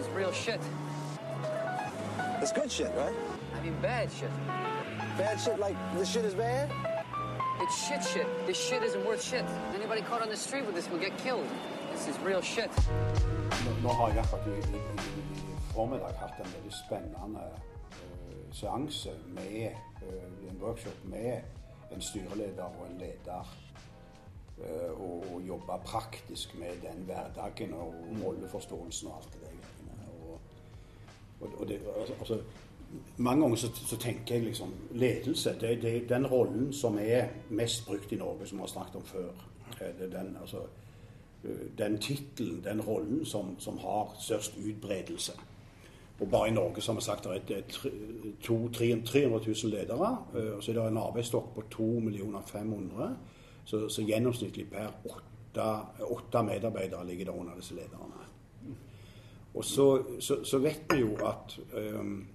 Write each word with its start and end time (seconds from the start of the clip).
is 0.00 0.08
real 0.16 0.32
shit. 0.32 0.60
It's 2.40 2.52
good 2.52 2.72
shit, 2.72 2.90
right? 2.96 3.14
I 3.54 3.62
mean 3.62 3.76
bad 3.82 4.10
shit. 4.10 4.30
Bad 5.18 5.38
shit 5.38 5.58
like 5.58 5.76
this 5.94 6.08
shit 6.12 6.24
is 6.24 6.34
bad? 6.34 6.70
It's 7.60 7.76
shit 7.86 8.02
shit. 8.12 8.26
This 8.46 8.58
shit 8.58 8.82
isn't 8.82 9.04
worth 9.04 9.22
shit. 9.22 9.44
Anybody 9.74 10.00
caught 10.00 10.22
on 10.22 10.30
the 10.30 10.36
street 10.36 10.64
with 10.64 10.74
this 10.74 10.88
will 10.90 10.98
get 10.98 11.16
killed. 11.18 11.46
This 11.92 12.08
is 12.08 12.18
real 12.20 12.40
shit. 12.40 12.70
Nå, 13.82 13.88
har 13.88 14.08
jeg 14.08 14.18
akkurat 14.18 14.46
i, 14.46 14.50
i, 14.50 14.80
i, 15.12 15.56
formiddag 15.74 16.16
hatt 16.16 16.40
en 16.40 16.52
veldig 16.54 16.72
spennende 16.72 17.44
uh, 17.44 18.52
seanse 18.52 19.12
med 19.26 19.76
uh, 20.02 20.50
en 20.50 20.62
workshop 20.62 21.04
med 21.04 21.42
en 21.92 22.00
styreleder 22.00 22.64
og 22.64 22.86
en 22.90 22.98
leder. 22.98 23.56
Uh, 24.58 25.00
og, 25.00 25.24
og 25.34 25.42
jobbe 25.42 25.78
praktisk 25.84 26.58
med 26.58 26.80
den 26.88 27.04
hverdagen 27.04 27.72
og 27.74 27.94
rolleforståelsen 28.24 29.08
og 29.08 29.16
alt 29.16 29.32
det 29.32 29.39
og, 31.40 31.68
det, 31.68 31.80
altså, 32.00 32.14
altså, 32.20 32.38
mange 33.16 33.42
ganger 33.42 33.56
så, 33.56 33.68
så 33.74 33.96
tenker 33.96 34.34
jeg 34.34 34.44
liksom 34.44 34.74
ledelse, 34.92 35.56
det 35.60 35.84
er 35.84 36.08
den 36.08 36.26
rollen 36.26 36.72
som 36.72 36.98
er 37.00 37.28
mest 37.50 37.86
brukt 37.86 38.12
i 38.12 38.16
Norge, 38.16 38.46
som 38.46 38.58
vi 38.58 38.62
har 38.62 38.68
snakket 38.68 38.96
om 38.96 39.04
før. 39.04 39.28
Eh, 39.80 39.86
Det 39.98 40.14
er 40.14 40.18
den, 40.22 40.36
altså, 40.40 40.56
eh, 41.44 41.78
den 41.78 41.98
tittelen, 41.98 42.64
den 42.64 42.80
rollen 42.80 43.24
som, 43.24 43.56
som 43.60 43.78
har 43.78 44.16
størst 44.20 44.58
utbredelse. 44.68 45.32
Og 46.20 46.28
bare 46.30 46.48
i 46.48 46.52
Norge 46.52 46.80
så 46.80 46.92
har 46.92 47.00
sagt 47.00 47.24
det 47.24 47.56
er 47.56 47.62
tre- 47.68 47.90
to- 48.42 48.68
tre- 48.72 49.02
300 49.06 49.40
000 49.46 49.70
ledere. 49.70 50.16
eh, 50.34 50.56
Og 50.56 50.62
så 50.62 50.70
er 50.70 50.74
det 50.74 50.88
en 50.88 50.96
arbeidsstokk 50.96 51.54
på 51.54 51.62
2 51.70 52.00
500 52.46 53.16
så, 53.64 53.88
så 53.88 54.02
gjennomsnittlig 54.02 54.70
per 54.70 54.88
åtte, 55.04 55.66
åtte 56.04 56.42
medarbeidere 56.42 57.06
ligger 57.06 57.24
det 57.24 57.34
under 57.40 57.54
disse 57.56 57.74
lederne. 57.74 58.26
Og 59.54 59.64
så, 59.64 60.02
så, 60.20 60.44
så 60.44 60.58
vet 60.58 60.82
vi 60.92 61.00
jo 61.00 61.16
at 61.26 61.56
um, 61.74 62.26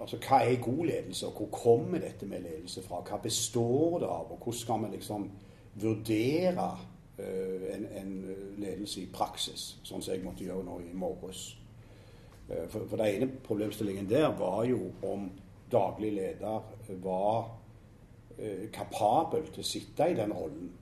altså 0.00 0.18
Hva 0.20 0.40
er 0.44 0.60
god 0.62 0.84
ledelse, 0.86 1.26
og 1.26 1.32
hvor 1.32 1.48
kommer 1.52 1.98
dette 1.98 2.26
med 2.26 2.42
ledelse 2.44 2.82
fra? 2.82 3.02
Hva 3.04 3.20
består 3.22 3.98
det 3.98 4.08
av, 4.08 4.32
og 4.32 4.38
hvordan 4.38 4.58
skal 4.60 4.84
vi 4.84 4.92
liksom 4.96 5.30
vurdere 5.80 6.70
uh, 7.18 7.66
en, 7.74 7.86
en 8.00 8.14
ledelse 8.58 9.02
i 9.02 9.10
praksis, 9.12 9.76
sånn 9.84 10.02
som 10.02 10.14
jeg 10.14 10.24
måtte 10.24 10.44
gjøre 10.44 10.64
nå 10.64 10.80
i 10.86 10.94
morges? 10.96 11.48
Uh, 12.48 12.64
for, 12.68 12.86
for 12.88 12.96
den 12.96 13.06
ene 13.06 13.30
problemstillingen 13.44 14.08
der 14.08 14.30
var 14.38 14.64
jo 14.68 14.90
om 15.04 15.28
daglig 15.72 16.12
leder 16.16 16.62
var 17.02 17.50
uh, 18.38 18.64
kapabel 18.72 19.52
til 19.52 19.64
å 19.64 19.68
sitte 19.74 20.08
i 20.08 20.16
den 20.16 20.32
rollen. 20.32 20.72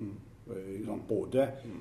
Ikke 0.45 0.99
både 1.09 1.43
eh, 1.43 1.77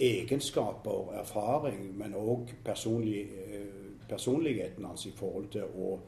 egenskaper, 0.00 1.12
erfaring, 1.20 1.98
men 1.98 2.14
òg 2.14 2.52
personlig, 2.64 3.20
eh, 3.20 3.66
personligheten 4.08 4.84
hans 4.84 5.06
i 5.06 5.12
forhold 5.16 5.48
til 5.50 5.62
å 5.62 5.98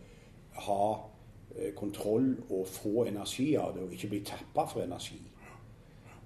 ha 0.53 0.99
eh, 1.57 1.73
kontroll 1.75 2.37
og 2.51 2.67
få 2.67 3.05
energi 3.09 3.55
av 3.57 3.75
det, 3.75 3.83
og 3.83 3.93
ikke 3.93 4.09
bli 4.09 4.21
tappa 4.21 4.67
for 4.67 4.81
energi. 4.85 5.19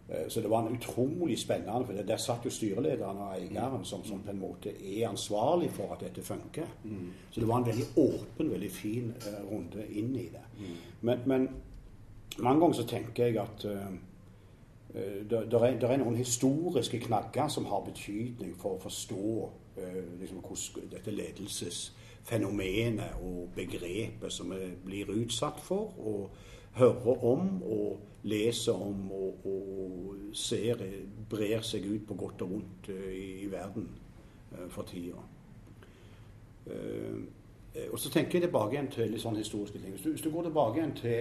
Eh, 0.08 0.28
Så 0.28 0.41
det 0.41 0.50
var 0.50 0.66
en 0.66 0.77
utrolig 0.77 1.38
spennende, 1.38 1.86
for 1.86 1.92
der 1.92 2.16
satt 2.16 2.44
jo 2.44 2.50
styrelederen 2.50 3.19
og 3.19 3.34
eieren 3.38 3.84
som, 3.84 4.04
som 4.04 4.20
på 4.20 4.30
en 4.30 4.41
måte 4.41 4.70
er 4.70 5.08
ansvarlig 5.08 5.70
for 5.70 5.92
at 5.94 6.00
dette 6.00 6.22
funker. 6.22 6.66
Så 7.30 7.41
det 7.41 7.48
var 7.48 7.58
en 7.58 7.66
veldig 7.66 7.86
åpen, 7.97 8.50
veldig 8.50 8.70
fin 8.70 9.14
eh, 9.27 9.42
runde 9.52 9.86
inn 9.91 10.16
i 10.16 10.28
det. 10.28 10.44
Men, 11.00 11.19
men 11.27 11.48
mange 12.38 12.60
ganger 12.60 12.75
så 12.75 12.86
tenker 12.86 13.25
jeg 13.25 13.38
at 13.38 13.64
eh, 13.64 13.86
eh, 13.86 13.98
det 14.94 15.50
det 15.50 15.62
er, 15.62 15.86
er 15.86 15.96
noen 15.96 16.16
historiske 16.16 17.00
knagger 17.00 17.48
som 17.48 17.64
har 17.70 17.84
betydning 17.86 18.56
for 18.58 18.74
å 18.74 18.83
forstå 18.83 19.50
eh, 19.78 20.20
liksom, 20.20 20.38
hvordan 20.42 20.91
dette 20.91 21.10
ledelsesfenomenet 21.14 23.12
og 23.22 23.48
begrepet 23.55 24.32
som 24.32 24.50
vi 24.50 24.72
blir 24.84 25.12
utsatt 25.14 25.60
for, 25.62 25.94
og 25.98 26.31
hører 26.78 27.25
om 27.25 27.62
og 27.62 28.00
leser 28.22 28.72
om 28.72 29.12
og, 29.12 29.34
og 29.44 30.16
ser 30.34 30.82
eh, 30.82 31.06
brer 31.31 31.62
seg 31.62 31.87
ut 31.87 32.09
på 32.09 32.14
godt 32.14 32.43
og 32.43 32.50
vondt 32.56 32.88
eh, 32.88 33.12
i, 33.14 33.43
i 33.44 33.50
verden 33.50 33.88
eh, 34.53 34.69
for 34.69 34.82
tida. 34.82 35.22
Eh, 36.66 37.22
og 37.93 37.98
så 37.98 38.10
tenker 38.10 38.38
jeg 38.38 38.48
tilbake 38.48 38.75
igjen 38.75 38.91
til 38.91 39.12
litt 39.12 39.22
sånne 39.22 39.38
historiske 39.38 39.78
ting. 39.78 39.94
Hvis 39.94 40.03
du, 40.03 40.10
hvis 40.10 40.26
du 40.26 40.31
går 40.34 40.48
tilbake 40.48 40.81
igjen 40.81 40.97
til 40.98 41.20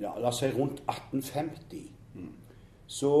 ja, 0.00 0.14
la 0.16 0.30
oss 0.30 0.38
si 0.40 0.48
rundt 0.48 0.80
1850, 0.88 1.90
så 2.92 3.12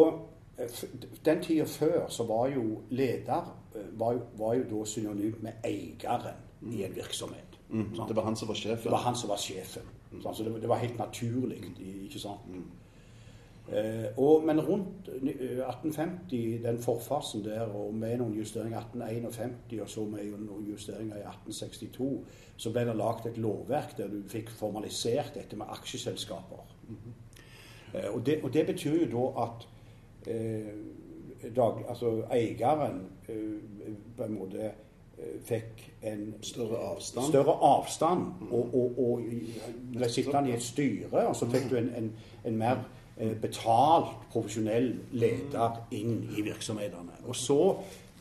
eh, 0.58 0.82
den 1.24 1.42
tida 1.42 1.64
før 1.64 2.08
så 2.12 2.26
var 2.28 2.50
jo 2.52 2.82
leder 2.90 3.48
eh, 3.74 3.88
var, 4.00 4.20
var 4.36 4.54
jo 4.58 4.68
da 4.68 4.84
synonymt 4.84 5.42
med 5.42 5.64
eieren 5.64 6.44
i 6.72 6.84
en 6.84 6.96
virksomhet. 6.96 7.58
Mm. 7.72 7.94
Det 8.08 8.16
var 8.16 8.24
han 8.28 8.36
som 8.36 8.48
var 8.48 8.54
sjefen. 8.54 8.84
Det 8.84 8.92
var 8.92 9.06
han 9.06 9.16
som 9.16 9.32
var 9.32 9.40
sjefen. 9.40 9.88
Mm. 10.12 10.22
Så 10.22 10.44
det, 10.44 10.60
det 10.60 10.68
var 10.68 10.76
helt 10.76 10.98
naturlig. 10.98 11.62
ikke 12.04 12.18
sant? 12.18 12.52
Eh, 13.72 14.18
og, 14.18 14.44
men 14.44 14.60
rundt 14.60 15.08
eh, 15.08 15.62
1850, 15.64 16.62
den 16.64 16.78
forfasen 16.78 17.44
der, 17.44 17.62
og 17.62 17.94
med 17.94 18.18
noen 18.20 18.34
justeringer 18.36 18.82
i 18.82 19.22
1851, 19.22 19.80
og 19.80 19.88
så 19.88 20.04
med 20.04 20.34
noen 20.42 20.66
justeringer 20.68 21.16
i 21.16 21.24
1862, 21.24 22.10
så 22.56 22.72
ble 22.74 22.84
det 22.90 22.96
lagd 22.98 23.30
et 23.30 23.40
lovverk 23.40 23.96
der 23.96 24.12
du 24.12 24.20
fikk 24.28 24.50
formalisert 24.50 25.32
dette 25.38 25.56
med 25.56 25.72
aksjeselskaper. 25.72 26.66
Eh, 26.90 27.12
og, 28.12 28.26
det, 28.26 28.40
og 28.42 28.52
det 28.54 28.66
betyr 28.66 29.06
jo 29.06 29.10
da 29.12 29.42
at 29.42 29.68
eh, 30.34 30.72
dag, 31.56 31.84
altså 31.88 32.22
eieren 32.32 33.06
eh, 33.28 33.92
på 34.16 34.24
en 34.24 34.34
måte 34.38 34.70
eh, 35.18 35.38
fikk 35.44 35.92
en 36.02 36.34
Større 36.42 36.78
avstand. 36.92 37.26
større 37.28 37.56
avstand 37.76 38.26
og, 38.50 38.74
og, 38.74 38.98
og 38.98 39.20
ble 39.94 40.08
sittende 40.08 40.50
i 40.50 40.54
et 40.56 40.62
styre, 40.62 41.26
og 41.26 41.36
så 41.36 41.48
fikk 41.50 41.70
du 41.70 41.76
en, 41.76 41.90
en, 41.96 42.12
en 42.44 42.56
mer 42.58 42.84
eh, 43.18 43.34
betalt, 43.40 44.14
profesjonell 44.32 44.94
leder 45.12 45.82
inn 45.90 46.22
i 46.36 46.42
virksomhetene. 46.42 47.22
Og 47.26 47.36
så 47.36 47.60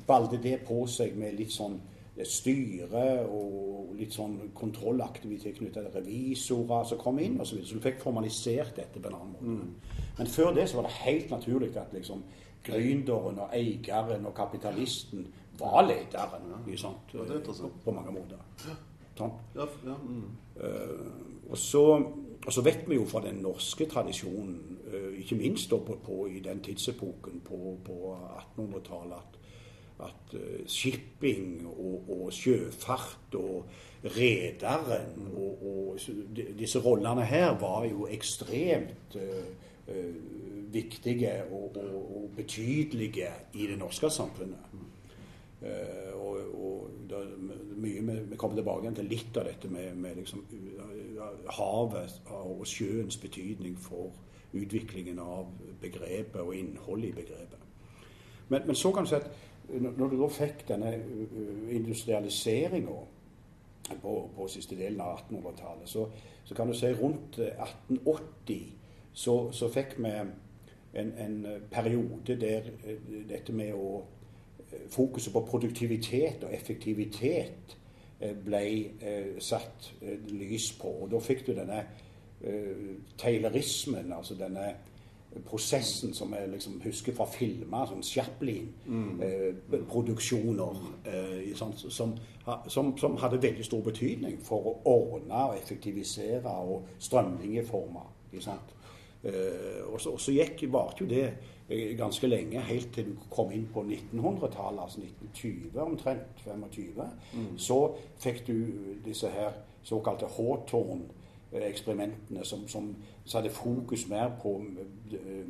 balde 0.07 0.41
det 0.43 0.59
på 0.67 0.85
seg 0.89 1.15
med 1.17 1.37
litt 1.37 1.53
sånn 1.53 1.77
eh, 1.77 1.90
styre 2.27 3.23
og 3.23 3.93
litt 3.95 4.13
sånn 4.13 4.51
kontrollaktivitet 4.57 5.57
knyttet 5.57 5.87
til 5.87 5.95
revisorer 5.95 6.87
som 6.89 6.99
kom 6.99 7.19
inn, 7.23 7.39
og 7.39 7.47
så, 7.47 7.55
videre. 7.55 7.69
så 7.69 7.77
du 7.77 7.85
fikk 7.85 8.01
formalisert 8.03 8.75
dette 8.75 8.99
på 8.99 9.09
en 9.09 9.17
annen 9.17 9.35
måte. 9.35 9.99
Men 10.17 10.31
før 10.31 10.51
det 10.57 10.67
så 10.69 10.79
var 10.79 10.89
det 10.89 10.97
helt 11.05 11.31
naturlig 11.31 11.71
at 11.79 11.93
liksom 11.95 12.23
gründeren 12.65 13.39
og 13.41 13.55
eieren 13.55 14.27
og 14.29 14.35
kapitalisten 14.37 15.25
var 15.59 15.85
lederen. 15.87 16.51
Ja. 16.67 16.77
Sånt, 16.77 17.13
Ja, 17.13 17.19
det 17.19 17.41
interessant. 17.41 17.83
På 17.83 17.91
mange 17.91 18.11
måter. 18.11 18.37
Sant? 19.17 19.33
Ja, 19.55 19.65
ja, 19.85 19.95
mm. 20.03 20.23
uh, 20.63 21.49
og, 21.49 21.57
så, 21.57 21.83
og 22.45 22.53
så 22.53 22.61
vet 22.61 22.85
vi 22.87 22.95
jo 22.95 23.05
fra 23.05 23.21
den 23.25 23.41
norske 23.43 23.85
tradisjonen, 23.85 24.79
eh, 24.87 25.19
ikke 25.19 25.35
minst 25.35 25.69
på, 25.69 25.97
på, 26.05 26.25
i 26.27 26.39
den 26.39 26.61
tidsepoken 26.63 27.41
på, 27.45 27.77
på 27.85 28.15
1800-tallet, 28.57 29.17
at, 29.17 29.40
at 30.03 30.35
eh, 30.37 30.67
shipping 30.67 31.67
og, 31.67 32.09
og 32.09 32.33
sjøfart 32.33 33.35
og 33.39 33.65
rederen 34.17 35.27
og, 35.37 35.65
og 35.65 35.99
disse 36.57 36.81
rollene 36.81 37.25
her 37.25 37.53
var 37.61 37.85
jo 37.85 38.07
ekstremt 38.09 39.17
eh, 39.19 39.51
viktige 40.71 41.43
og, 41.51 41.75
og, 41.75 42.29
betydelige 42.35 43.27
i 43.53 43.67
det 43.67 43.77
norske 43.77 44.09
samfunnet. 44.09 44.69
Uh, 45.61 46.21
og, 46.21 46.89
mye 47.77 48.01
vi, 48.01 48.19
vi 48.29 48.37
kommer 48.37 48.57
tilbake 48.57 48.93
til 48.97 49.09
litt 49.11 49.35
av 49.37 49.45
dette 49.45 49.69
med, 49.69 49.91
med 49.93 50.15
liksom, 50.17 50.41
havet 51.53 52.15
og 52.33 52.63
sjøens 52.65 53.19
betydning 53.21 53.75
for 53.77 54.09
utviklingen 54.57 55.19
av 55.21 55.51
begrepet 55.81 56.41
og 56.41 56.55
innholdet 56.57 57.11
i 57.11 57.17
begrepet. 57.19 57.67
Men, 58.49 58.65
men 58.65 58.75
så 58.75 58.91
kan 58.91 59.05
du 59.05 59.11
si 59.11 59.19
at 59.19 59.29
når 59.79 60.11
du 60.11 60.17
da 60.19 60.27
fikk 60.31 60.65
denne 60.67 60.91
industrialiseringa 61.71 62.99
på, 64.01 64.13
på 64.35 64.47
siste 64.51 64.75
delen 64.75 65.01
av 65.01 65.19
1800-tallet, 65.23 65.89
så, 65.89 66.05
så 66.45 66.55
kan 66.55 66.67
du 66.67 66.75
si 66.77 66.91
rundt 66.95 67.39
eh, 67.39 67.55
1880 67.97 68.61
så, 69.13 69.35
så 69.51 69.69
fikk 69.71 69.97
vi 69.99 70.11
en, 70.93 71.13
en 71.17 71.47
periode 71.71 72.37
der 72.39 72.71
eh, 72.85 73.01
dette 73.29 73.55
med 73.55 73.73
å 73.75 74.01
eh, 74.01 74.85
fokuset 74.91 75.33
på 75.33 75.43
produktivitet 75.47 76.45
og 76.47 76.55
effektivitet 76.55 77.75
eh, 78.19 78.35
ble 78.35 78.63
eh, 78.99 79.33
satt 79.43 79.91
eh, 80.01 80.19
lys 80.31 80.71
på. 80.79 80.93
Og 81.03 81.11
da 81.11 81.19
fikk 81.23 81.45
du 81.47 81.53
denne 81.57 81.83
eh, 82.43 82.95
taylorismen, 83.19 84.13
altså 84.15 84.39
denne 84.39 84.71
prosessen 85.45 86.13
som 86.13 86.33
jeg 86.35 86.49
liksom 86.51 86.81
husker 86.83 87.13
fra 87.15 87.25
filmer, 87.31 87.85
sånn 87.87 88.03
Chaplin-produksjoner, 88.03 90.75
eh, 91.07 91.55
sånn, 91.55 91.73
som, 91.77 92.17
som, 92.67 92.97
som 92.99 93.17
hadde 93.21 93.43
veldig 93.43 93.65
stor 93.65 93.81
betydning 93.85 94.37
for 94.43 94.61
å 94.67 94.81
ordne 94.91 95.43
og 95.49 95.55
effektivisere 95.55 96.51
og 96.51 96.83
strømlinjeforme. 96.99 97.99
Eh, 99.23 99.81
og 99.85 100.01
så, 100.01 100.31
gikk, 100.33 100.65
varte 100.73 101.03
jo 101.03 101.09
det 101.09 101.25
eh, 101.69 101.97
ganske 101.97 102.27
lenge, 102.27 102.61
helt 102.67 102.91
til 102.95 103.11
du 103.11 103.15
kom 103.31 103.51
inn 103.55 103.67
på 103.71 103.83
1900-tallet, 103.85 104.83
altså 104.83 104.99
1920 105.05 105.81
omtrent, 105.85 106.43
25, 106.43 107.01
så 107.57 107.79
fikk 108.19 108.47
du 108.47 108.55
disse 109.05 109.29
her 109.31 109.51
såkalte 109.83 110.25
Hawthorne-eksperimentene, 111.51 112.45
som, 112.45 112.67
som 112.67 112.95
satte 113.25 113.49
fokus 113.49 114.07
mer 114.09 114.31
på 114.41 114.55
eh, 115.11 115.45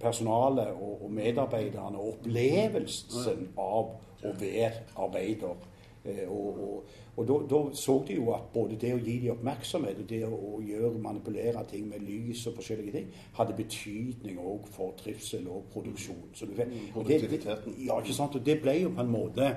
personalet 0.00 0.68
og, 0.74 1.04
og 1.04 1.10
medarbeiderne, 1.12 1.98
og 1.98 2.08
opplevelsen 2.18 3.48
av 3.56 3.96
å 4.26 4.36
være 4.40 4.72
arbeider. 4.96 5.56
Eh, 6.04 6.28
Og, 6.30 6.58
og, 6.62 6.84
og 7.16 7.48
da, 7.50 7.58
så 7.74 8.04
de 8.08 8.14
jo 8.14 8.28
at 8.34 8.50
både 8.52 8.76
det 8.78 8.92
å 8.94 8.98
gi 9.00 9.14
dem 9.22 9.32
oppmerksomhet 9.32 9.98
og 10.02 10.08
det 10.10 10.20
å, 10.26 10.60
gjøre, 10.62 10.98
manipulere 11.02 11.64
ting 11.70 11.88
med 11.88 12.02
lys 12.04 12.44
og 12.46 12.54
forskjellige 12.60 12.92
ting, 12.92 13.06
hadde 13.38 13.56
betydning 13.56 14.38
òg 14.38 14.68
for 14.70 14.92
trivsel 15.00 15.48
og 15.48 15.64
produksjon. 15.72 16.28
Så 16.34 16.44
og 16.46 16.56
det, 16.58 16.68
Produktiviteten. 16.92 17.74
ja, 17.86 17.98
ikke 17.98 18.14
sant? 18.14 18.36
Og 18.36 18.44
det 18.46 18.60
ble 18.62 18.76
jo 18.82 18.92
på 18.94 19.00
en 19.02 19.10
måte 19.10 19.48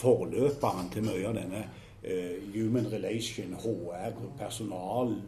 forløperen 0.00 0.88
til 0.94 1.04
mye 1.06 1.26
av 1.28 1.34
denne 1.36 1.64
human 2.54 2.86
relation, 2.92 3.54
HR, 3.54 4.12
personaldelen. 4.38 5.22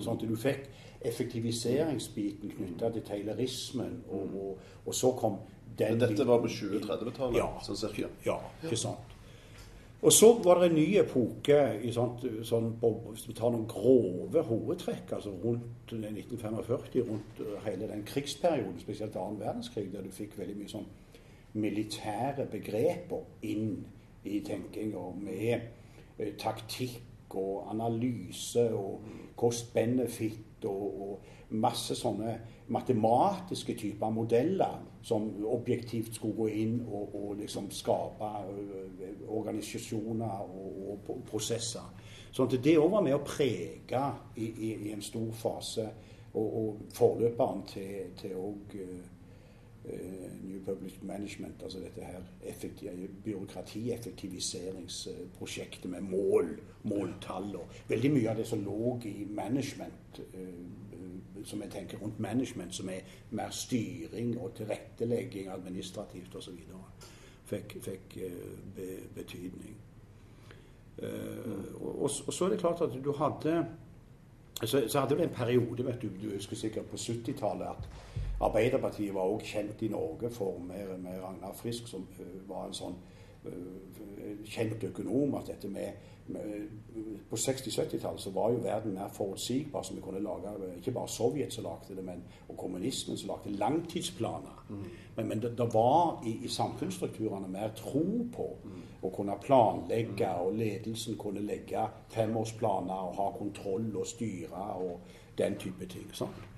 Sånn 0.00 0.16
at 0.16 0.20
du 0.28 0.36
fikk 0.36 0.66
effektiviseringsbiten 1.00 2.50
knytta 2.56 2.90
til 2.92 3.02
taylorismen, 3.08 4.02
og, 4.12 4.34
og, 4.36 4.58
og 4.86 4.94
så 4.94 5.12
kom 5.16 5.38
den 5.78 5.96
Men 5.96 6.00
dette 6.10 6.26
var 6.28 6.38
på 6.42 6.48
2030-tallet, 6.52 7.38
Ja. 7.40 7.46
sånn 7.64 7.76
cirka. 7.80 8.08
Ja, 8.26 8.36
ikke 8.64 8.76
sant. 8.76 9.06
Og 10.02 10.12
så 10.12 10.30
var 10.44 10.60
det 10.60 10.70
en 10.70 10.76
ny 10.78 10.86
epoke 10.96 11.56
i 11.84 11.90
sånt, 11.92 12.22
sånn, 12.48 12.70
på- 12.80 13.12
Hvis 13.12 13.26
vi 13.28 13.34
tar 13.36 13.50
noen 13.52 13.66
grove 13.68 14.42
hovedtrekk 14.48 15.12
altså 15.12 15.30
rundt 15.44 15.92
1945, 15.92 17.02
rundt 17.08 17.40
eh, 17.40 17.58
hele 17.66 17.88
den 17.88 18.02
krigsperioden, 18.04 18.80
spesielt 18.80 19.16
annen 19.16 19.40
verdenskrig, 19.40 19.92
der 19.92 20.02
du 20.02 20.08
fikk 20.10 20.38
veldig 20.38 20.56
mye 20.56 20.68
sånn 20.72 20.86
militære 21.54 22.46
begreper 22.50 23.24
inn 23.42 23.84
i 24.24 24.40
tenkinga 24.46 25.04
med 25.20 25.52
eh, 26.18 26.34
taktikk 26.38 27.34
og 27.38 27.70
analyse 27.70 28.66
og 28.74 29.04
cost-benefit 29.38 30.64
og, 30.68 31.02
og 31.02 31.54
masse 31.62 31.94
sånne 31.98 32.34
matematiske 32.70 33.74
typer 33.78 34.10
modeller 34.14 34.80
som 35.02 35.30
objektivt 35.46 36.14
skulle 36.14 36.36
gå 36.36 36.48
inn 36.62 36.76
og, 36.84 37.14
og 37.14 37.38
liksom 37.40 37.70
skape 37.74 38.28
organisasjoner 39.28 40.44
og, 40.44 41.00
og 41.08 41.22
prosesser. 41.30 41.86
Sånn 42.30 42.50
at 42.50 42.60
det 42.62 42.76
òg 42.78 42.92
var 42.92 43.02
med 43.02 43.16
å 43.16 43.24
prege 43.26 44.02
i, 44.36 44.46
i, 44.46 44.74
i 44.86 44.92
en 44.94 45.02
stor 45.02 45.32
fase, 45.34 45.86
og, 46.30 46.44
og 46.46 46.92
forløperen 46.94 47.64
til, 47.66 48.12
til 48.20 48.36
òg 48.38 48.76
eh, 48.78 49.00
New 50.42 50.60
Public 50.64 50.92
Management, 51.02 51.62
altså 51.62 51.78
dette 51.78 52.04
her 52.04 52.20
effektiv, 52.42 52.90
byråkratieffektiviseringsprosjektet 53.24 55.90
med 55.90 56.00
mål, 56.00 56.60
måltall 56.82 57.56
og 57.56 57.68
veldig 57.88 58.12
mye 58.12 58.30
av 58.30 58.36
det 58.36 58.46
som 58.46 58.64
lå 58.64 59.00
i 59.04 59.26
management, 59.30 60.20
eh, 60.34 60.40
eh, 60.40 61.44
som 61.44 61.62
jeg 61.62 61.70
tenker 61.70 61.98
rundt 61.98 62.20
management, 62.20 62.74
som 62.74 62.88
er 62.88 63.00
mer 63.30 63.50
styring 63.50 64.40
og 64.40 64.54
tilrettelegging 64.54 65.48
administrativt 65.48 66.36
osv., 66.36 66.58
fikk, 67.44 67.76
fikk 67.82 68.16
eh, 68.16 68.32
be, 68.76 68.98
betydning. 69.14 69.76
Mm. 71.00 71.06
og, 71.80 72.02
og, 72.02 72.10
så 72.10 72.44
er 72.44 72.48
det 72.48 72.58
klart 72.58 72.80
at 72.84 73.04
du 73.04 73.12
hadde 73.16 73.66
så, 74.64 74.88
så 74.88 75.00
hadde 75.00 75.16
det 75.16 75.24
en 75.24 75.34
periode, 75.34 75.84
vet 75.84 76.02
du, 76.02 76.08
du 76.22 76.34
husker 76.34 76.56
sikkert 76.56 76.84
på 76.84 76.96
70-tallet, 76.96 77.66
at 77.66 77.88
Arbeiderpartiet 78.40 79.14
var 79.14 79.28
også 79.28 79.46
kjent 79.46 79.82
i 79.82 79.88
Norge 79.92 80.30
for 80.30 80.58
med, 80.58 80.98
med 80.98 81.22
Ragnar 81.22 81.52
Frisk, 81.54 81.88
som 81.88 82.06
var 82.48 82.66
en 82.66 82.76
sånn 82.76 82.96
kjent 84.44 84.84
økonom. 84.84 85.34
at 85.34 85.46
dette 85.46 85.68
med, 85.68 85.92
med 86.26 86.68
På 87.30 87.36
60-70-tallet 87.36 88.20
så 88.20 88.30
var 88.30 88.50
jo 88.50 88.62
verden 88.62 88.94
mer 88.94 89.08
forutsigbar, 89.12 89.82
så 89.82 89.94
vi 89.94 90.00
kunne 90.00 90.20
lage 90.20 90.76
Ikke 90.76 90.92
bare 90.92 91.08
Sovjet 91.08 91.52
som 91.52 91.64
lagde 91.64 91.96
det, 91.96 92.04
men, 92.04 92.22
og 92.48 92.56
kommunismen 92.56 93.16
som 93.16 93.28
lagde 93.28 93.56
langtidsplaner. 93.58 94.64
Men, 95.16 95.28
men 95.28 95.42
det, 95.42 95.58
det 95.58 95.74
var 95.74 96.22
i, 96.26 96.44
i 96.44 96.48
samfunnsstrukturene 96.48 97.48
mer 97.48 97.72
tro 97.76 98.04
på 98.36 98.48
å 99.02 99.10
kunne 99.16 99.38
planlegge, 99.42 100.34
og 100.34 100.54
ledelsen 100.54 101.18
kunne 101.18 101.40
legge 101.40 101.86
femårsplaner 102.08 103.08
og 103.08 103.16
ha 103.16 103.30
kontroll 103.38 103.96
og 103.96 104.06
styre 104.06 104.70
og 104.76 105.00
den 105.38 105.56
type 105.56 105.86
ting. 105.86 106.10
sant? 106.12 106.49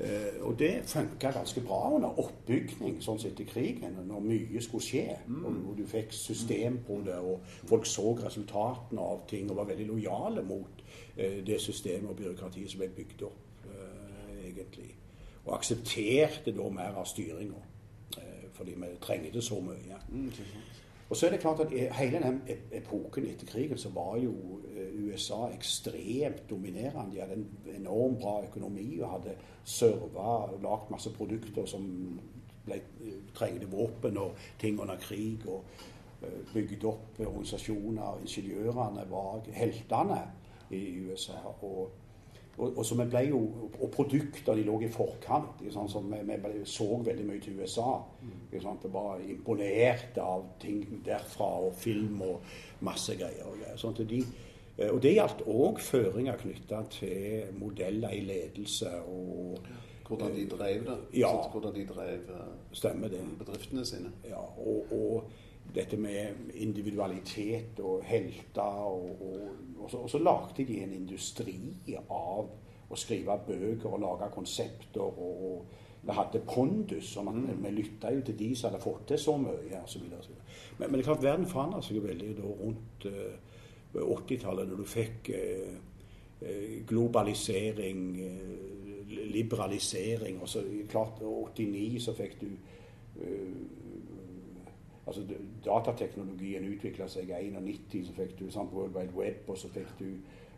Eh, 0.00 0.42
og 0.42 0.58
det 0.58 0.82
funka 0.86 1.30
ganske 1.30 1.60
bra 1.60 1.90
under 1.96 2.20
oppbygning 2.22 3.02
sånn 3.04 3.18
sett 3.20 3.40
i 3.42 3.44
krigen, 3.44 3.98
når 4.08 4.22
mye 4.24 4.62
skulle 4.64 4.86
skje. 4.86 5.02
Og, 5.28 5.50
og 5.50 5.74
du 5.76 5.84
fikk 5.88 6.14
system 6.16 6.78
på 6.86 7.02
det, 7.04 7.18
og 7.20 7.44
folk 7.68 7.88
så 7.88 8.14
resultatene 8.22 9.04
av 9.04 9.26
ting 9.28 9.50
og 9.50 9.60
var 9.60 9.68
veldig 9.68 9.90
lojale 9.90 10.44
mot 10.46 10.80
eh, 11.16 11.42
det 11.44 11.60
systemet 11.60 12.08
og 12.14 12.16
byråkratiet 12.22 12.72
som 12.72 12.80
ble 12.80 12.88
bygd 12.96 13.26
opp, 13.28 13.68
eh, 13.74 14.40
egentlig. 14.48 14.88
Og 15.44 15.52
aksepterte 15.58 16.56
da 16.56 16.72
mer 16.72 16.96
av 17.00 17.08
styringa, 17.08 17.66
fordi 18.52 18.74
vi 18.76 18.88
trengte 19.00 19.40
så 19.42 19.56
mye. 19.64 19.96
Og 21.10 21.16
så 21.16 21.26
er 21.26 21.30
det 21.30 21.40
klart 21.40 21.60
at 21.60 21.72
hele 21.92 22.18
den 22.22 22.42
epoken 22.72 23.26
etter 23.26 23.46
krigen 23.46 23.78
så 23.78 23.90
var 23.90 24.16
jo 24.22 24.60
eh, 24.70 25.06
USA 25.06 25.48
ekstremt 25.50 26.44
dominerende. 26.50 27.14
De 27.14 27.20
hadde 27.20 27.34
en 27.34 27.48
enormt 27.80 28.20
bra 28.22 28.36
økonomi 28.46 29.00
og 29.00 29.16
hadde 29.16 29.34
serva 29.64 30.28
og 30.52 30.60
lagd 30.62 30.92
masse 30.94 31.10
produkter 31.16 31.66
som 31.66 31.88
ble, 32.64 32.78
eh, 33.02 33.16
trengte 33.34 33.66
våpen 33.72 34.20
og 34.22 34.38
ting 34.60 34.78
under 34.80 35.02
krig. 35.02 35.42
Og 35.50 35.64
eh, 36.22 36.54
bygd 36.54 36.86
opp 36.86 37.18
organisasjoner. 37.26 38.22
Ingeniørene 38.22 39.10
var 39.10 39.42
heltene 39.52 40.20
i 40.70 40.84
USA. 41.08 41.42
og 41.62 41.90
og, 42.60 42.76
og, 42.76 42.84
så 42.86 42.96
vi 43.00 43.06
ble 43.10 43.22
jo, 43.30 43.40
og 43.80 43.90
produkter 43.94 44.58
de 44.58 44.66
lå 44.66 44.76
i 44.84 44.92
forkant. 44.92 45.62
Ikke 45.64 45.74
sant? 45.74 45.92
Så 45.92 46.02
vi, 46.04 46.20
vi 46.28 46.38
ble, 46.42 46.52
så 46.68 46.86
veldig 47.06 47.26
mye 47.26 47.42
til 47.42 47.58
USA. 47.60 47.88
Ikke 48.50 48.62
sant? 48.66 48.86
Var 48.92 49.26
imponert 49.32 50.20
av 50.22 50.46
ting 50.62 50.84
derfra, 51.06 51.50
og 51.66 51.74
film 51.80 52.22
og 52.28 52.54
masse 52.86 53.16
greier. 53.18 53.48
Og. 53.48 53.64
Sånn 53.80 53.96
at 53.96 54.02
de, 54.10 54.22
og 54.90 54.98
det 55.04 55.16
gjaldt 55.16 55.44
òg 55.50 55.80
føringer 55.84 56.40
knytta 56.40 56.84
til 56.92 57.54
modeller 57.60 58.16
i 58.16 58.24
ledelse 58.28 58.92
og 59.08 59.70
Hvordan 60.10 60.34
de 60.34 60.48
drev 60.50 60.86
det. 60.86 60.96
Ja. 61.20 61.30
Hvordan 61.52 61.74
de 61.74 61.84
drev 61.86 62.30
eh, 62.34 62.46
Stemmer 62.72 63.08
det. 63.08 63.20
bedriftene 63.38 63.84
sine. 63.86 64.10
Ja, 64.26 64.40
og, 64.42 64.86
og 64.90 65.30
dette 65.74 65.96
med 65.96 66.50
individualitet 66.54 67.78
og 67.80 68.02
helter. 68.04 68.62
Og, 68.62 69.22
og, 69.22 69.48
og, 69.78 69.90
så, 69.90 69.96
og 69.96 70.10
så 70.10 70.18
lagde 70.18 70.64
de 70.64 70.82
en 70.82 70.92
industri 70.92 71.60
av 72.10 72.50
å 72.90 72.98
skrive 72.98 73.36
bøker 73.46 73.92
og 73.92 74.02
lage 74.02 74.30
konsepter. 74.34 75.00
Og, 75.00 75.44
og 75.50 76.06
det 76.06 76.16
hadde 76.16 76.40
pondus, 76.48 77.16
og 77.20 77.28
at 77.28 77.36
vi, 77.36 77.54
vi 77.62 77.74
lytta 77.76 78.12
jo 78.14 78.24
til 78.24 78.38
de 78.38 78.50
som 78.56 78.70
hadde 78.70 78.82
fått 78.82 79.06
til 79.10 79.20
så 79.20 79.36
mye. 79.40 79.82
Så 79.86 80.00
videre, 80.00 80.22
så 80.24 80.32
videre. 80.32 80.58
men, 80.78 80.88
men 80.88 80.98
det 80.98 81.04
er 81.04 81.10
klart 81.12 81.24
verden 81.24 81.48
forandra 81.50 81.82
seg 81.84 82.00
jo 82.00 82.06
veldig 82.06 82.34
da 82.38 82.56
rundt 82.62 83.08
uh, 83.10 83.38
80-tallet, 83.94 84.68
når 84.68 84.76
du 84.76 84.86
fikk 84.86 85.30
eh, 85.34 85.72
eh, 86.40 86.76
globalisering, 86.86 88.04
uh, 88.22 89.14
liberalisering. 89.34 90.38
Og 90.40 90.48
så 90.48 90.62
klart 90.88 91.18
89 91.22 92.02
så 92.04 92.14
fikk 92.14 92.36
du 92.40 92.46
eh, 93.20 93.56
altså 95.06 95.24
Datateknologien 95.64 96.68
utvikla 96.70 97.08
seg 97.10 97.32
i 97.34 97.48
91, 97.50 98.06
så 98.06 98.14
fikk 98.14 98.36
du 98.38 98.50
sant, 98.50 98.70
World 98.72 98.94
Wide 98.94 99.16
Web, 99.16 99.48
og 99.48 99.58
så 99.58 99.68
fikk 99.74 99.90
du 99.98 100.06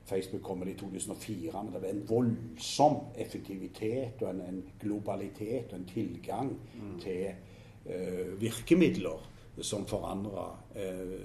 Facebook 0.05 0.43
kommer 0.43 0.67
i 0.67 0.75
2004. 0.75 1.63
Men 1.63 1.73
det 1.73 1.83
var 1.83 1.89
en 1.89 2.05
voldsom 2.09 2.97
effektivitet 3.15 4.23
og 4.23 4.31
en, 4.31 4.41
en 4.41 4.63
globalitet 4.81 5.73
og 5.73 5.79
en 5.79 5.89
tilgang 5.89 6.55
til 7.01 7.31
eh, 7.87 8.41
virkemidler 8.41 9.29
som 9.61 9.87
forandra 9.87 10.49
eh, 10.77 11.19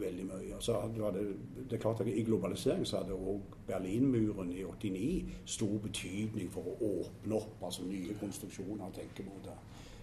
veldig 0.00 0.26
mye. 0.26 0.54
Altså, 0.54 0.72
det, 0.94 1.36
det 1.70 1.76
er 1.76 1.82
klart 1.82 2.00
at 2.00 2.06
I 2.06 2.22
globalisering 2.22 2.86
så 2.86 3.02
hadde 3.02 3.16
òg 3.16 3.56
Berlinmuren 3.66 4.52
i 4.52 4.64
89 4.64 5.24
stor 5.44 5.78
betydning 5.82 6.50
for 6.52 6.70
å 6.70 6.76
åpne 6.90 7.40
opp 7.40 7.64
altså 7.64 7.84
nye 7.86 8.14
konstruksjoner 8.20 8.86
og 8.86 8.94
tenkemåter 8.94 9.58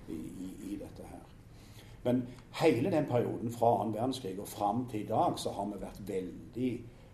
i, 0.10 0.20
i, 0.20 0.52
i 0.74 0.78
dette 0.82 1.08
her. 1.10 1.24
Men 2.06 2.22
hele 2.62 2.92
den 2.92 3.08
perioden 3.10 3.52
fra 3.52 3.72
annen 3.80 3.96
verdenskrig 3.96 4.36
og 4.40 4.48
fram 4.48 4.86
til 4.92 5.02
i 5.02 5.10
dag, 5.10 5.40
så 5.42 5.56
har 5.56 5.72
vi 5.72 5.82
vært 5.82 6.04
veldig 6.08 6.72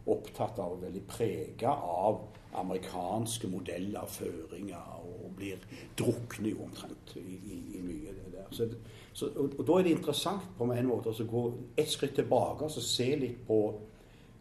opptatt 0.10 0.60
av 0.60 0.78
og 0.78 0.86
veldig 0.86 1.04
prega 1.10 1.74
av 1.76 2.22
amerikanske 2.60 3.48
modeller, 3.48 4.08
føringer, 4.12 4.98
og 5.02 5.30
blir 5.38 5.62
drukne 6.00 6.56
omtrent 6.64 7.14
i, 7.22 7.38
i, 7.38 7.60
i 7.78 7.84
mye 7.86 8.16
det 8.16 8.34
der. 8.34 8.50
Så, 8.52 8.68
så, 9.14 9.30
og, 9.36 9.56
og 9.60 9.68
da 9.68 9.78
er 9.78 9.88
det 9.88 9.96
interessant 9.96 10.50
på 10.58 10.68
en 10.68 10.90
måte 10.90 11.14
å 11.14 11.30
gå 11.30 11.46
et 11.80 11.92
skritt 11.92 12.18
tilbake 12.20 12.68
og 12.68 12.84
se 12.84 13.08
litt 13.22 13.40
på 13.48 13.62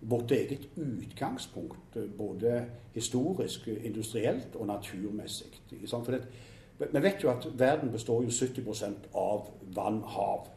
vårt 0.00 0.32
eget 0.32 0.68
utgangspunkt, 0.80 1.98
både 2.16 2.64
historisk, 2.94 3.68
industrielt 3.68 4.56
og 4.56 4.66
naturmessig. 4.66 5.60
Vi 5.70 7.02
vet 7.02 7.22
jo 7.22 7.30
at 7.30 7.46
verden 7.58 7.92
består 7.92 8.24
jo 8.24 8.32
70% 8.32 9.10
av 9.14 9.50
vann-hav. 9.76 10.48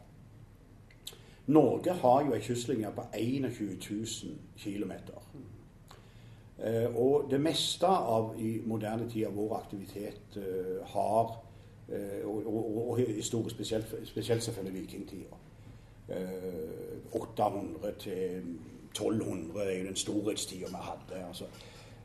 Norge 1.46 1.92
har 1.92 2.24
jo 2.24 2.32
ei 2.32 2.40
kystlinje 2.40 2.90
på 2.96 3.04
21 3.12 3.78
000 3.90 4.36
km. 4.58 4.92
Eh, 6.58 6.96
og 6.96 7.26
det 7.30 7.40
meste 7.40 7.86
av 7.86 8.34
i 8.38 8.60
moderne 8.66 9.10
tid 9.10 9.26
av 9.26 9.34
vår 9.36 9.56
aktivitet 9.58 10.38
eh, 10.40 10.80
har 10.94 11.34
eh, 11.88 12.22
og, 12.24 12.46
og, 12.46 12.90
og 12.90 12.98
historie, 12.98 13.50
spesielt, 13.50 13.94
spesielt 14.04 14.42
selvfølgelig 14.42 14.80
vikingtida. 14.80 15.40
Eh, 16.08 17.12
800 17.12 17.92
til 17.98 18.42
1200 18.94 19.64
er 19.64 19.78
jo 19.78 19.86
den 19.86 19.96
storhetstida 19.96 20.66
vi 20.66 20.80
hadde. 20.80 21.26
altså 21.26 21.44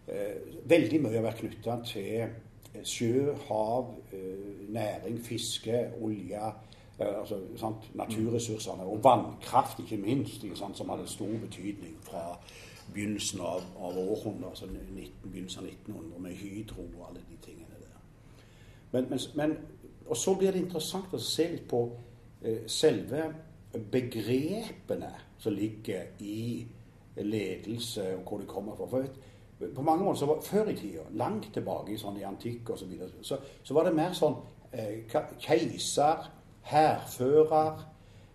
eh, 0.07 0.35
Veldig 0.69 1.01
mye 1.01 1.15
har 1.15 1.27
vært 1.29 1.43
knytta 1.43 1.79
til 1.85 2.83
sjø, 2.83 3.33
hav, 3.47 3.93
eh, 4.13 4.71
næring, 4.73 5.19
fiske, 5.25 5.87
olje. 6.01 6.51
Eh, 6.99 7.19
altså, 7.19 7.39
sant, 7.57 7.89
naturressursene. 7.95 8.83
Og 8.83 9.03
vannkraft, 9.03 9.79
ikke 9.79 9.97
minst, 9.97 10.43
ikke 10.43 10.55
sant, 10.55 10.77
som 10.77 10.89
hadde 10.89 11.07
stor 11.07 11.35
betydning 11.41 11.97
fra 12.03 12.39
begynnelsen 12.93 13.41
av, 13.41 13.65
av 13.77 13.97
århundret, 13.97 14.49
altså 14.49 14.65
19, 14.65 15.11
begynnelsen 15.23 15.63
av 15.63 15.69
1900, 15.69 16.19
med 16.19 16.31
Hydro 16.31 16.81
og 16.99 17.09
alle 17.09 17.21
de 17.29 17.37
tingene 17.45 17.79
der. 17.79 17.99
Men, 18.91 19.09
men, 19.09 19.19
men, 19.35 19.57
og 20.07 20.17
så 20.17 20.33
blir 20.35 20.51
det 20.51 20.63
interessant 20.63 21.13
å 21.13 21.21
se 21.21 21.45
litt 21.51 21.67
på 21.69 21.83
eh, 22.41 22.65
selve 22.67 23.29
begrepene 23.91 25.11
som 25.39 25.53
ligger 25.53 26.15
i 26.25 26.65
ledelse, 27.15 28.15
og 28.17 28.23
hvor 28.29 28.37
de 28.37 28.47
kommer 28.49 28.75
fra. 28.75 28.87
For 28.89 28.99
vet, 29.05 29.75
på 29.75 29.81
mange 29.81 30.03
måter 30.03 30.19
så 30.19 30.25
var 30.25 30.41
Før 30.41 30.69
i 30.71 30.75
tida, 30.75 31.03
langt 31.11 31.53
tilbake 31.53 31.93
i, 31.93 31.97
sånn, 31.97 32.17
i 32.19 32.25
antikk 32.27 32.69
osv., 32.69 32.79
så, 32.79 32.89
videre, 32.89 33.09
så, 33.21 33.37
så 33.63 33.75
var 33.75 33.87
det 33.87 33.95
mer 33.95 34.15
sånn 34.17 34.37
eh, 34.71 35.05
keiser, 35.39 36.29
hærfører 36.69 37.85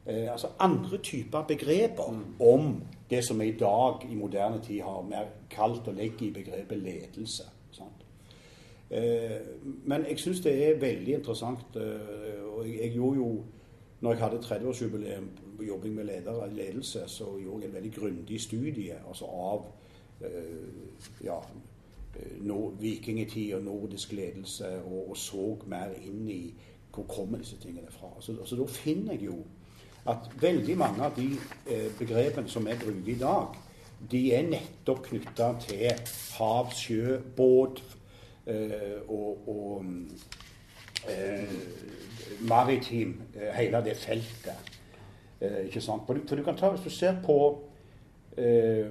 eh, 0.06 0.32
Altså 0.32 0.48
andre 0.58 0.98
typer 0.98 1.42
begreper 1.48 2.14
om 2.40 2.82
det 3.10 3.24
som 3.24 3.40
vi 3.40 3.48
i 3.48 3.58
dag 3.58 4.06
i 4.10 4.14
moderne 4.14 4.62
tid 4.62 4.80
har 4.80 5.02
mer 5.02 5.28
kalt 5.50 5.88
å 5.88 5.94
legge 5.94 6.26
i 6.26 6.32
begrepet 6.32 6.78
ledelse. 6.78 7.44
Sant? 7.72 8.06
Eh, 8.90 9.40
men 9.84 10.06
jeg 10.08 10.18
syns 10.18 10.40
det 10.44 10.54
er 10.68 10.80
veldig 10.80 11.14
interessant, 11.20 11.76
eh, 11.76 12.40
og 12.44 12.66
jeg, 12.68 12.80
jeg 12.80 12.96
gjorde 12.96 13.20
jo 13.20 13.30
når 14.04 14.12
jeg 14.12 14.20
hadde 14.20 14.36
30-årsjubileum 14.36 15.28
på 15.56 15.64
jobbing 15.64 15.94
med 15.94 16.04
leder, 16.04 16.46
ledelse, 16.52 17.04
så 17.06 17.24
gjorde 17.42 17.62
jeg 17.62 17.68
en 17.68 17.74
veldig 17.74 17.92
grundig 17.92 18.40
studie 18.40 18.96
altså 19.08 19.24
av 19.24 19.66
eh, 20.20 21.24
ja, 21.24 21.38
eh, 22.16 22.34
no, 22.40 22.74
vikingtid 22.80 23.54
og 23.54 23.62
nordisk 23.64 24.12
ledelse, 24.12 24.82
og, 24.82 25.10
og 25.10 25.16
så 25.16 25.46
mer 25.66 25.94
inn 26.02 26.28
i 26.28 26.42
hvor 26.94 27.06
kommer 27.08 27.38
disse 27.38 27.58
tingene 27.62 27.90
fra. 27.90 28.12
Så, 28.20 28.36
så 28.44 28.56
da 28.56 28.66
finner 28.70 29.12
jeg 29.12 29.28
jo 29.28 29.38
at 30.10 30.28
veldig 30.40 30.76
mange 30.78 31.04
av 31.04 31.14
de 31.16 31.30
eh, 31.70 31.88
begrepene 31.98 32.48
som 32.48 32.66
jeg 32.68 32.78
bruker 32.82 33.12
i 33.12 33.18
dag, 33.20 33.56
de 34.10 34.20
er 34.36 34.48
nettopp 34.50 35.06
knytta 35.08 35.54
til 35.64 35.86
hav, 36.36 36.72
sjø, 36.76 37.18
båt 37.36 37.80
eh, 38.46 39.00
og, 39.08 39.48
og 39.48 39.84
eh, 41.08 41.56
maritim, 42.44 43.16
eh, 43.34 43.52
hele 43.56 43.80
det 43.84 43.96
feltet. 43.96 44.72
Eh, 45.40 45.64
ikke 45.66 45.80
sant? 45.80 46.04
For 46.06 46.36
du, 46.36 46.42
kan 46.44 46.56
ta, 46.56 46.70
Hvis 46.70 46.84
du 46.84 46.90
ser 46.90 47.16
på 47.24 47.38
eh, 48.36 48.86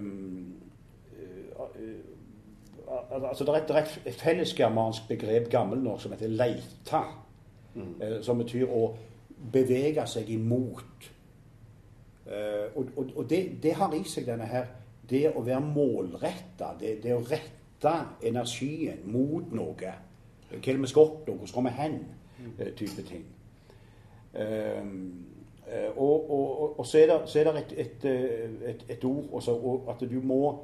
altså 3.13 3.43
Det 3.43 3.53
er 3.53 3.77
et, 3.77 4.01
et 4.05 4.15
fellesgermansk 4.15 5.07
begrep, 5.07 5.50
gammelnorsk, 5.50 6.03
som 6.03 6.12
heter 6.12 6.27
'leita'. 6.27 7.22
Eh, 7.75 8.21
som 8.21 8.37
betyr 8.37 8.69
å 8.69 8.85
bevege 9.51 10.05
seg 10.07 10.29
imot. 10.29 11.09
Eh, 12.25 12.67
og 12.75 12.93
og, 12.95 13.11
og 13.15 13.29
det, 13.29 13.43
det 13.63 13.75
har 13.75 13.93
i 13.93 14.03
seg 14.07 14.25
denne 14.29 14.47
her 14.47 14.65
Det 15.09 15.27
å 15.35 15.41
være 15.43 15.59
målretta, 15.59 16.69
det, 16.79 17.03
det 17.03 17.11
å 17.11 17.23
rette 17.27 17.91
energien 18.23 19.01
mot 19.11 19.51
noe. 19.51 19.75
Hva 20.47 20.55
er 20.55 20.61
det 20.63 20.81
vi 20.81 20.87
skal 20.87 21.09
oppnå? 21.09 21.35
Hvor 21.41 21.49
skal 21.51 21.65
vi 21.67 21.73
hen? 21.75 21.97
eh, 22.59 22.73
type 22.73 23.03
ting. 23.03 23.25
Um, 24.33 25.25
og, 25.95 26.31
og, 26.31 26.79
og, 26.79 26.85
så 26.85 26.97
er 26.97 27.05
det, 27.07 27.29
så 27.29 27.39
er 27.39 27.43
det 27.43 27.61
et, 27.61 27.73
et, 27.77 28.05
et, 28.65 28.85
et 28.89 29.03
ord 29.05 29.29
også, 29.31 29.51
og 29.51 29.85
at 29.93 30.09
du 30.09 30.21
må 30.21 30.59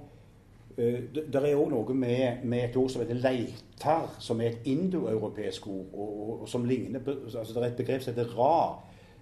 det 0.79 1.25
det 1.33 1.41
er 1.43 1.57
òg 1.59 1.71
noe 1.73 1.95
med, 1.95 2.43
med 2.43 2.69
et 2.69 2.77
ord 2.79 2.89
som 2.91 3.03
heter 3.03 3.19
leitar, 3.19 4.07
som 4.19 4.41
er 4.41 4.53
et 4.53 4.69
indoeuropeisk 4.71 5.67
ord, 5.67 5.89
og, 5.93 6.13
og, 6.21 6.31
og 6.41 6.49
som 6.49 6.65
ligner 6.65 7.03
på 7.03 7.17
altså 7.25 7.53
Det 7.53 7.63
er 7.63 7.67
et 7.67 7.81
begrep 7.81 8.05
som 8.05 8.13
heter 8.13 8.33
ra, 8.37 8.79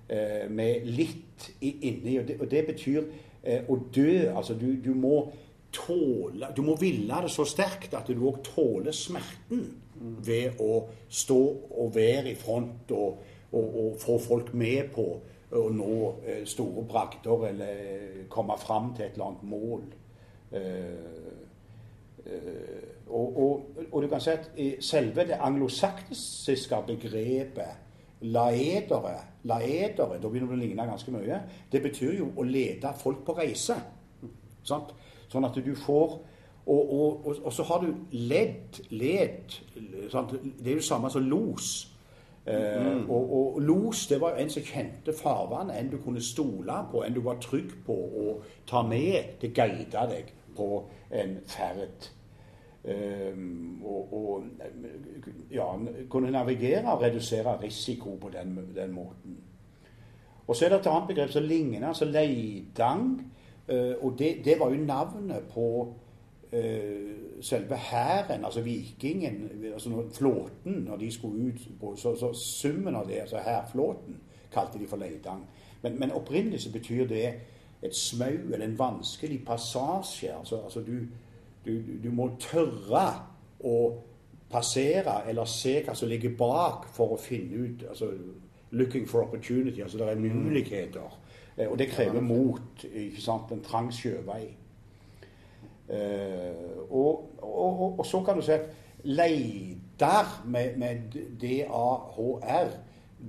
eh, 0.10 0.46
med 0.50 0.86
litt 0.86 1.50
inni. 1.62 2.18
Og 2.20 2.28
det, 2.28 2.38
og 2.42 2.52
det 2.52 2.64
betyr 2.68 3.04
eh, 3.44 3.66
å 3.68 3.80
dø. 3.96 4.12
Altså 4.36 4.54
du, 4.54 4.70
du 4.84 4.94
må 4.96 5.28
tåle 5.74 6.48
Du 6.56 6.62
må 6.64 6.78
ville 6.80 7.22
det 7.22 7.32
så 7.32 7.46
sterkt 7.48 7.96
at 7.98 8.08
du 8.08 8.24
òg 8.28 8.40
tåler 8.46 8.96
smerten 8.96 9.66
ved 10.26 10.62
å 10.62 10.86
stå 11.10 11.40
og 11.82 11.96
være 11.96 12.32
i 12.32 12.38
front 12.38 12.94
og, 12.96 13.26
få 13.98 14.18
folk 14.22 14.52
med 14.54 14.92
på 14.94 15.06
å 15.56 15.62
nå 15.72 15.94
eh, 16.28 16.42
store 16.46 16.84
bragder 16.88 17.46
eller 17.48 17.78
eh, 17.80 18.26
komme 18.30 18.58
fram 18.60 18.92
til 18.94 19.06
et 19.06 19.16
eller 19.16 19.30
annet 19.30 19.46
mål. 19.48 19.86
Eh, 20.52 20.58
eh, 20.60 21.47
og, 23.08 23.38
og, 23.40 23.84
og 23.92 24.02
du 24.04 24.08
kan 24.12 24.22
si 24.22 24.34
at 24.34 24.50
selve 24.84 25.28
det 25.28 25.38
anglosaksiske 25.40 26.82
begrepet 26.88 27.84
laedere, 28.22 29.20
laedere, 29.44 30.18
da 30.22 30.30
begynner 30.30 30.50
det 30.50 30.58
å 30.58 30.62
ligne 30.62 30.88
ganske 30.90 31.14
mye, 31.14 31.42
det 31.72 31.82
betyr 31.84 32.18
jo 32.18 32.32
å 32.36 32.46
lede 32.48 32.94
folk 32.98 33.22
på 33.28 33.36
reise. 33.38 33.78
Sant? 34.68 34.96
Sånn 35.32 35.46
at 35.46 35.60
du 35.64 35.76
får 35.78 36.18
og, 36.68 37.28
og, 37.46 37.54
så 37.54 37.64
har 37.64 37.80
du 37.80 37.94
ledd, 38.12 38.82
led 38.92 39.54
sant? 40.12 40.34
Det 40.60 40.68
er 40.68 40.74
jo 40.74 40.82
det 40.82 40.84
samme 40.84 41.08
som 41.14 41.24
los. 41.24 41.70
Eh, 42.44 42.98
og, 43.08 43.56
og 43.56 43.62
los 43.64 44.02
det 44.08 44.20
var 44.20 44.36
en 44.36 44.52
som 44.52 44.66
kjente 44.68 45.16
farvannet, 45.16 45.78
en 45.80 45.94
du 45.94 45.98
kunne 46.04 46.24
stole 46.24 46.76
på, 46.92 47.06
en 47.06 47.16
du 47.16 47.22
var 47.24 47.40
trygg 47.44 47.72
på 47.88 47.96
å 47.96 48.36
ta 48.68 48.84
med. 48.84 49.38
Det 49.40 49.54
guida 49.56 50.04
deg 50.12 50.34
på 50.58 50.84
en 51.16 51.38
ferd. 51.48 52.12
Um, 52.88 53.82
og, 53.86 54.14
og 54.14 54.44
ja, 55.52 55.66
kunne 56.10 56.32
navigere 56.32 56.94
og 56.94 57.02
redusere 57.02 57.58
risiko 57.64 58.16
på 58.16 58.30
den, 58.30 58.70
den 58.76 58.92
måten. 58.92 59.38
Og 60.48 60.56
så 60.56 60.66
er 60.66 60.70
det 60.70 60.80
et 60.80 60.88
annet 60.88 61.08
begrep 61.08 61.30
som 61.30 61.44
ligner, 61.44 61.88
altså 61.88 62.06
leidang. 62.06 63.32
eh, 63.68 63.94
og 64.02 64.16
det, 64.20 64.46
det 64.46 64.60
var 64.60 64.70
jo 64.70 64.86
navnet 64.86 65.44
på 65.54 65.94
eh, 66.52 67.42
selve 67.42 67.76
hæren, 67.76 68.46
altså 68.46 68.62
vikingen, 68.62 69.50
altså 69.74 70.04
flåten, 70.14 70.74
når 70.74 70.98
de 70.98 71.12
skulle 71.12 71.48
ut 71.48 71.68
på 71.80 71.96
Så, 71.96 72.16
så 72.16 72.34
summen 72.34 72.96
av 72.96 73.08
det, 73.08 73.14
altså 73.14 73.38
hærflåten, 73.38 74.16
kalte 74.54 74.80
de 74.80 74.88
for 74.88 74.98
leidang. 74.98 75.46
Men, 75.82 76.00
men 76.00 76.12
opprinnelig 76.12 76.62
så 76.62 76.72
betyr 76.72 77.08
det 77.08 77.34
et 77.84 77.96
smau 77.96 78.54
eller 78.54 78.66
en 78.66 78.80
vanskelig 78.80 79.46
passasje. 79.46 80.38
Altså, 80.40 80.56
altså 80.56 80.80
du, 80.80 81.00
du, 81.68 81.82
du 82.04 82.10
må 82.12 82.30
tørre 82.40 83.06
å 83.60 83.78
passere 84.50 85.22
eller 85.28 85.46
se 85.46 85.82
hva 85.84 85.96
som 85.96 86.10
ligger 86.10 86.36
bak 86.40 86.88
for 86.96 87.16
å 87.16 87.22
finne 87.22 87.66
ut 87.68 87.88
altså, 87.90 88.12
Looking 88.72 89.08
for 89.08 89.24
opportunity. 89.24 89.82
Altså 89.82 89.98
det 89.98 90.10
er 90.10 90.20
muligheter. 90.20 91.14
Eh, 91.58 91.68
Og 91.72 91.80
det 91.80 91.88
krever 91.88 92.22
mot. 92.22 92.84
ikke 92.84 93.22
sant, 93.22 93.52
En 93.52 93.62
trang 93.64 93.94
sjøvei. 93.94 94.44
Eh, 95.90 96.90
og, 96.90 97.32
og, 97.38 97.82
og, 97.82 98.00
og 98.00 98.06
så 98.06 98.22
kan 98.24 98.36
du 98.36 98.42
si 98.44 98.52
at 98.52 98.68
leder 99.04 100.44
med, 100.46 100.78
med 100.78 101.16
D-A-H-R 101.42 102.70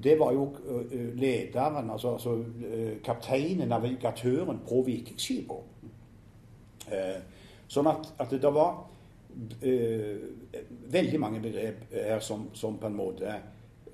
det 0.03 0.19
var 0.19 0.33
jo 0.33 0.49
eh, 0.91 1.15
lederen, 1.15 1.91
altså, 1.91 2.13
altså 2.13 2.45
kapteinen, 3.05 3.69
navigatøren 3.69 4.59
på 4.69 4.83
vikingskipene. 4.87 5.63
Eh, 7.69 7.73
sånn 7.73 7.89
at, 7.91 8.09
at 8.19 8.31
det 8.33 8.53
var 8.55 8.79
eh, 9.61 10.17
veldig 10.93 11.21
mange 11.21 11.41
begrep 11.45 11.93
her 11.93 12.21
som, 12.25 12.49
som 12.57 12.79
på 12.81 12.89
en 12.89 12.97
måte 12.97 13.35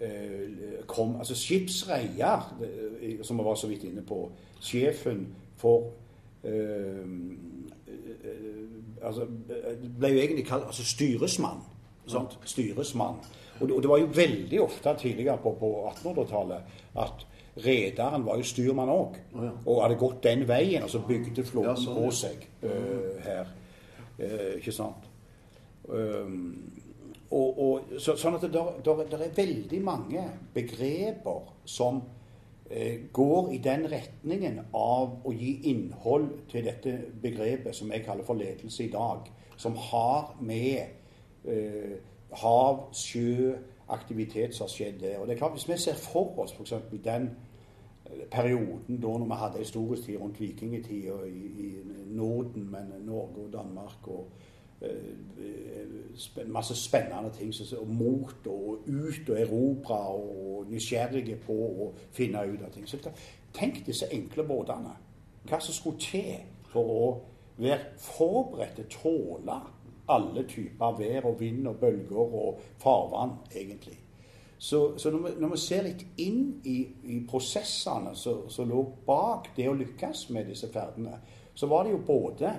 eh, 0.01 0.81
kom 0.87 1.17
Altså 1.19 1.35
skipsreier, 1.35 2.55
eh, 2.63 3.23
som 3.23 3.39
vi 3.39 3.45
var 3.45 3.59
så 3.59 3.71
vidt 3.71 3.85
inne 3.85 4.03
på. 4.07 4.29
Sjefen 4.63 5.27
for 5.59 5.91
eh, 6.45 7.03
eh, 7.89 9.03
altså, 9.03 9.27
ble 9.99 10.15
jo 10.15 10.23
egentlig 10.23 10.47
kalt 10.47 10.71
altså 10.71 10.87
styresmann. 10.87 11.63
Sant? 12.07 12.39
Styresmann. 12.45 13.23
Og 13.61 13.69
det, 13.69 13.75
og 13.77 13.83
det 13.83 13.91
var 13.91 13.99
jo 13.99 14.11
veldig 14.15 14.61
ofte 14.63 14.97
tidligere 14.99 15.39
på, 15.43 15.55
på 15.59 15.71
1800-tallet 15.91 16.75
at 17.01 17.27
rederen 17.65 18.25
var 18.27 18.37
jo 18.37 18.47
styrmann 18.47 18.91
òg. 18.91 19.19
Og 19.65 19.83
hadde 19.83 19.99
gått 19.99 20.23
den 20.25 20.47
veien, 20.49 20.83
og 20.83 20.91
så 20.91 21.03
bygde 21.07 21.45
flåten 21.47 21.85
sånn, 21.85 22.01
på 22.01 22.11
seg 22.15 22.49
uh, 22.65 23.21
her. 23.25 23.53
Eh, 24.19 24.57
ikke 24.57 24.73
sant? 24.73 25.11
Um, 25.85 26.73
og, 27.31 27.59
og, 27.59 27.95
så, 27.99 28.15
sånn 28.17 28.37
at 28.39 28.45
det 28.47 28.53
der, 28.55 28.77
der, 28.85 29.03
der 29.11 29.25
er 29.27 29.33
veldig 29.37 29.81
mange 29.85 30.23
begreper 30.55 31.51
som 31.69 31.99
eh, 32.71 33.11
går 33.13 33.51
i 33.57 33.59
den 33.65 33.89
retningen 33.91 34.61
av 34.71 35.27
å 35.27 35.35
gi 35.35 35.57
innhold 35.73 36.31
til 36.53 36.69
dette 36.69 36.95
begrepet 37.23 37.77
som 37.77 37.93
jeg 37.93 38.05
kaller 38.07 38.27
for 38.27 38.39
ledelse 38.39 38.87
i 38.87 38.93
dag, 38.93 39.27
som 39.61 39.77
har 39.91 40.35
med 40.41 41.51
eh, 41.51 41.97
hav, 42.45 42.87
sjø, 42.97 43.55
aktivitet 43.95 44.55
som 44.55 44.69
har 44.69 44.73
skjedd 44.73 45.03
der. 45.03 45.19
Og 45.19 45.27
det 45.27 45.35
er 45.35 45.43
klart, 45.43 45.59
Hvis 45.59 45.69
vi 45.69 45.77
ser 45.81 45.99
for 46.01 46.39
oss 46.41 46.55
f.eks. 46.55 46.73
den 47.05 47.33
perioden 48.31 49.01
da 49.03 49.13
når 49.19 49.27
vi 49.27 49.39
hadde 49.41 49.59
historisk 49.59 50.07
tid 50.07 50.21
rundt 50.21 50.41
vikingtida 50.41 51.21
i, 51.27 51.45
i 51.67 51.71
Norden, 52.07 52.71
men 52.71 52.93
Norge 53.07 53.47
og 53.47 53.53
Danmark 53.53 54.09
og 54.09 54.29
eh, 54.83 56.47
masse 56.47 56.77
spennende 56.77 57.31
ting. 57.39 57.55
Og 57.79 57.89
mot 57.89 58.47
og 58.47 58.79
ut 58.87 59.31
og 59.31 59.41
erobre 59.41 59.99
og 59.99 60.67
nysgjerrige 60.71 61.37
på 61.47 61.53
å 61.53 61.93
finne 62.13 62.47
ut 62.49 62.63
av 62.63 62.73
ting. 62.75 62.89
Så 62.89 62.99
tenk 63.55 63.85
disse 63.87 64.11
enkle 64.13 64.47
båtene. 64.49 64.97
Hva 65.45 65.61
som 65.61 65.77
skulle 65.77 66.01
til 66.01 66.37
for 66.73 66.91
å 66.91 67.09
være 67.57 67.95
forberedt 68.01 68.79
til 68.79 68.87
å 68.87 68.95
tåle 69.03 69.59
alle 70.09 70.45
typer 70.49 70.97
vær 70.99 71.29
og 71.31 71.41
vind 71.41 71.69
og 71.69 71.77
bølger 71.81 72.35
og 72.41 72.65
farvann, 72.83 73.39
egentlig. 73.55 73.99
Så, 74.65 74.99
så 74.99 75.11
når, 75.13 75.19
vi, 75.19 75.31
når, 75.43 75.51
vi, 75.53 75.61
ser 75.61 75.83
litt 75.85 76.03
inn 76.25 76.45
i, 76.65 76.79
i 77.13 77.19
prosessene 77.29 78.15
som 78.17 78.71
lå 78.71 78.85
bak 79.05 79.51
det 79.59 79.67
å 79.69 79.75
lykkes 79.77 80.23
med 80.33 80.49
disse 80.49 80.71
ferdene, 80.73 81.19
så 81.53 81.69
var 81.69 81.85
det 81.85 81.93
jo 81.93 81.99
både 82.07 82.53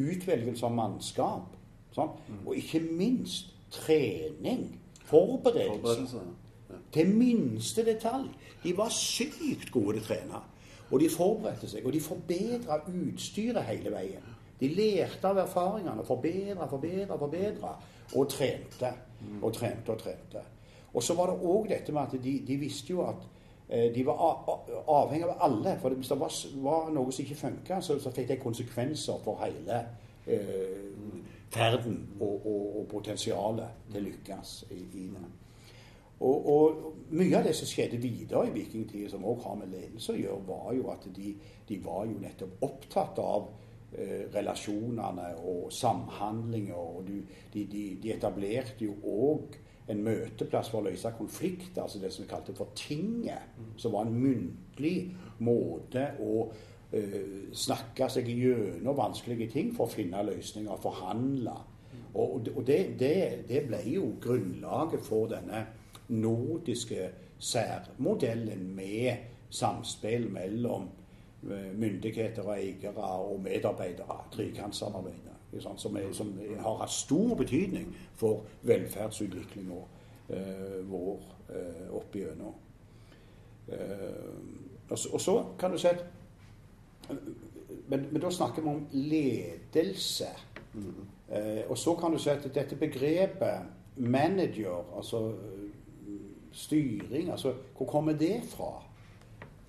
utvelgelse 0.00 0.64
av 0.64 0.72
mannskap 0.72 1.58
sånn, 1.92 2.14
og 2.46 2.54
ikke 2.56 2.80
minst 2.80 3.50
trening. 3.74 4.70
Forberedelse. 5.10 6.22
Ja. 6.70 6.78
Til 6.94 7.10
minste 7.12 7.84
detalj. 7.84 8.30
De 8.62 8.72
var 8.78 8.92
sykt 8.94 9.68
gode 9.74 9.98
til 9.98 10.04
å 10.04 10.06
trene. 10.06 10.40
Og 10.90 11.02
de 11.02 11.10
forberedte 11.12 11.68
seg, 11.68 11.84
og 11.84 11.92
de 11.92 12.00
forbedra 12.02 12.78
utstyret 12.88 13.68
hele 13.68 13.92
veien. 13.92 14.30
De 14.60 14.70
lærte 14.72 15.28
av 15.28 15.42
erfaringene, 15.44 16.08
forbedra, 16.08 16.70
forbedra, 16.72 17.20
forbedra, 17.20 17.74
og 18.16 18.32
trente. 18.32 18.94
Og 19.42 19.52
trente 19.60 19.92
og 19.92 20.00
trente. 20.00 20.46
Og 20.92 21.02
så 21.02 21.14
var 21.14 21.30
det 21.30 21.42
òg 21.46 21.68
dette 21.70 21.92
med 21.94 22.02
at 22.02 22.22
de, 22.22 22.32
de, 22.46 22.56
visste 22.58 22.92
jo 22.92 23.04
at 23.06 23.26
eh, 23.68 23.90
de 23.94 24.04
var 24.06 24.22
avhengig 24.88 25.28
av 25.28 25.44
alle. 25.46 25.76
For 25.82 25.94
hvis 25.94 26.10
det 26.10 26.18
var, 26.20 26.38
var 26.64 26.90
noe 26.94 27.12
som 27.14 27.24
ikke 27.24 27.38
funka, 27.38 27.80
så, 27.80 27.98
så, 28.02 28.12
fikk 28.14 28.32
det 28.32 28.40
konsekvenser 28.42 29.20
for 29.24 29.38
hele 29.44 29.84
eh, 30.26 31.20
ferden 31.50 32.00
og, 32.20 32.34
og, 32.46 32.64
og, 32.80 32.88
potensialet 32.90 33.86
til 33.92 34.08
lykkes 34.10 34.56
i, 34.70 34.82
i 35.04 35.06
det. 35.14 35.30
Og, 36.20 36.50
og, 36.52 36.82
mye 37.16 37.38
av 37.38 37.46
det 37.46 37.54
som 37.56 37.68
skjedde 37.70 37.96
videre 38.02 38.44
i 38.50 38.52
vikingtida, 38.52 39.08
som 39.08 39.24
òg 39.24 39.40
har 39.46 39.56
med 39.62 39.72
ledelse 39.72 40.12
å 40.12 40.18
gjøre, 40.18 40.42
var 40.50 40.68
jo 40.76 40.90
at 40.92 41.06
de, 41.16 41.32
de 41.68 41.78
var 41.84 42.04
jo 42.10 42.18
nettopp 42.20 42.66
opptatt 42.66 43.22
av 43.22 43.48
eh, 43.94 44.26
relasjonene 44.34 45.30
og 45.48 45.70
samhandlinger. 45.72 46.76
Og 46.76 47.06
de, 47.08 47.22
de, 47.54 47.86
de 48.02 48.12
etablerte 48.18 48.84
jo 48.84 48.98
òg 49.06 49.56
en 49.90 50.02
møteplass 50.04 50.70
for 50.70 50.80
å 50.80 50.88
løse 50.88 51.12
konflikter, 51.18 51.82
altså 51.82 52.00
det 52.02 52.12
som 52.14 52.24
vi 52.24 52.30
kalte 52.30 52.54
for 52.56 52.74
tinget, 52.78 53.56
som 53.80 53.94
var 53.94 54.06
en 54.06 54.18
muntlig 54.20 55.10
måte 55.44 56.06
å 56.22 56.46
uh, 56.50 57.50
snakke 57.52 58.10
seg 58.12 58.30
gjennom 58.30 58.98
vanskelige 58.98 59.50
ting 59.54 59.74
for 59.76 59.88
å 59.88 59.94
finne 59.94 60.24
løsninger, 60.26 60.80
forhandle. 60.82 61.56
Og, 62.14 62.48
og 62.54 62.62
det, 62.66 62.80
det, 62.98 63.16
det, 63.48 63.64
ble 63.68 63.80
jo 63.86 64.14
grunnlaget 64.22 65.04
for 65.06 65.30
denne 65.30 65.64
nordiske 66.10 67.10
særmodellen 67.40 68.64
med 68.74 69.28
samspill 69.50 70.26
mellom 70.30 70.88
eh, 71.46 71.70
myndigheter 71.78 72.42
og 72.42 72.56
eiere 72.56 73.10
og 73.30 73.38
medarbeidere, 73.46 74.18
trekantsamarbeidet 74.34 75.29
som, 75.58 75.96
er, 75.96 76.12
som, 76.12 76.32
har 76.58 76.76
hatt 76.80 76.92
stor 76.92 77.34
betydning 77.34 77.96
for 78.14 78.44
velferdsutviklinga 78.62 79.80
eh, 80.28 80.78
vår 80.90 81.22
eh, 81.50 81.86
opp 81.96 82.16
igjennom. 82.16 82.54
Eh, 83.68 84.90
og, 84.90 85.20
så 85.20 85.44
kan 85.58 85.72
du 85.72 85.78
si 85.78 85.90
at 85.90 86.04
men, 87.88 88.06
men, 88.12 88.20
da 88.22 88.30
snakker 88.30 88.62
vi 88.62 88.68
om 88.68 88.86
ledelse. 88.92 90.30
Mm. 90.74 91.06
Eh, 91.28 91.62
og 91.68 91.78
så 91.78 91.94
kan 91.94 92.12
du 92.12 92.18
si 92.18 92.30
at 92.30 92.46
dette 92.54 92.76
begrepet 92.76 93.66
manager, 93.96 94.84
altså 94.96 95.32
styring, 96.52 97.30
altså 97.30 97.54
hvor 97.76 97.86
kommer 97.86 98.12
det 98.12 98.42
fra? 98.48 98.82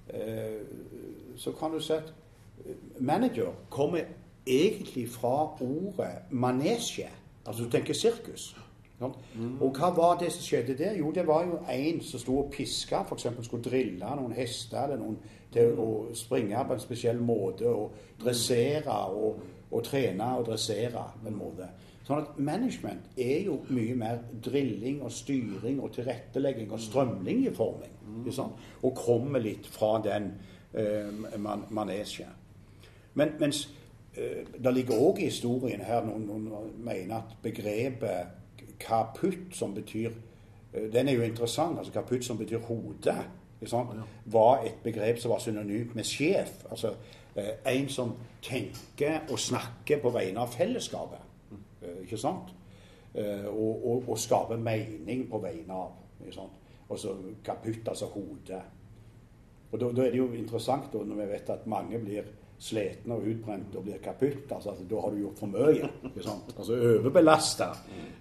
Eh, 0.10 0.62
så 1.36 1.52
kan 1.52 1.72
du 1.72 1.80
si 1.80 1.94
at 1.94 2.14
manager 3.00 3.54
kommer 3.70 4.02
egentlig 4.48 5.10
fra 5.10 5.62
ordet 5.62 6.30
manesje. 6.30 7.10
Altså 7.46 7.64
du 7.64 7.70
tenker 7.70 7.94
sirkus. 7.94 8.56
Mm. 9.02 9.62
Og 9.62 9.72
hva 9.78 9.90
var 9.96 10.18
det 10.20 10.32
som 10.32 10.44
skjedde 10.46 10.78
der? 10.78 10.98
Jo, 10.98 11.12
det 11.12 11.28
var 11.28 11.46
jo 11.46 11.60
en 11.70 12.02
som 12.06 12.20
sto 12.22 12.38
og 12.38 12.52
piska, 12.54 13.02
f.eks. 13.02 13.28
skulle 13.42 13.64
drille 13.64 14.16
noen 14.18 14.36
hester 14.38 14.84
eller 14.84 15.02
noen 15.02 15.18
til 15.52 15.80
å 15.82 15.88
springe 16.16 16.62
på 16.68 16.78
en 16.78 16.84
spesiell 16.84 17.22
måte 17.22 17.70
og 17.70 17.96
dressere 18.22 18.98
og, 19.10 19.42
og 19.72 19.84
trene 19.84 20.36
og 20.38 20.46
dressere 20.52 21.08
på 21.24 21.32
en 21.32 21.40
måte. 21.40 21.72
Sånn 22.06 22.22
at 22.22 22.38
management 22.42 23.18
er 23.18 23.48
jo 23.48 23.60
mye 23.70 23.96
mer 23.98 24.22
drilling 24.44 25.02
og 25.06 25.12
styring 25.14 25.82
og 25.82 25.94
tilrettelegging 25.98 26.72
og 26.72 26.82
strømlinjeforming. 26.82 27.98
Mm. 28.06 28.56
Og 28.84 28.96
kommer 28.98 29.44
litt 29.44 29.68
fra 29.70 29.96
den 30.04 30.32
eh, 30.74 31.38
man 31.38 31.66
manesjen. 31.70 32.38
Men, 33.14 33.36
mens 33.40 33.66
det 34.64 34.74
ligger 34.74 35.00
òg 35.00 35.22
i 35.22 35.30
historien 35.30 35.82
her 35.88 36.04
noen, 36.04 36.26
noen 36.28 36.72
mener 36.84 37.22
at 37.22 37.36
begrepet 37.44 38.42
kaputt, 38.82 39.56
som 39.56 39.74
betyr 39.74 40.12
eh, 40.74 40.94
Den 40.94 41.08
er 41.08 41.14
jo 41.14 41.22
interessant. 41.22 41.78
altså 41.78 41.94
Kaputt, 41.94 42.26
som 42.26 42.38
betyr 42.38 42.58
hode, 42.58 43.16
var 44.26 44.64
et 44.66 44.76
begrep 44.84 45.18
som 45.18 45.32
var 45.32 45.40
synonymt 45.40 45.96
med 45.96 46.04
sjef. 46.04 46.66
Altså 46.72 46.94
eh, 47.36 47.76
en 47.76 47.90
som 47.90 48.14
tenker 48.42 49.20
og 49.30 49.40
snakker 49.40 50.02
på 50.02 50.10
vegne 50.10 50.40
av 50.40 50.52
fellesskapet. 50.52 51.20
Ikke 52.02 52.18
sant? 52.18 52.54
Og, 53.14 53.88
og, 53.88 54.04
og 54.08 54.20
skaper 54.20 54.58
mening 54.58 55.26
på 55.30 55.40
vegne 55.44 55.74
av. 55.74 55.96
Ikke 56.22 56.36
sant? 56.36 56.60
Altså 56.90 57.16
kaputt, 57.44 57.88
altså 57.88 58.06
hode. 58.06 58.62
Og 59.72 59.80
da, 59.80 59.92
da, 59.92 60.06
er 60.06 60.12
det 60.12 60.20
jo 60.20 60.32
interessant 60.36 60.94
når 60.94 61.16
vi 61.16 61.28
vet 61.32 61.50
at 61.50 61.68
mange 61.68 62.00
blir 62.00 62.28
slitne 62.62 63.16
og 63.16 63.28
utbrente 63.28 63.78
og 63.78 63.84
blir 63.84 63.98
kaputt. 64.04 64.52
Altså, 64.52 64.70
altså, 64.70 64.86
da 64.90 65.02
har 65.02 65.10
du 65.10 65.18
gjort 65.18 65.40
for 65.40 65.48
mye. 65.48 65.90
Altså 66.58 66.74
overbelasta 66.74 67.70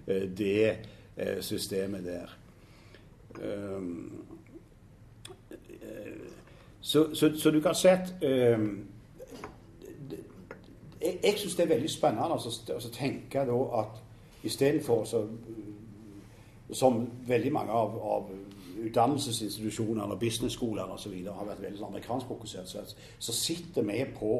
eh, 0.07 0.29
det 0.37 0.77
eh, 1.17 1.41
systemet 1.41 2.05
der. 2.05 2.37
Um, 3.31 4.25
så, 6.81 7.15
så, 7.15 7.31
så, 7.35 7.51
du 7.51 7.61
kan 7.61 7.75
se 7.75 7.89
at 7.89 8.13
um, 8.57 8.87
Jeg, 11.01 11.19
jeg 11.23 11.33
syns 11.37 11.55
det 11.55 11.63
er 11.63 11.67
veldig 11.67 11.89
spennende 11.89 12.33
altså, 12.33 12.51
å 12.75 12.91
tenke 12.91 13.45
da 13.47 13.59
at 13.79 14.01
istedenfor 14.43 15.05
Som 16.73 16.99
veldig 17.27 17.53
mange 17.53 17.71
av, 17.71 17.95
av 18.15 18.27
utdannelsesinstitusjonene 18.87 20.13
og 20.13 20.19
businessskolene 20.19 20.97
osv. 20.97 21.13
har 21.27 21.47
vært 21.47 21.61
veldig 21.61 21.83
amerikanskfokusert, 21.87 22.69
så, 22.69 22.83
så 23.19 23.33
sitter 23.33 23.85
vi 23.87 24.05
på 24.19 24.33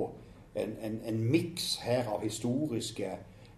en, 0.55 0.75
en, 0.81 1.01
en 1.05 1.23
miks 1.23 1.75
her 1.83 2.09
av 2.11 2.23
historiske 2.23 3.11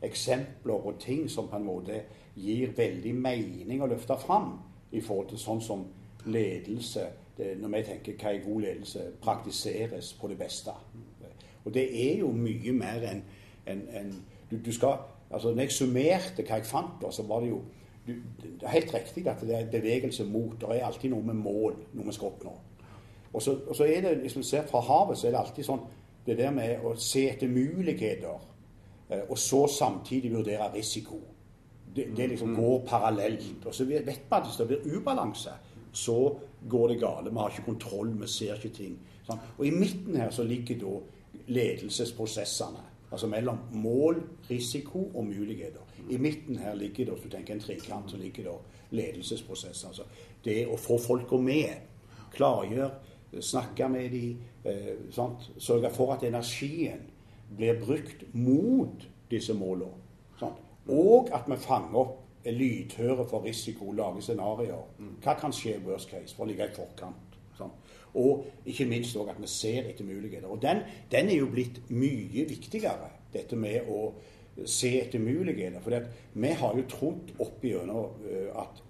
eksempler 0.04 0.88
og 0.88 1.00
ting 1.00 1.30
som 1.32 1.48
på 1.48 1.58
en 1.58 1.66
måte 1.66 2.04
gir 2.36 2.74
veldig 2.78 3.14
mening 3.16 3.82
å 3.82 3.90
løfte 3.90 4.18
fram 4.20 4.58
i 4.92 5.02
forhold 5.02 5.32
til 5.32 5.42
sånn 5.42 5.62
som 5.62 5.86
ledelse 6.26 7.10
det, 7.38 7.56
Når 7.58 7.70
vi 7.70 7.84
tenker 7.84 8.18
hva 8.22 8.30
er 8.30 8.44
god 8.46 8.62
ledelse, 8.62 9.04
praktiseres 9.22 10.14
på 10.14 10.28
det 10.30 10.38
beste. 10.38 10.72
Og 11.66 11.74
det 11.74 11.88
er 12.12 12.20
jo 12.20 12.30
mye 12.32 12.74
mer 12.78 13.08
enn 13.10 13.24
en, 13.66 13.82
en, 13.96 14.12
du, 14.52 14.58
du, 14.66 14.72
skal 14.74 14.98
altså 15.32 15.54
Når 15.54 15.62
jeg 15.62 15.72
summerte 15.72 16.44
hva 16.46 16.60
jeg 16.60 16.68
fant, 16.68 17.00
da, 17.02 17.10
så 17.12 17.24
var 17.24 17.42
det 17.42 17.50
jo 17.50 17.62
du, 18.08 18.14
Det 18.42 18.64
er 18.64 18.68
helt 18.68 18.94
riktig 18.94 19.28
at 19.28 19.42
det 19.42 19.56
er 19.56 19.72
bevegelse 19.72 20.26
mot. 20.26 20.56
Det 20.62 20.70
er 20.70 20.86
alltid 20.86 21.10
noe 21.14 21.24
med 21.24 21.40
mål, 21.40 21.76
noe 21.94 22.06
vi 22.06 22.16
skal 22.16 22.34
oppnå. 22.34 22.54
Og 23.34 23.42
så, 23.42 23.58
og 23.68 23.76
så 23.76 23.84
er 23.84 24.02
det, 24.02 24.18
Hvis 24.22 24.38
vi 24.38 24.44
ser 24.44 24.66
fra 24.68 24.80
havet, 24.80 25.18
så 25.18 25.28
er 25.28 25.32
det 25.32 25.40
alltid 25.40 25.66
sånn 25.66 25.86
det 26.26 26.38
der 26.40 26.52
med 26.56 26.86
å 26.88 26.94
se 26.96 27.26
etter 27.28 27.50
muligheter, 27.52 28.44
eh, 29.10 29.26
og 29.28 29.38
så 29.38 29.66
samtidig 29.68 30.32
vurdere 30.32 30.70
risiko. 30.74 31.18
Det, 31.96 32.06
det 32.18 32.30
liksom 32.30 32.54
mm. 32.54 32.62
går 32.62 32.86
parallelt. 32.88 33.66
Og 33.66 33.76
så 33.76 33.86
vet 33.86 34.08
vi 34.08 34.16
at 34.16 34.46
hvis 34.46 34.56
det 34.62 34.68
blir 34.70 34.96
ubalanse, 34.96 35.52
så 35.92 36.16
går 36.70 36.88
det 36.88 37.00
gale. 37.02 37.30
Vi 37.30 37.38
har 37.38 37.52
ikke 37.52 37.66
kontroll, 37.66 38.14
vi 38.22 38.28
ser 38.28 38.56
ikke 38.56 38.72
ting. 38.78 38.96
Sånn. 39.28 39.44
Og 39.58 39.68
i 39.68 39.74
midten 39.76 40.16
her 40.16 40.32
så 40.32 40.46
ligger 40.48 40.80
da 40.80 40.94
ledelsesprosessene. 41.54 42.88
Altså 43.12 43.28
mellom 43.30 43.60
mål, 43.78 44.24
risiko 44.50 45.04
og 45.14 45.28
muligheter. 45.28 45.83
I 46.10 46.18
midten 46.18 46.58
her 46.60 46.76
ligger 46.76 47.06
det, 47.06 47.14
hvis 47.14 47.24
du 47.24 47.30
tenker 47.30 47.54
en 47.54 47.64
trekant, 47.64 48.12
så 48.12 48.18
ligger 48.18 48.44
det 48.44 48.58
ledelsesprosesser. 48.98 49.88
Altså 49.88 50.04
det 50.46 50.66
å 50.68 50.78
få 50.78 50.98
folka 51.02 51.38
med. 51.40 51.90
Klargjøre, 52.34 52.92
snakke 53.42 53.90
med 53.90 54.10
dem. 54.10 54.38
Eh? 54.66 54.94
Sørge 55.58 55.92
for 55.94 56.14
at 56.16 56.24
energien 56.28 57.08
blir 57.58 57.80
brukt 57.80 58.26
mot 58.34 59.08
disse 59.32 59.54
målene. 59.54 60.02
Sant? 60.40 60.60
Og 60.90 61.30
at 61.34 61.48
vi 61.48 61.58
fanger 61.64 62.00
opp 62.02 62.20
er 62.44 62.52
lydhøre 62.52 63.26
for 63.30 63.46
risiko, 63.46 63.92
lager 63.96 64.22
scenarioer. 64.22 64.90
Hva 65.24 65.36
kan 65.40 65.54
skje 65.56 65.78
worst 65.86 66.12
case 66.12 66.36
for 66.36 66.44
å 66.44 66.50
ligge 66.50 66.68
i 66.68 66.76
forkant? 66.76 67.38
Sant? 67.58 67.92
Og 68.20 68.44
ikke 68.70 68.86
minst 68.90 69.16
òg 69.18 69.32
at 69.32 69.40
vi 69.42 69.50
ser 69.50 69.88
etter 69.90 70.06
muligheter. 70.06 70.50
Og 70.52 70.62
den, 70.62 70.84
den, 71.12 71.32
er 71.32 71.40
jo 71.40 71.50
blitt 71.50 71.80
mye 71.90 72.46
viktigere, 72.50 73.10
dette 73.34 73.58
med 73.58 73.88
å 73.90 74.12
se 74.66 74.92
etter 75.02 75.20
muligheter. 75.20 75.82
For 75.82 75.96
vi 76.34 76.52
har 76.60 76.76
jo 76.78 76.86
trodd 76.90 77.34
opp 77.44 77.64
igjennom 77.66 78.20
uh, 78.26 78.64
at 78.64 78.84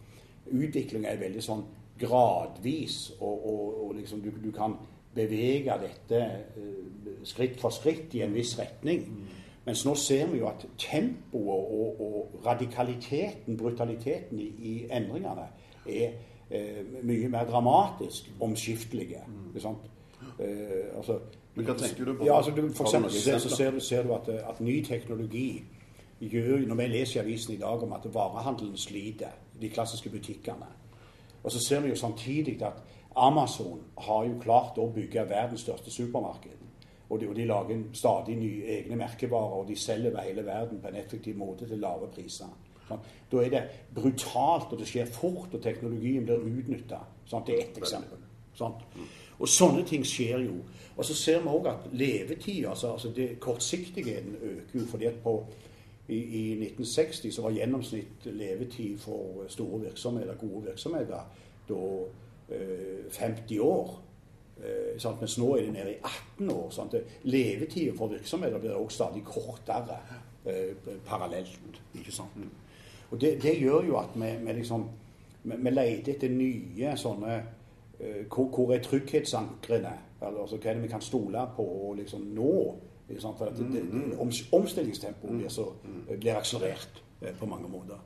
utvikling 0.52 1.08
er 1.08 1.22
veldig 1.22 1.44
sånn 1.44 1.64
gradvis, 2.02 3.14
og, 3.20 3.46
og, 3.48 3.78
og 3.86 3.96
liksom 4.00 4.24
du, 4.24 4.32
du, 4.44 4.52
kan 4.56 4.76
bevege 5.16 5.76
dette 5.80 6.20
uh, 6.58 7.16
skritt 7.24 7.62
for 7.62 7.74
skritt 7.74 8.16
i 8.18 8.26
en 8.26 8.36
viss 8.36 8.58
retning. 8.60 9.08
Mm. 9.08 9.40
Mens 9.64 9.86
nå 9.88 9.94
ser 9.96 10.28
vi 10.28 10.42
jo 10.42 10.50
at 10.50 10.66
tempoet 10.82 11.70
og, 11.72 12.02
og 12.04 12.46
radikaliteten, 12.46 13.56
brutaliteten 13.58 14.40
i, 14.44 14.50
i 14.60 14.74
endringene, 14.92 15.46
er 15.88 16.18
eh, 16.50 16.82
mye 17.04 17.30
mer 17.32 17.48
dramatisk 17.48 18.28
omskiftelige. 18.44 19.22
Mm. 19.28 19.78
Eh, 20.40 20.98
altså, 20.98 21.20
Men 21.56 21.68
hva 21.68 21.76
tenker 21.78 22.06
du 22.06 22.16
på? 22.18 22.26
Ja, 22.26 22.38
altså, 22.38 22.52
du, 22.52 22.64
for 22.74 22.88
eksempel 22.88 23.12
så 23.14 23.50
ser 23.50 23.72
du, 23.72 23.80
ser 23.80 24.04
du 24.04 24.14
at, 24.16 24.30
at, 24.30 24.60
ny 24.60 24.80
teknologi 24.86 25.64
gjør 26.24 26.64
Når 26.68 26.76
vi 26.76 26.86
leser 26.88 27.20
i 27.20 27.24
avisen 27.24 27.54
i 27.54 27.60
dag 27.60 27.84
om 27.84 27.94
at 27.94 28.06
varehandelen 28.14 28.78
sliter, 28.78 29.34
de 29.62 29.70
klassiske 29.70 30.10
butikkene, 30.10 30.70
og 31.44 31.52
så 31.52 31.60
ser 31.60 31.82
vi 31.84 31.90
jo 31.90 31.96
samtidig 31.96 32.62
at 32.64 32.80
Amazon 33.16 33.82
har 33.98 34.24
jo 34.26 34.38
klart 34.42 34.80
å 34.80 34.88
bygge 34.96 35.26
verdens 35.30 35.66
største 35.68 35.92
supermarked. 35.92 36.62
Og 37.10 37.20
de, 37.20 37.28
og 37.28 37.36
de 37.36 37.46
lager 37.46 37.82
stadig 37.94 38.38
nye 38.40 38.78
egne 38.78 38.96
merkevarer, 38.98 39.60
og 39.60 39.68
de 39.68 39.76
selger 39.76 40.14
over 40.14 40.24
hele 40.26 40.46
verden 40.46 40.80
på 40.82 40.88
en 40.88 40.96
effektiv 40.96 41.36
måte 41.38 41.68
til 41.68 41.84
lave 41.84 42.08
priser. 42.16 42.56
Sånn. 42.88 43.04
Da 43.32 43.44
er 43.44 43.52
det 43.52 43.64
brutalt, 43.96 44.72
og 44.72 44.80
det 44.80 44.88
skjer 44.90 45.12
fort, 45.12 45.54
og 45.54 45.62
teknologien 45.62 46.26
blir 46.26 46.42
utnytta. 46.42 47.04
Sånn. 47.30 47.46
Det 47.48 47.58
er 47.58 47.66
ett 47.68 47.78
eksempel. 47.84 48.24
Sånn. 48.58 48.80
Og 49.40 49.50
sånne 49.50 49.84
ting 49.88 50.06
skjer 50.06 50.46
jo. 50.46 50.60
Og 50.98 51.06
så 51.06 51.16
ser 51.18 51.42
vi 51.42 51.50
òg 51.50 51.68
at 51.72 51.88
levetida, 51.92 52.70
altså, 52.70 52.92
altså 52.94 53.10
det, 53.16 53.40
kortsiktigheten, 53.40 54.36
øker 54.42 54.80
jo. 54.80 54.86
fordi 54.86 55.06
at 55.06 55.20
på, 55.24 55.46
i, 56.08 56.18
i, 56.18 56.52
1960 56.52 57.34
så 57.34 57.42
var 57.42 57.56
gjennomsnitt 57.56 58.26
levetid 58.26 58.98
for 59.00 59.46
store 59.48 59.82
virksomheter, 59.82 60.36
gode 60.36 60.66
virksomheter, 60.66 61.24
da 61.70 61.80
eh, 62.50 63.12
50 63.12 63.60
år. 63.60 64.00
Eh, 64.64 65.00
sant? 65.00 65.22
Mens 65.22 65.38
nå 65.38 65.56
er 65.56 65.62
det 65.62 65.74
nede 65.74 65.96
i 65.96 66.02
18 66.38 66.52
år. 66.52 66.70
Sant? 66.72 66.96
Levetida 67.24 67.96
for 67.98 68.08
virksomheter 68.08 68.60
blir 68.60 68.76
også 68.78 68.96
stadig 68.96 69.24
kortere 69.26 69.98
eh, 70.46 70.76
parallelt. 71.06 71.82
ikke 71.96 72.12
sant? 72.12 72.38
Og 73.12 73.22
det, 73.22 73.42
det, 73.42 73.58
gjør 73.60 73.82
jo 73.82 73.98
at 73.98 74.14
vi, 74.16 74.30
vi 74.46 74.54
liksom 74.54 74.86
vi, 75.44 75.56
vi 75.58 75.70
leter 75.70 76.14
etter 76.14 76.30
nye 76.30 76.94
sånne 76.98 77.42
hvor, 78.30 78.48
hvor, 78.48 78.74
er 78.74 78.82
trygghetsankrene? 78.84 79.94
Altså, 80.22 80.58
hva 80.58 80.70
er 80.70 80.74
det 80.74 80.84
vi 80.84 80.92
kan 80.92 81.02
stole 81.02 81.46
på 81.56 81.64
og 81.64 81.96
liksom 82.00 82.28
nå? 82.36 82.56
For 83.14 83.46
at 83.46 83.58
det, 83.58 83.66
det, 83.74 83.82
mm, 83.84 84.00
mm. 84.00 84.20
om, 84.20 84.32
Omstillingstempoet 84.52 85.38
blir, 85.38 85.50
så, 85.50 85.68
mm. 85.84 86.20
blir 86.20 86.38
akselerert 86.40 87.04
eh, 87.22 87.34
på 87.36 87.46
mange 87.46 87.70
måter. 87.70 88.00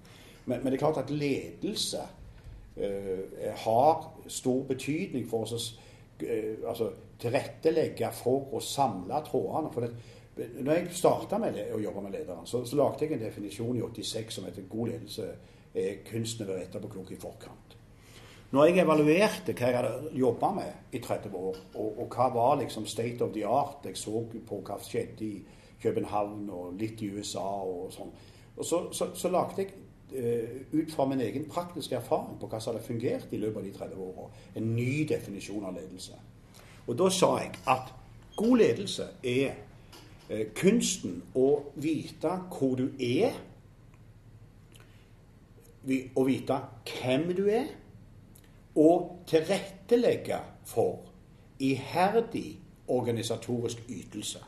Men, 0.45 0.63
men, 0.63 0.65
det 0.65 0.73
er 0.73 0.85
klart 0.85 0.97
at 0.97 1.11
ledelse 1.13 2.01
eh, 2.75 3.53
har 3.55 4.07
stor 4.27 4.63
betydning 4.63 5.29
for 5.29 5.45
oss 5.45 5.77
Eh, 6.19 6.57
altså, 6.67 6.89
tilrettelegge 7.21 8.09
for 8.15 8.53
å 8.57 8.61
samle 8.63 9.19
trådene. 9.25 9.71
For 9.73 9.85
det, 9.85 10.49
når 10.65 10.79
jeg 10.79 10.97
starta 10.97 11.39
med 11.41 11.57
det, 11.57 11.67
å 11.73 11.81
jobbe 11.81 12.03
med 12.05 12.15
lederen, 12.17 12.45
så, 12.49 12.63
så 12.65 12.77
lagde 12.79 13.05
jeg 13.05 13.17
en 13.17 13.25
definisjon 13.25 13.77
i 13.77 13.83
86 13.85 14.37
som 14.37 14.47
heter 14.47 14.65
'god 14.69 14.91
ledelse 14.93 15.27
er 15.77 15.99
kunsten 16.07 16.45
å 16.45 16.51
være 16.51 16.67
etterpåklok 16.67 17.11
i 17.13 17.19
forkant'. 17.21 17.66
Når 18.51 18.65
jeg 18.65 18.79
evaluerte 18.83 19.53
hva 19.53 19.69
jeg 19.71 19.75
hadde 19.75 20.11
jobba 20.15 20.51
med 20.55 20.95
i 20.95 21.01
30 21.03 21.35
år, 21.35 21.57
og, 21.75 21.87
og, 21.99 22.05
hva 22.13 22.29
var 22.31 22.55
liksom 22.61 22.85
state 22.87 23.21
of 23.21 23.33
the 23.35 23.43
art 23.45 23.85
Jeg 23.85 23.97
så 23.99 24.23
på 24.47 24.61
hva 24.63 24.77
skjedde 24.83 25.25
i 25.25 25.41
København 25.83 26.47
og 26.49 26.77
litt 26.79 27.01
i 27.03 27.11
USA 27.11 27.43
og 27.43 27.91
sånn. 27.93 28.13
Og 28.57 28.65
så, 28.65 28.79
så, 28.95 29.11
så 29.13 29.29
lagde 29.29 29.61
jeg 29.61 29.75
Eh, 30.11 30.49
ut 30.71 30.91
fra 30.91 31.05
min 31.05 31.21
egen 31.21 31.49
praktiske 31.49 31.95
erfaring 31.95 32.37
på 32.39 32.47
hva 32.47 32.61
som 32.63 32.71
hadde 32.71 32.85
fungert 32.85 33.33
i 33.35 33.39
løpet 33.41 33.57
av 33.59 33.65
de 33.65 33.71
30 33.75 34.03
åra, 34.05 34.27
en 34.55 34.69
ny 34.75 35.03
definisjon 35.03 35.65
av 35.67 35.73
ledelse. 35.75 36.15
Og 36.87 36.95
da 36.95 37.09
sa 37.11 37.33
jeg 37.41 37.49
at 37.67 37.91
god 38.37 38.55
ledelse 38.61 39.07
er 39.27 39.57
eh, 40.29 40.45
kunsten 40.55 41.17
å 41.35 41.49
vite 41.75 42.31
hvor 42.53 42.79
du 42.79 42.85
er, 43.03 43.35
å 46.15 46.23
vite 46.23 46.61
hvem 46.87 47.27
du 47.35 47.43
er, 47.51 47.67
og 48.77 49.23
tilrettelegge 49.27 50.37
for 50.65 50.99
iherdig 51.59 52.59
organisatorisk 52.87 53.83
ytelse. 53.89 54.39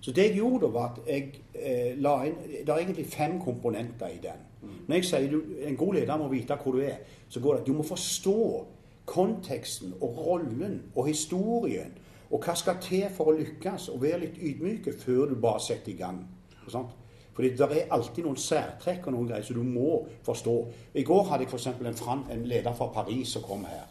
Så 0.00 0.12
det 0.12 0.22
jeg 0.22 0.34
gjorde, 0.34 0.72
var 0.74 0.88
at 0.92 1.00
jeg 1.06 1.34
eh, 1.54 1.98
la 1.98 2.16
inn 2.26 2.38
Det 2.50 2.68
er 2.68 2.78
egentlig 2.78 3.06
fem 3.06 3.40
komponenter 3.40 4.06
i 4.06 4.18
den. 4.22 4.40
Når 4.86 4.94
jeg 4.94 5.04
sier 5.04 5.30
du, 5.30 5.42
en 5.66 5.76
god 5.76 5.94
leder 5.94 6.18
må 6.18 6.28
vite 6.28 6.56
hvor 6.62 6.72
du 6.72 6.80
er, 6.82 7.02
så 7.28 7.40
går 7.40 7.54
det 7.54 7.60
at 7.60 7.66
du 7.66 7.72
må 7.72 7.82
forstå 7.82 8.66
konteksten 9.06 9.94
og 10.00 10.18
rollen 10.26 10.82
og 10.94 11.06
historien. 11.06 11.94
Og 12.30 12.42
hva 12.42 12.54
skal 12.56 12.80
til 12.80 13.06
for 13.14 13.30
å 13.30 13.36
lykkes, 13.36 13.88
og 13.92 14.02
være 14.02 14.24
litt 14.24 14.38
ydmyke 14.40 14.94
før 14.98 15.26
du 15.30 15.36
bare 15.40 15.60
setter 15.60 15.92
i 15.92 15.98
gang. 15.98 16.22
Sant? 16.68 16.94
Fordi 17.32 17.48
det 17.56 17.68
er 17.68 17.92
alltid 17.94 18.26
noen 18.26 18.36
særtrekk 18.36 19.06
og 19.06 19.14
noen 19.14 19.28
greier 19.30 19.46
som 19.46 19.56
du 19.56 19.64
må 19.64 20.02
forstå. 20.26 20.56
I 21.00 21.04
går 21.08 21.28
hadde 21.30 21.46
jeg 21.46 21.52
f.eks. 21.52 21.66
En, 21.72 22.24
en 22.34 22.46
leder 22.48 22.74
fra 22.76 22.90
Paris 22.92 23.32
som 23.32 23.44
kom 23.46 23.64
her. 23.64 23.86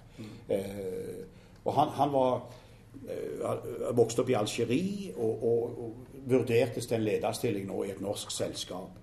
Eh, 0.49 1.23
og 1.65 1.73
han, 1.73 1.93
han 1.97 2.13
var 2.13 2.43
eh, 3.09 3.91
vokste 3.97 4.21
opp 4.21 4.29
i 4.29 4.37
Algerie 4.37 5.13
og, 5.15 5.43
og, 5.43 5.81
og 5.85 6.21
vurdertes 6.29 6.85
til 6.85 6.99
en 6.99 7.07
lederstilling 7.07 7.65
nå 7.69 7.83
i 7.85 7.93
et 7.95 8.01
norsk 8.03 8.31
selskap. 8.33 9.01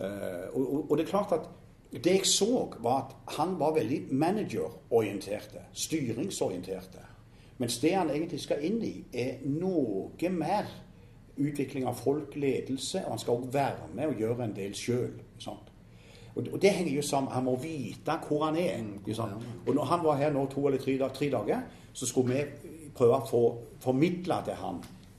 Eh, 0.00 0.48
og, 0.54 0.90
og, 0.90 0.96
det 0.96 1.04
er 1.04 1.10
klart 1.10 1.36
at 1.36 1.48
det 1.92 2.18
jeg 2.18 2.26
så, 2.28 2.68
var 2.84 2.98
at 3.04 3.36
han 3.38 3.56
var 3.60 3.76
veldig 3.76 4.02
managerorienterte, 4.10 5.68
styringsorienterte. 5.72 7.04
Mens 7.58 7.78
det 7.82 7.94
han 7.96 8.10
egentlig 8.10 8.40
skal 8.40 8.62
inn 8.64 8.82
i, 8.84 8.92
er 9.12 9.40
noe 9.48 10.30
mer 10.30 10.68
utvikling 11.38 11.86
av 11.86 11.94
folk, 11.94 12.36
ledelse, 12.36 13.04
og 13.04 13.10
han 13.14 13.18
skal 13.18 13.32
også 13.32 13.50
være 13.52 13.88
med 13.94 14.06
og 14.06 14.20
gjøre 14.22 14.44
en 14.44 14.56
del 14.56 14.74
sjøl. 14.76 15.16
Og, 16.38 16.62
det 16.62 16.70
henger 16.70 16.92
jo 16.92 17.02
sammen. 17.02 17.32
Han 17.32 17.44
må 17.44 17.56
vite 17.62 18.14
hvor 18.28 18.44
han 18.44 18.56
er. 18.56 18.78
Mm, 18.78 19.00
og 19.66 19.74
når 19.74 19.84
han 19.84 20.04
var 20.04 20.16
her 20.16 20.32
nå 20.32 20.46
to 20.46 20.66
eller 20.66 20.78
tre, 20.78 20.98
tre 21.14 21.30
dager, 21.30 21.60
så 21.92 22.06
skulle 22.06 22.34
vi 22.34 22.70
prøve 22.94 23.18
å 23.18 23.26
få 23.26 23.42
formidle 23.82 24.38
til 24.44 24.58
han 24.58 24.78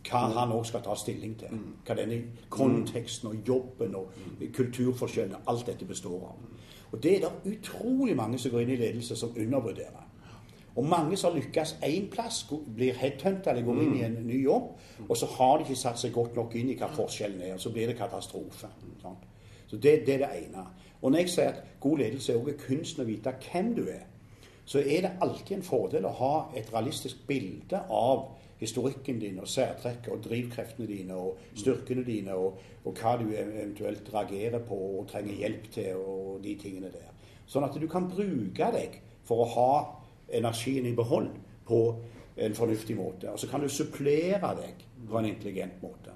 hva 0.10 0.22
mm. 0.26 0.36
han 0.38 0.54
òg 0.56 0.64
skal 0.66 0.84
ta 0.84 0.96
stilling 0.96 1.36
til. 1.40 1.52
Mm. 1.52 1.74
Hva 1.86 1.96
denne 2.00 2.22
konteksten 2.50 3.30
og 3.30 3.48
jobben 3.48 3.96
og 4.00 4.14
kulturforskjellene, 4.56 5.44
alt 5.48 5.68
dette 5.68 5.86
består 5.86 6.24
av. 6.32 6.46
Og 6.92 7.04
Det 7.04 7.16
er 7.16 7.28
det 7.28 7.58
utrolig 7.58 8.16
mange 8.18 8.40
som 8.40 8.52
går 8.52 8.64
inn 8.64 8.74
i 8.74 8.80
ledelse 8.80 9.16
som 9.16 9.36
undervurderer. 9.38 10.09
Og 10.80 10.86
mange 10.88 11.18
som 11.20 11.36
lykkes 11.36 11.74
én 11.84 12.06
plass, 12.12 12.46
blir 12.76 12.96
headhunta 12.96 13.52
eller 13.52 13.66
går 13.68 13.82
inn 13.84 13.96
i 13.98 14.04
en 14.08 14.14
ny 14.24 14.38
jobb, 14.46 14.70
og 15.10 15.18
så 15.18 15.28
har 15.34 15.58
de 15.58 15.68
ikke 15.68 15.80
satt 15.82 16.00
seg 16.00 16.14
godt 16.16 16.38
nok 16.40 16.56
inn 16.56 16.72
i 16.72 16.78
hva 16.80 16.88
forskjellen 16.96 17.42
er, 17.42 17.58
og 17.58 17.60
så 17.60 17.74
blir 17.76 17.92
det 17.92 17.98
katastrofe. 18.00 18.70
Så 19.68 19.76
det, 19.76 20.06
det, 20.08 20.16
er 20.16 20.24
det 20.24 20.30
ene. 20.46 20.64
Og 21.02 21.12
når 21.12 21.26
jeg 21.26 21.34
sier 21.34 21.52
at 21.52 21.76
god 21.84 22.00
ledelse 22.00 22.32
er 22.34 22.40
også 22.40 22.56
kunsten 22.64 23.04
å 23.04 23.08
vite 23.10 23.36
hvem 23.44 23.74
du 23.76 23.84
er, 23.92 24.08
så 24.70 24.80
er 24.80 25.04
det 25.04 25.12
alltid 25.26 25.58
en 25.58 25.66
fordel 25.66 26.06
å 26.06 26.16
ha 26.20 26.34
et 26.58 26.72
realistisk 26.74 27.28
bilde 27.28 27.84
av 27.90 28.28
historikken 28.60 29.20
din 29.20 29.40
og 29.42 29.48
særtrekk 29.50 30.10
og 30.14 30.24
drivkreftene 30.28 30.88
dine 30.88 31.16
og 31.20 31.40
styrkene 31.58 32.04
dine 32.08 32.36
og, 32.40 32.60
og, 32.84 32.92
hva 32.96 33.16
du 33.20 33.30
eventuelt 33.34 34.12
reagerer 34.14 34.64
på 34.68 34.80
og 35.00 35.08
trenger 35.12 35.44
hjelp 35.44 35.72
til 35.74 36.02
og 36.02 36.44
de 36.44 36.56
tingene 36.60 36.92
der. 36.94 37.12
Sånn 37.50 37.66
at 37.66 37.76
du 37.76 37.88
kan 37.90 38.08
bruke 38.12 38.72
deg 38.76 39.00
for 39.28 39.44
å 39.44 39.50
ha 39.56 39.72
energien 40.32 40.86
i 40.86 40.96
behold 40.96 41.30
på 41.66 41.82
en 42.38 42.56
fornuftig 42.56 42.96
måte. 42.98 43.32
Og 43.32 43.40
så 43.40 43.48
kan 43.48 43.62
du 43.62 43.70
supplere 43.70 44.56
deg 44.62 44.86
på 45.10 45.20
en 45.20 45.26
intelligent 45.26 45.82
måte. 45.84 46.16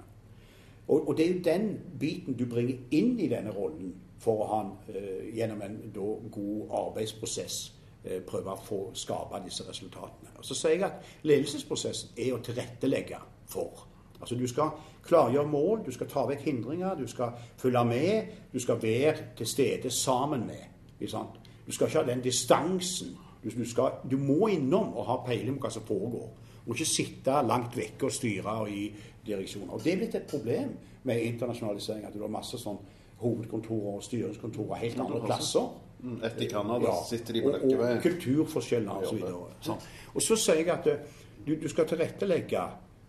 Og, 0.88 1.08
og 1.08 1.16
det 1.16 1.26
er 1.26 1.34
jo 1.34 1.44
den 1.44 1.68
biten 2.00 2.36
du 2.36 2.46
bringer 2.48 2.76
inn 2.90 3.18
i 3.20 3.28
denne 3.28 3.52
rollen 3.52 3.94
for 4.20 4.44
å 4.44 4.50
ha 4.50 4.60
en, 4.64 4.74
uh, 4.88 5.36
gjennom 5.36 5.62
en 5.64 5.78
da, 5.94 6.10
god 6.32 6.76
arbeidsprosess 6.84 7.74
Eh, 8.04 8.20
prøve 8.20 8.52
å 8.52 8.60
få 8.60 8.78
skape 8.92 9.38
disse 9.46 9.64
resultatene. 9.64 10.34
Og 10.36 10.44
Så 10.44 10.54
sier 10.54 10.72
jeg 10.72 10.82
at 10.84 11.06
ledelsesprosessen 11.22 12.10
er 12.18 12.34
å 12.34 12.40
tilrettelegge 12.44 13.16
for. 13.48 13.86
Altså 14.20 14.34
Du 14.34 14.46
skal 14.46 14.70
klargjøre 15.02 15.48
mål, 15.48 15.80
du 15.86 15.92
skal 15.92 16.06
ta 16.06 16.26
vekk 16.26 16.40
hindringer, 16.40 16.94
du 16.94 17.06
skal 17.06 17.32
følge 17.56 17.84
med, 17.84 18.26
du 18.52 18.60
skal 18.60 18.82
være 18.82 19.16
til 19.36 19.46
stede 19.46 19.90
sammen 19.90 20.46
med. 20.46 20.68
Du 21.00 21.72
skal 21.72 21.86
ikke 21.86 21.98
ha 21.98 22.04
den 22.04 22.20
distansen. 22.20 23.16
Du, 23.44 23.64
skal, 23.68 23.90
du 24.10 24.16
må 24.16 24.46
innom 24.48 24.94
og 24.96 25.04
ha 25.06 25.16
peiling 25.26 25.58
på 25.58 25.66
hva 25.66 25.70
som 25.74 25.82
foregår. 25.84 26.30
Må 26.64 26.72
ikke 26.74 26.86
sitte 26.88 27.34
langt 27.44 27.74
vekke 27.76 28.06
og 28.08 28.12
styre 28.12 28.54
i 28.72 28.86
direksjoner. 29.26 29.74
Og 29.76 29.82
Det 29.84 29.92
er 29.92 29.96
blitt 30.00 30.14
et 30.14 30.26
problem 30.30 30.70
med 31.04 31.20
internasjonalisering. 31.22 32.06
At 32.08 32.14
du 32.16 32.22
har 32.24 32.28
masse 32.32 32.56
sånn 32.58 32.78
hovedkontorer 33.20 33.98
og 33.98 34.02
styringskontorer 34.06 34.74
helt 34.80 35.00
andre 35.04 35.20
plasser. 35.26 35.68
Mm, 36.00 36.16
Etter 36.24 36.48
Canada 36.50 36.84
Ja, 36.88 36.96
sitter 37.08 37.32
de 37.36 37.42
på 37.42 37.48
og, 37.48 37.54
og 37.54 37.60
Løkkeveien. 37.68 38.00
kulturforskjeller 38.02 38.90
og 38.96 39.06
så 39.06 39.14
videre. 39.14 39.52
Sånn. 39.64 39.78
Og 40.14 40.22
så 40.24 40.36
sier 40.40 40.56
jeg 40.62 40.68
at 40.72 40.86
eh, 40.92 40.98
du, 41.46 41.54
du 41.60 41.68
skal 41.68 41.86
tilrettelegge 41.88 42.64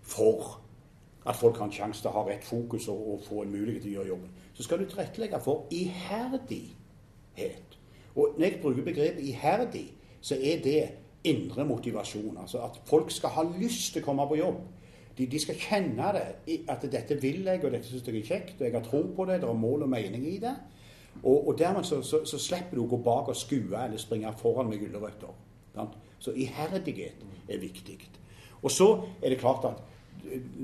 for 0.05 0.59
at 1.25 1.35
folk 1.35 1.57
har 1.57 1.65
en 1.65 1.73
sjanse 1.73 2.01
til 2.03 2.11
å 2.11 2.19
ha 2.19 2.23
rett 2.27 2.43
fokus 2.45 2.87
og, 2.93 2.99
og 3.15 3.21
få 3.25 3.41
en 3.43 3.51
mulighet 3.55 3.81
til 3.83 3.91
å 3.91 3.93
gjøre 3.99 4.07
jobben. 4.13 4.29
Så 4.53 4.63
skal 4.67 4.79
du 4.79 4.85
tilrettelegge 4.91 5.39
for 5.43 5.65
iherdighet. 5.73 7.77
Og 8.15 8.35
når 8.37 8.45
jeg 8.45 8.59
bruker 8.61 8.83
begrepet 8.85 9.23
iherdig, 9.27 9.87
så 10.25 10.37
er 10.41 10.61
det 10.63 10.79
indre 11.25 11.65
motivasjon. 11.65 12.37
Altså 12.41 12.63
at 12.65 12.79
folk 12.85 13.11
skal 13.13 13.33
ha 13.35 13.43
lyst 13.57 13.93
til 13.93 14.03
å 14.03 14.05
komme 14.07 14.25
på 14.29 14.39
jobb. 14.39 14.61
De, 15.17 15.27
de 15.31 15.39
skal 15.39 15.59
kjenne 15.59 16.07
det, 16.15 16.23
at 16.69 16.83
dette 16.91 17.17
vil 17.21 17.45
jeg, 17.45 17.61
og 17.63 17.71
dette 17.71 17.87
syns 17.87 18.07
jeg 18.09 18.19
er 18.19 18.27
kjekt, 18.27 18.57
og 18.59 18.65
jeg 18.67 18.75
har 18.75 18.83
tro 18.83 19.03
på 19.15 19.27
det, 19.29 19.39
det 19.41 19.49
er 19.49 19.59
mål 19.59 19.85
og 19.85 19.91
mening 19.93 20.25
i 20.27 20.37
det. 20.43 20.55
Og, 21.21 21.47
og 21.47 21.59
dermed 21.59 21.87
så, 21.87 22.01
så, 22.03 22.25
så 22.27 22.39
slipper 22.41 22.75
du 22.75 22.83
å 22.83 22.89
gå 22.91 22.99
bak 23.05 23.31
og 23.31 23.37
skue 23.39 23.79
eller 23.79 24.01
springe 24.01 24.33
foran 24.41 24.67
med 24.69 24.81
gulrøtter. 24.83 25.31
Så 26.19 26.33
iherdighet 26.35 27.23
er 27.47 27.61
viktig. 27.61 27.99
Og 28.61 28.71
så 28.71 28.89
er 29.21 29.31
det 29.31 29.39
klart 29.39 29.67
at 29.69 29.83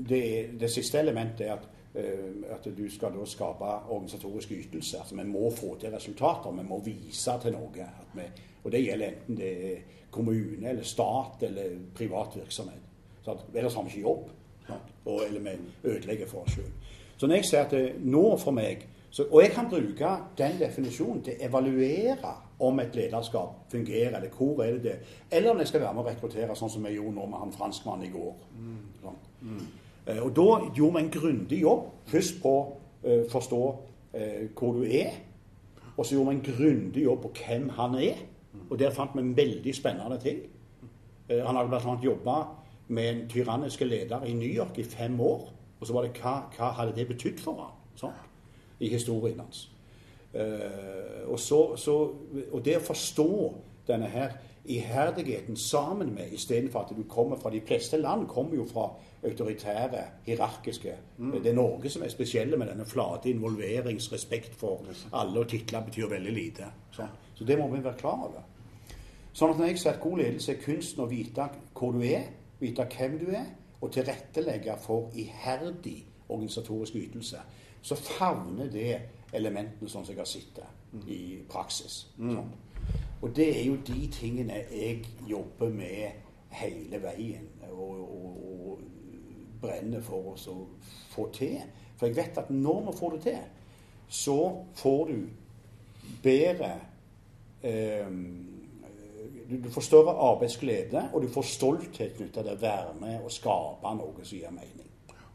det, 0.08 0.24
det 0.60 0.70
siste 0.70 1.00
elementet 1.00 1.46
er 1.46 1.54
at, 1.54 1.68
eh, 1.94 2.42
at 2.52 2.66
du 2.76 2.84
skal 2.90 3.14
da 3.14 3.24
skape 3.28 3.68
organisatorisk 3.88 4.52
ytelse. 4.58 4.98
Altså 4.98 5.16
Vi 5.16 5.26
må 5.28 5.50
få 5.54 5.76
til 5.80 5.94
resultater. 5.94 6.50
Vi 6.50 6.66
må 6.68 6.80
vise 6.84 7.36
til 7.42 7.54
noe. 7.56 7.86
At 7.86 8.16
vi, 8.18 8.26
og 8.64 8.72
det 8.72 8.84
gjelder 8.84 9.06
enten 9.08 9.36
det 9.36 9.52
er 9.72 9.76
kommune 10.10 10.68
eller 10.68 10.82
stat 10.86 11.42
eller 11.42 11.76
privat 11.94 12.36
virksomhet. 12.36 12.82
Sant? 13.24 13.40
Ellers 13.54 13.74
har 13.74 13.82
vi 13.82 13.88
ikke 13.88 14.00
jobb. 14.08 14.30
Og, 15.04 15.22
eller 15.26 15.40
vi 15.40 15.88
ødelegger 15.90 16.26
for 16.26 16.44
oss 16.44 16.52
sjøl. 16.54 16.70
Så 17.16 17.26
når 17.26 17.34
jeg 17.40 17.44
sier 17.44 17.64
at 17.64 17.70
det, 17.74 17.94
nå 18.04 18.36
for 18.38 18.54
meg 18.54 18.88
så, 19.12 19.26
Og 19.30 19.42
jeg 19.42 19.50
kan 19.52 19.66
bruke 19.68 20.08
den 20.38 20.54
definisjonen 20.58 21.18
til 21.22 21.34
å 21.36 21.44
evaluere 21.48 22.30
om 22.64 22.78
et 22.80 22.94
lederskap 22.96 23.58
fungerer, 23.68 24.14
eller 24.16 24.30
hvor 24.32 24.62
er 24.64 24.70
det 24.72 24.82
det 24.82 24.94
Eller 25.30 25.50
om 25.50 25.58
jeg 25.58 25.68
skal 25.68 25.80
være 25.80 25.94
med 25.94 26.02
å 26.02 26.06
rekruttere, 26.08 26.56
sånn 26.56 26.70
som 26.72 26.86
jeg 26.86 26.94
gjorde 26.96 27.14
nå 27.18 27.26
med 27.28 27.38
han 27.38 27.52
franskmannen 27.52 28.06
i 28.06 28.12
går. 28.14 28.32
Sånn. 29.02 29.18
Eh, 30.06 30.22
Og 30.22 30.32
da 30.36 30.46
gjorde 30.76 30.94
vi 30.96 31.02
en 31.04 31.10
grundig 31.10 31.60
jobb. 31.60 31.84
Først 32.06 32.40
på 32.42 32.54
å 33.02 33.18
forstå 33.28 33.60
eh, 34.14 34.48
hvor 34.58 34.72
du 34.80 34.82
er. 34.88 35.12
Og 35.96 36.06
så 36.06 36.14
gjorde 36.14 36.30
vi 36.30 36.36
en 36.36 36.46
grundig 36.56 37.04
jobb 37.04 37.22
på 37.26 37.34
hvem 37.42 37.68
han 37.68 37.94
er. 38.00 38.16
Og 38.70 38.78
der 38.78 38.90
fant 38.90 39.16
vi 39.16 39.24
veldig 39.36 39.74
spennende 39.74 40.18
ting. 40.20 40.42
Eh, 41.28 41.40
han 41.46 41.56
hadde 41.56 41.68
bl.a. 41.68 41.96
jobba 42.04 42.36
med 42.88 43.10
en 43.10 43.28
tyranniske 43.28 43.84
leder 43.84 44.24
i 44.24 44.32
New 44.32 44.48
York 44.48 44.78
i 44.78 44.84
fem 44.84 45.20
år. 45.20 45.52
Og 45.80 45.86
så 45.86 45.92
var 45.92 46.06
det 46.06 46.14
hva, 46.20 46.36
hva 46.56 46.72
hadde 46.78 46.96
det 46.96 47.08
betydd 47.08 47.40
for 47.42 47.58
ham 47.58 47.78
sånn, 47.98 48.14
i 48.80 48.88
historien 48.92 49.40
hans. 49.42 49.66
Eh, 50.32 51.26
og, 51.26 51.38
så, 51.40 51.76
så, 51.76 51.96
og 52.50 52.64
det 52.64 52.78
å 52.78 52.86
forstå 52.86 53.28
denne 53.88 54.08
her 54.08 54.36
iherdigheten 54.62 55.56
sammen 55.58 56.12
med, 56.14 56.30
istedenfor 56.32 56.84
at 56.84 56.92
du 56.94 57.02
kommer 57.10 57.36
fra 57.36 57.50
De 57.50 57.60
fleste 57.66 57.98
land 57.98 58.28
kommer 58.30 58.56
jo 58.56 58.66
fra 58.68 58.92
autoritære, 59.26 60.04
hierarkiske. 60.26 60.94
Det 61.18 61.50
er 61.50 61.56
Norge 61.58 61.90
som 61.90 62.02
er 62.02 62.14
spesielle 62.14 62.56
med 62.56 62.70
denne 62.70 62.86
flate 62.86 63.30
involverings, 63.30 64.12
respekt 64.12 64.54
for 64.54 64.86
alle, 65.12 65.40
og 65.40 65.48
titler 65.50 65.82
betyr 65.86 66.10
veldig 66.14 66.34
lite. 66.34 66.70
Sånn. 66.94 67.10
Så 67.42 67.46
det 67.46 67.58
må 67.58 67.66
vi 67.68 67.84
være 67.84 67.98
klar 67.98 68.20
over. 68.28 68.42
Sånn 69.32 69.50
at 69.50 69.58
når 69.58 69.72
jeg 69.72 69.78
sier 69.80 69.96
at 69.96 70.02
god 70.02 70.20
ledelse 70.20 70.52
er 70.52 70.60
kunsten 70.62 71.02
å 71.02 71.08
vite 71.10 71.46
hvor 71.74 71.96
du 71.96 72.04
er, 72.06 72.28
vite 72.60 72.84
hvem 72.92 73.16
du 73.18 73.32
er, 73.34 73.48
og 73.82 73.90
tilrettelegge 73.90 74.76
for 74.78 75.10
iherdig 75.18 75.96
organisatorisk 76.28 77.00
ytelse, 77.00 77.40
så 77.82 77.98
favner 77.98 78.70
det 78.70 78.92
elementene 79.34 79.90
sånn 79.90 80.06
som 80.06 80.14
jeg 80.14 80.20
har 80.20 80.30
sett 80.30 80.60
det 80.60 80.68
i 81.10 81.22
praksis. 81.50 81.96
Sånn. 82.14 82.52
Og 83.22 83.34
det 83.34 83.48
er 83.56 83.66
jo 83.66 83.80
de 83.90 84.06
tingene 84.14 84.60
jeg 84.70 85.02
jobber 85.26 85.74
med 85.74 86.22
hele 86.54 87.02
veien 87.02 87.50
og, 87.72 87.98
og, 88.06 88.38
og 88.46 88.86
brenner 89.64 90.06
for 90.06 90.36
oss 90.36 90.46
å 90.52 90.60
få 91.10 91.26
til. 91.34 91.58
For 91.96 92.06
jeg 92.06 92.20
vet 92.20 92.38
at 92.38 92.54
når 92.54 92.86
vi 92.86 92.96
får 93.02 93.18
det 93.18 93.22
til, 93.26 93.44
så 94.22 94.40
får 94.78 95.10
du 95.10 95.20
bedre 96.22 96.74
du, 97.62 99.56
du 99.58 99.70
får 99.70 99.80
større 99.80 100.14
arbeidsglede, 100.30 101.08
og 101.12 101.22
du 101.22 101.28
får 101.28 101.42
stolthet 101.42 102.16
knytta 102.16 102.42
til 102.42 102.54
å 102.54 102.60
være 102.62 102.94
med 103.00 103.20
og 103.22 103.32
skape 103.32 103.94
noe 103.98 104.24
som 104.24 104.38
gir 104.38 104.54
mening. 104.54 104.88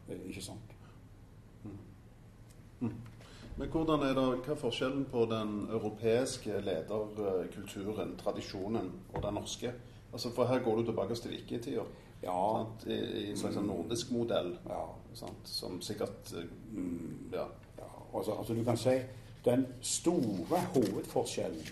Eh, 0.08 0.24
Ikke 0.30 0.44
sant? 0.44 0.74
Men 3.58 3.70
hvordan 3.72 4.04
er 4.06 4.12
det, 4.14 4.24
hva 4.46 4.52
er 4.54 4.58
forskjellen 4.60 5.06
på 5.10 5.24
den 5.30 5.54
europeiske 5.74 6.60
lederkulturen, 6.62 8.12
tradisjonen, 8.20 8.92
og 9.14 9.22
den 9.24 9.34
norske? 9.34 9.72
Altså, 10.12 10.30
For 10.30 10.46
her 10.46 10.62
går 10.62 10.76
du 10.76 10.84
tilbake 10.84 11.14
til 11.14 11.34
vikingtida. 11.34 11.86
Ja. 12.22 12.36
sant? 12.56 12.86
I, 12.86 12.98
I 12.98 13.24
en 13.32 13.36
slags 13.38 13.58
sånn 13.58 13.66
nordisk 13.66 14.12
modell. 14.14 14.54
Ja. 14.68 14.84
Sant? 15.18 15.50
Som 15.50 15.80
sikkert 15.82 16.32
mm. 16.72 17.32
Ja. 17.32 17.48
Ja, 17.78 17.90
altså, 18.14 18.38
altså 18.38 18.54
du 18.54 18.62
kan 18.64 18.78
si 18.78 18.94
den 19.44 19.66
store 19.82 20.62
hovedforskjellen 20.74 21.66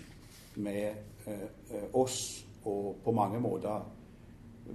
med 0.57 0.93
eh, 1.27 1.47
eh, 1.71 1.83
oss 1.93 2.45
og 2.65 2.97
på 3.03 3.11
mange 3.15 3.39
måter 3.39 3.85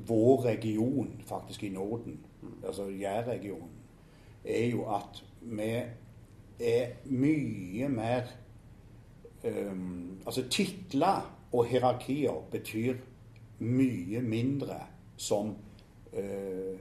vår 0.09 0.45
region 0.45 1.23
faktisk 1.27 1.64
i 1.64 1.68
Norden, 1.68 2.21
altså 2.66 2.88
Jærregionen, 2.88 3.68
er 4.45 4.66
jo 4.66 4.95
at 4.95 5.25
vi 5.42 5.83
er 6.61 6.87
mye 7.05 7.88
mer 7.88 8.23
um, 9.45 10.18
Altså 10.27 10.49
titler 10.49 11.37
og 11.53 11.66
hierarkier 11.66 12.42
betyr 12.51 12.95
mye 13.59 14.23
mindre 14.23 14.81
som 15.16 15.57
uh, 16.12 16.79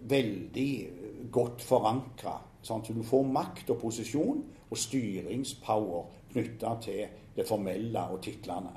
veldig 0.00 0.88
godt 1.32 1.62
forankra. 1.62 2.40
Sånn, 2.62 2.84
så 2.84 2.92
du 2.96 3.02
får 3.04 3.22
makt 3.28 3.70
og 3.70 3.80
posisjon 3.80 4.44
og 4.70 4.78
styringspower 4.78 6.04
knytta 6.32 6.76
til 6.80 7.06
det 7.36 7.46
formelle 7.48 8.06
og 8.10 8.22
titlene. 8.22 8.72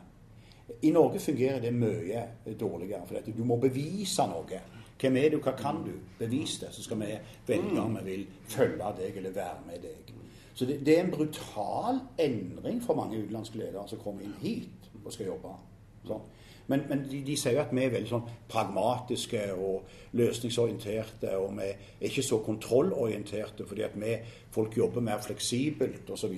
I 0.81 0.91
Norge 0.91 1.19
fungerer 1.19 1.61
det 1.63 1.73
mye 1.73 2.23
dårligere. 2.59 3.05
For 3.07 3.15
dette. 3.15 3.33
du 3.37 3.45
må 3.45 3.55
bevise 3.55 4.27
noe. 4.27 4.61
Hvem 4.99 5.17
er 5.17 5.29
du, 5.29 5.37
hva 5.37 5.53
kan 5.57 5.83
du? 5.85 5.93
Bevis 6.19 6.57
det, 6.59 6.73
så 6.73 6.83
skal 6.83 6.99
vi 6.99 7.11
velge 7.47 7.81
om 7.81 7.97
vi 7.99 8.03
vil 8.11 8.25
følge 8.49 8.93
deg 8.97 9.17
eller 9.17 9.35
være 9.35 9.65
med 9.67 9.83
deg. 9.85 10.13
Så 10.57 10.65
det, 10.65 10.79
det 10.85 10.97
er 10.97 11.03
en 11.03 11.11
brutal 11.11 11.99
endring 12.17 12.81
for 12.83 12.97
mange 12.97 13.19
utenlandske 13.21 13.59
ledere 13.59 13.85
som 13.87 14.01
kommer 14.01 14.25
inn 14.25 14.33
hit 14.41 14.89
og 15.03 15.13
skal 15.13 15.29
jobbe. 15.29 15.53
Sånn. 16.07 16.23
Men, 16.67 16.81
men 16.89 17.03
de, 17.11 17.21
de 17.23 17.35
sier 17.39 17.55
jo 17.55 17.61
at 17.61 17.71
vi 17.71 17.83
er 17.85 17.93
veldig 17.93 18.09
sånn 18.09 18.25
pragmatiske 18.51 19.43
og 19.53 19.85
løsningsorienterte, 20.19 21.37
og 21.39 21.53
vi 21.59 21.69
er 21.69 22.09
ikke 22.09 22.25
så 22.25 22.41
kontrollorienterte 22.43 23.67
fordi 23.69 23.85
at 23.85 23.95
vi, 23.95 24.17
folk 24.51 24.75
jobber 24.77 25.05
mer 25.05 25.21
fleksibelt 25.23 26.09
osv. 26.11 26.33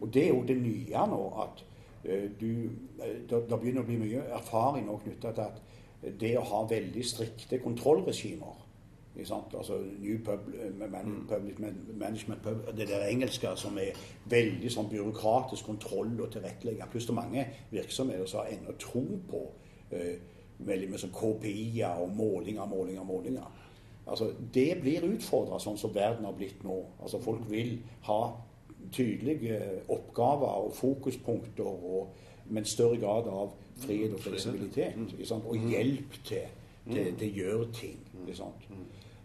Og, 0.00 0.12
det 0.14 0.24
er 0.24 0.34
jo 0.34 0.44
det 0.48 0.58
nye 0.60 1.06
nå, 1.10 1.22
at 1.42 1.64
eh, 2.04 2.28
du 2.40 2.70
eh, 3.02 3.22
Det 3.28 3.46
begynner 3.48 3.82
å 3.82 3.88
bli 3.88 3.98
mye 4.00 4.28
erfaring 4.36 4.86
nå 4.86 5.00
knytta 5.04 5.32
til 5.32 5.46
at 5.46 5.62
det 6.20 6.36
å 6.38 6.44
ha 6.44 6.62
veldig 6.68 7.04
strikte 7.04 7.58
kontrollregimer? 7.58 8.62
Altså 9.16 9.78
New 9.98 10.18
Pub, 10.24 10.40
man, 10.78 11.26
Public 11.28 11.58
Management 11.88 12.42
Pub, 12.42 12.76
Det 12.76 12.88
der 12.88 13.06
engelske 13.08 13.48
som 13.56 13.78
er 13.78 13.96
veldig 14.28 14.70
sånn 14.70 14.90
byråkratisk 14.90 15.64
kontroll 15.64 16.20
og 16.20 16.32
tilrettelegging. 16.34 16.90
Pluss 16.92 17.06
det 17.08 17.14
er 17.14 17.20
mange 17.20 17.46
virksomheter 17.70 18.26
som 18.28 18.42
har 18.42 18.52
ennå 18.52 18.74
tro 18.80 19.04
på 19.30 19.40
eh, 19.90 20.18
veldig 20.58 20.90
mye 20.90 21.00
sånn 21.00 21.14
KPI-er 21.16 22.02
og 22.02 22.12
målinger, 22.16 22.68
målinger, 22.68 23.08
målinger. 23.08 23.64
Altså, 24.06 24.30
det 24.54 24.76
blir 24.82 25.08
utfordra 25.08 25.58
sånn 25.58 25.78
som 25.80 25.94
verden 25.94 26.28
har 26.28 26.36
blitt 26.36 26.62
nå. 26.64 26.76
Altså, 27.00 27.18
folk 27.24 27.48
vil 27.50 27.78
ha 28.06 28.20
tydelige 28.92 29.60
oppgaver 29.88 30.46
og 30.46 30.74
fokuspunkter 30.74 31.64
og 31.64 32.14
med 32.48 32.62
en 32.62 32.68
større 32.68 32.96
grad 32.96 33.26
av 33.30 33.54
frihet 33.82 34.14
og 34.14 34.20
fleksibilitet. 34.20 34.94
ikke? 35.18 35.34
Og 35.34 35.56
hjelp 35.70 36.20
til, 36.24 36.46
til, 36.92 37.16
til 37.18 37.28
å 37.28 37.34
gjøre 37.40 37.72
ting. 37.74 37.98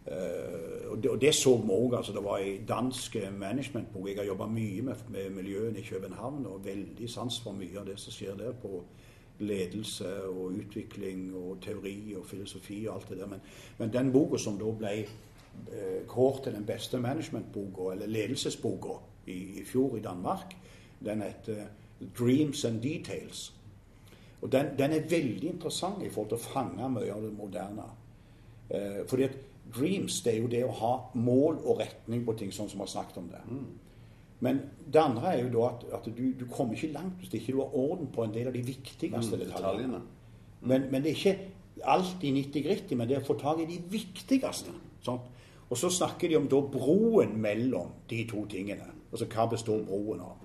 Eh, 0.07 0.89
og, 0.89 0.97
det, 1.03 1.11
og 1.11 1.21
det 1.21 1.35
så 1.37 1.53
vi 1.61 1.75
òg. 1.75 1.97
Altså, 1.97 2.13
det 2.13 2.23
var 2.25 2.41
en 2.41 2.65
dansk 2.67 3.17
managementbok. 3.37 4.07
Jeg 4.09 4.17
har 4.17 4.31
jobba 4.31 4.47
mye 4.49 4.81
med, 4.81 5.05
med 5.09 5.29
miljøene 5.29 5.79
i 5.79 5.85
København 5.85 6.45
og 6.49 6.65
veldig 6.65 7.09
sans 7.09 7.39
for 7.39 7.53
mye 7.57 7.79
av 7.79 7.85
det 7.85 7.99
som 8.01 8.15
skjer 8.15 8.37
der. 8.39 8.57
på 8.61 8.83
ledelse 9.41 10.23
og 10.29 10.51
utvikling 10.51 11.31
og 11.35 11.57
teori 11.61 12.13
og 12.17 12.25
filosofi 12.25 12.85
og 12.87 12.95
alt 12.95 13.09
det 13.09 13.17
der. 13.17 13.27
Men, 13.27 13.39
men 13.77 13.93
den 13.93 14.11
boka 14.13 14.37
som 14.37 14.59
da 14.59 14.71
ble 14.77 14.91
uh, 15.01 16.01
kåret 16.07 16.43
til 16.43 16.53
den 16.53 16.65
beste 16.65 16.99
managementboka, 17.01 17.91
eller 17.93 18.07
ledelsesboka, 18.07 18.99
i, 19.27 19.59
i 19.61 19.65
fjor 19.65 19.97
i 19.97 20.03
Danmark, 20.03 20.55
den 21.05 21.21
heter 21.21 21.65
'Dreams 22.17 22.65
and 22.65 22.81
Details'. 22.85 23.51
Og 24.41 24.51
den, 24.51 24.65
den, 24.77 24.91
er 24.91 25.09
veldig 25.09 25.49
interessant 25.49 26.03
i 26.03 26.09
forhold 26.09 26.29
til 26.29 26.37
å 26.37 26.53
fange 26.53 26.89
mye 26.89 27.13
av 27.13 27.21
det 27.21 27.33
moderne. 27.37 27.83
Eh, 28.69 29.03
fordi 29.07 29.23
at 29.23 29.37
dreams 29.75 30.21
det 30.25 30.33
er 30.33 30.39
jo 30.41 30.49
det 30.51 30.63
å 30.65 30.73
ha 30.79 30.93
mål 31.13 31.59
og 31.61 31.79
retning 31.83 32.25
på 32.25 32.33
ting, 32.39 32.51
sånn 32.53 32.69
som 32.69 32.79
vi 32.79 32.87
har 32.87 32.93
snakket 32.95 33.19
om 33.21 33.29
det. 33.29 33.41
Mm. 33.47 33.67
Men 34.41 34.61
det 34.93 35.01
andre 35.01 35.35
er 35.35 35.43
jo 35.43 35.51
da 35.53 35.67
at, 35.69 35.83
at 35.99 36.07
du, 36.09 36.23
du, 36.39 36.47
kommer 36.49 36.73
ikke 36.73 36.93
langt 36.95 37.19
hvis 37.21 37.35
ikke 37.37 37.53
du 37.53 37.59
har 37.61 37.75
orden 37.77 38.09
på 38.13 38.25
en 38.25 38.33
del 38.33 38.49
av 38.49 38.55
de 38.57 38.63
viktigste 38.65 39.37
mm, 39.37 39.43
detaljene. 39.43 39.99
Mm. 40.01 40.07
Men, 40.61 40.87
men, 40.89 41.03
det 41.03 41.11
er 41.11 41.19
ikke 41.19 41.83
alltid 41.93 42.33
nitty-gritty, 42.33 42.97
men 42.97 43.09
det 43.09 43.17
er 43.17 43.21
å 43.21 43.27
få 43.27 43.37
tak 43.41 43.61
i 43.61 43.69
de 43.69 43.77
viktigste. 43.91 44.73
Sånn. 45.05 45.21
Og 45.69 45.77
så 45.77 45.91
snakker 45.93 46.29
de 46.29 46.39
om 46.39 46.49
da 46.49 46.59
broen 46.73 47.37
mellom 47.41 47.93
de 48.09 48.23
to 48.29 48.43
tingene. 48.49 48.89
Altså 49.11 49.27
hva 49.31 49.45
består 49.51 49.83
broen 49.87 50.21
av. 50.23 50.37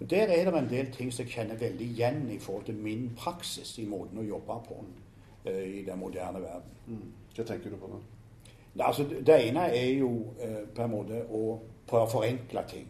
Og 0.00 0.10
Der 0.10 0.30
er 0.30 0.44
det 0.44 0.58
en 0.58 0.70
del 0.70 0.92
ting 0.92 1.12
som 1.12 1.24
jeg 1.24 1.32
kjenner 1.32 1.58
veldig 1.58 1.86
igjen 1.86 2.30
i 2.30 2.38
forhold 2.38 2.64
til 2.64 2.74
min 2.74 3.10
praksis 3.16 3.78
i 3.78 3.86
måten 3.86 4.18
å 4.18 4.26
jobbe 4.26 4.60
på 4.68 4.78
uh, 4.78 5.50
i 5.50 5.82
den 5.86 5.98
moderne 5.98 6.42
verden. 6.42 6.76
Mm. 6.86 7.10
Hva 7.34 7.44
tenker 7.44 7.70
du 7.70 7.76
på 7.76 7.90
da? 7.90 7.98
Altså, 8.86 9.04
det 9.26 9.40
ene 9.48 9.66
er 9.74 9.90
jo 9.98 10.10
uh, 10.38 10.62
på 10.74 10.84
en 10.84 10.90
måte 10.92 11.24
å 11.30 11.58
prøve 11.88 12.06
å 12.06 12.12
forenkle 12.12 12.64
ting. 12.70 12.86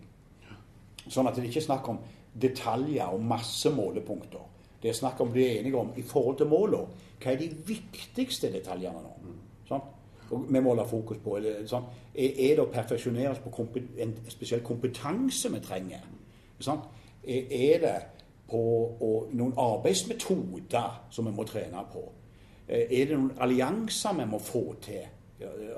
Sånn 1.08 1.26
at 1.30 1.36
det 1.36 1.48
ikke 1.48 1.62
er 1.62 1.68
snakk 1.70 1.88
om 1.88 2.02
detaljer 2.38 3.14
og 3.14 3.24
masse 3.24 3.70
målepunkter. 3.72 4.44
Det 4.82 4.90
er 4.92 4.98
snakk 4.98 5.20
om 5.20 5.30
å 5.30 5.34
bli 5.34 5.46
enige 5.56 5.80
om 5.80 5.94
i 5.96 6.04
forhold 6.06 6.38
til 6.38 6.50
målene. 6.50 7.06
Hva 7.18 7.32
er 7.32 7.40
de 7.40 7.48
viktigste 7.66 8.52
detaljene 8.52 9.00
nå? 9.02 9.32
Sånn? 9.66 9.86
Vi 10.30 10.60
må 10.60 10.74
ha 10.76 10.84
fokus 10.88 11.18
på 11.24 11.36
eller, 11.38 11.64
sånn? 11.68 11.86
Er 12.14 12.54
det 12.58 12.62
å 12.62 12.70
perfeksjoneres 12.72 13.40
på 13.44 13.66
en 14.02 14.14
spesiell 14.28 14.62
kompetanse 14.66 15.50
vi 15.52 15.60
trenger? 15.64 16.04
Sånn? 16.60 16.82
Er 17.24 17.82
det 17.82 17.96
på 18.48 18.62
og, 19.00 19.30
noen 19.36 19.54
arbeidsmetoder 19.60 21.08
som 21.12 21.28
vi 21.28 21.34
må 21.36 21.46
trene 21.48 21.84
på? 21.92 22.04
Er 22.68 23.08
det 23.08 23.16
noen 23.16 23.32
allianser 23.44 24.16
vi 24.18 24.28
må 24.28 24.40
få 24.42 24.64
til? 24.84 25.06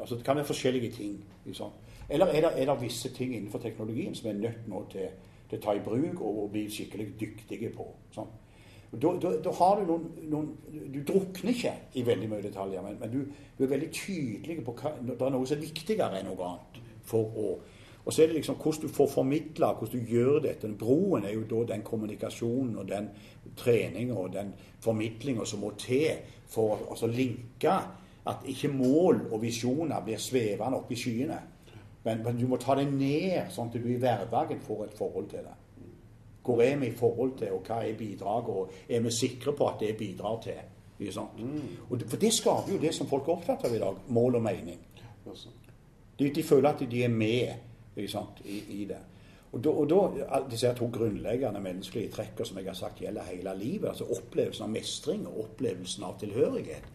Altså, 0.00 0.16
det 0.16 0.24
kan 0.24 0.40
være 0.40 0.50
forskjellige 0.50 0.92
ting. 0.96 1.16
Sånn? 1.54 1.74
Eller 2.10 2.32
er 2.34 2.46
det, 2.46 2.52
er 2.58 2.70
det, 2.70 2.80
visse 2.82 3.10
ting 3.14 3.34
innenfor 3.36 3.62
teknologien 3.62 4.14
som 4.14 4.28
vi 4.28 4.34
er 4.34 4.40
nødt 4.40 4.68
nå 4.70 4.84
til, 4.90 5.10
til 5.50 5.60
å 5.60 5.62
ta 5.62 5.74
i 5.76 5.82
bruk 5.84 6.20
og, 6.20 6.44
og 6.44 6.54
bli 6.54 6.64
skikkelig 6.72 7.12
dyktige 7.20 7.70
på? 7.76 7.86
Sånn. 8.14 8.30
Da, 8.90 9.52
har 9.54 9.76
du 9.78 9.84
noen, 9.86 10.06
noen, 10.32 10.48
Du 10.90 10.98
drukner 11.06 11.52
ikke 11.52 11.74
i 11.94 12.02
veldig 12.02 12.28
mye 12.30 12.42
detaljer, 12.42 12.82
men, 12.82 12.96
men 12.98 13.12
du, 13.12 13.20
du, 13.58 13.62
er 13.62 13.70
veldig 13.70 13.90
tydelig 13.94 14.56
på 14.66 14.74
hva 14.80 14.96
Det 14.98 15.14
er 15.14 15.30
noe 15.30 15.46
som 15.46 15.58
er 15.58 15.62
viktigere 15.62 16.18
enn 16.18 16.26
noe 16.26 16.48
annet. 16.48 16.80
for 17.06 17.38
å 17.38 17.52
og 18.04 18.14
så 18.14 18.22
er 18.22 18.30
det 18.30 18.34
liksom 18.34 18.56
hvordan 18.56 18.88
du 18.88 18.94
får 18.94 19.08
formidla, 19.12 19.72
hvordan 19.78 20.00
du 20.00 20.12
gjør 20.12 20.38
dette. 20.40 20.68
Broen 20.78 21.24
er 21.24 21.34
jo 21.34 21.42
da 21.50 21.64
den 21.74 21.82
kommunikasjonen 21.84 22.78
og 22.80 22.88
den 22.88 23.10
treninga 23.56 24.14
og 24.14 24.32
den 24.32 24.54
formidlinga 24.80 25.44
som 25.44 25.60
må 25.60 25.74
til 25.78 26.16
for 26.48 26.78
å 26.78 26.90
altså, 26.94 27.06
linke 27.06 27.74
at 28.30 28.46
ikke 28.48 28.72
mål 28.72 29.26
og 29.30 29.42
visjoner 29.42 30.00
blir 30.04 30.20
svevende 30.20 30.80
oppe 30.80 30.96
i 30.96 31.00
skyene. 31.00 31.38
Men, 32.04 32.22
men, 32.24 32.38
du 32.40 32.46
må 32.48 32.56
ta 32.56 32.74
det 32.78 32.88
ned, 32.88 33.50
sånn 33.52 33.68
at 33.68 33.76
du 33.76 33.88
i 33.92 34.00
hverdagen 34.00 34.62
får 34.64 34.86
et 34.86 34.96
forhold 34.96 35.28
til 35.30 35.44
det. 35.44 35.56
Hvor 36.44 36.62
er 36.62 36.76
vi 36.76 36.86
i 36.86 36.96
forhold 36.96 37.38
til, 37.38 37.52
og 37.52 37.64
hva 37.66 37.82
er 37.84 37.96
bidraget, 37.98 38.48
og 38.48 38.70
er 38.88 39.00
vi 39.00 39.10
sikre 39.10 39.52
på 39.56 39.68
at 39.68 39.80
det 39.80 39.96
bidrar 39.96 40.40
til? 40.42 40.60
Mm. 41.00 41.62
Og, 41.90 42.00
for 42.06 42.16
det 42.16 42.32
skaper 42.32 42.72
jo 42.72 42.78
det 42.80 42.94
som 42.94 43.08
folk 43.08 43.28
er 43.28 43.32
opptatt 43.32 43.64
av 43.64 43.74
i 43.74 43.80
dag, 43.80 44.00
mål 44.08 44.36
og 44.36 44.42
mening. 44.44 44.80
De, 46.18 46.28
de 46.28 46.42
føler 46.42 46.68
at 46.68 46.82
de 46.90 47.04
er 47.04 47.08
med 47.08 47.54
i, 47.96 48.58
i, 48.68 48.84
det. 48.84 48.98
Og 49.52 49.64
da, 49.64 49.70
og 49.70 49.88
da, 49.90 50.40
disse 50.50 50.72
to 50.76 50.90
grunnleggende 50.92 51.60
menneskelige 51.60 52.12
trekkene 52.12 52.46
som 52.46 52.60
jeg 52.60 52.68
har 52.68 52.76
sagt 52.78 53.00
gjelder 53.00 53.30
hele 53.32 53.54
livet, 53.58 53.88
altså 53.88 54.06
opplevelsen 54.16 54.66
av 54.66 54.70
mestring 54.74 55.24
og 55.26 55.40
opplevelsen 55.44 56.04
av 56.06 56.18
tilhørighet, 56.20 56.86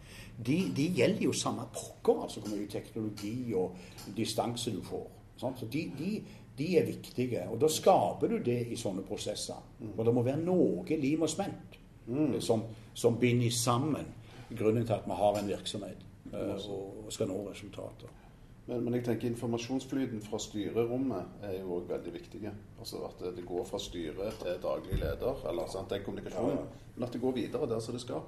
de, 0.46 0.56
de 0.76 0.86
gjelder 0.96 1.26
jo 1.26 1.34
samme 1.36 1.66
pokker, 1.74 2.22
altså 2.22 2.40
hvor 2.40 2.54
mye 2.54 2.70
teknologi 2.70 3.52
og 3.56 3.76
distanse 4.16 4.72
du 4.72 4.82
får. 4.84 5.06
Sant? 5.40 5.60
Så 5.60 5.68
de, 5.72 5.82
de, 5.98 6.12
de, 6.58 6.68
er 6.78 6.86
viktige. 6.88 7.46
Og 7.52 7.60
da 7.60 7.68
skaper 7.72 8.30
du 8.32 8.38
det 8.44 8.60
i 8.72 8.78
sånne 8.80 9.04
prosesser. 9.06 9.60
Og 9.92 10.04
det 10.04 10.14
må 10.14 10.24
være 10.26 10.42
noe 10.44 10.98
lim 11.00 11.24
og 11.26 11.32
spent 11.32 11.80
mm. 12.06 12.38
som, 12.40 12.64
som, 12.94 13.18
binder 13.20 13.50
sammen 13.52 14.14
grunnen 14.50 14.86
til 14.86 14.96
at 14.96 15.08
vi 15.08 15.18
har 15.18 15.40
en 15.40 15.50
virksomhet 15.50 16.06
uh, 16.32 16.54
og 16.70 17.10
skal 17.12 17.28
nå 17.30 17.42
resultater. 17.50 18.12
Men, 18.66 18.82
men, 18.82 18.96
jeg 18.98 19.04
tenker 19.06 19.30
informasjonsflyten 19.30 20.22
fra 20.24 20.40
styrerommet 20.42 21.44
er 21.46 21.60
jo 21.60 21.76
òg 21.76 21.90
veldig 21.90 22.14
viktig. 22.16 22.40
Altså 22.80 23.04
At 23.06 23.22
det 23.36 23.44
går 23.46 23.66
fra 23.68 23.78
styret 23.78 24.40
til 24.42 24.58
daglig 24.62 24.98
leder, 24.98 25.44
eller 25.50 25.70
sant, 25.70 25.92
den 25.92 26.02
kommunikasjonen. 26.06 26.66
Men 26.96 27.06
at 27.06 27.14
det 27.14 27.22
går 27.22 27.36
videre 27.36 27.68
der 27.70 27.82
som 27.84 27.94
det 27.94 28.02
skal. 28.02 28.26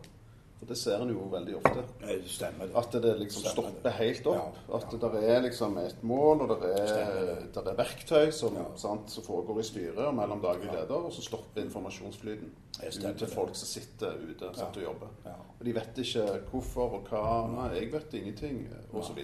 For 0.58 0.66
det 0.66 0.76
ser 0.78 1.02
en 1.02 1.10
jo 1.12 1.26
veldig 1.30 1.54
ofte. 1.60 1.82
Det 2.02 2.16
stemmer. 2.26 2.70
At 2.80 2.94
det 2.98 3.12
liksom 3.20 3.44
Stemmer 3.44 3.70
stopper 3.70 3.94
helt 4.00 4.26
opp. 4.26 4.56
Ja, 4.66 4.70
ja. 4.72 4.80
At 4.80 4.96
det 5.04 5.20
er 5.30 5.42
liksom 5.44 5.76
et 5.78 6.02
mål, 6.02 6.42
og 6.44 6.54
det 6.64 6.70
er, 6.80 7.44
er, 7.62 7.70
verktøy 7.78 8.32
som, 8.34 8.58
ja. 8.58 8.64
sant, 8.80 9.12
som, 9.14 9.26
foregår 9.26 9.62
i 9.62 9.66
styret 9.68 10.02
og 10.08 10.16
mellom 10.18 10.42
daglig 10.42 10.72
leder, 10.72 10.96
og 10.98 11.14
så 11.14 11.22
stopper 11.22 11.62
informasjonsflyten 11.62 12.50
ut 12.78 13.06
til 13.22 13.30
folk 13.30 13.54
som 13.58 13.70
sitter 13.70 14.18
ute 14.18 14.50
og 14.50 14.82
jobber. 14.82 15.14
Og 15.58 15.66
de 15.66 15.76
vet 15.78 16.02
ikke 16.02 16.26
hvorfor 16.50 16.98
og 16.98 17.12
hva. 17.12 17.26
Nei, 17.54 17.68
jeg 17.78 17.92
vet 17.94 18.18
ingenting, 18.18 18.64
osv. 18.90 19.22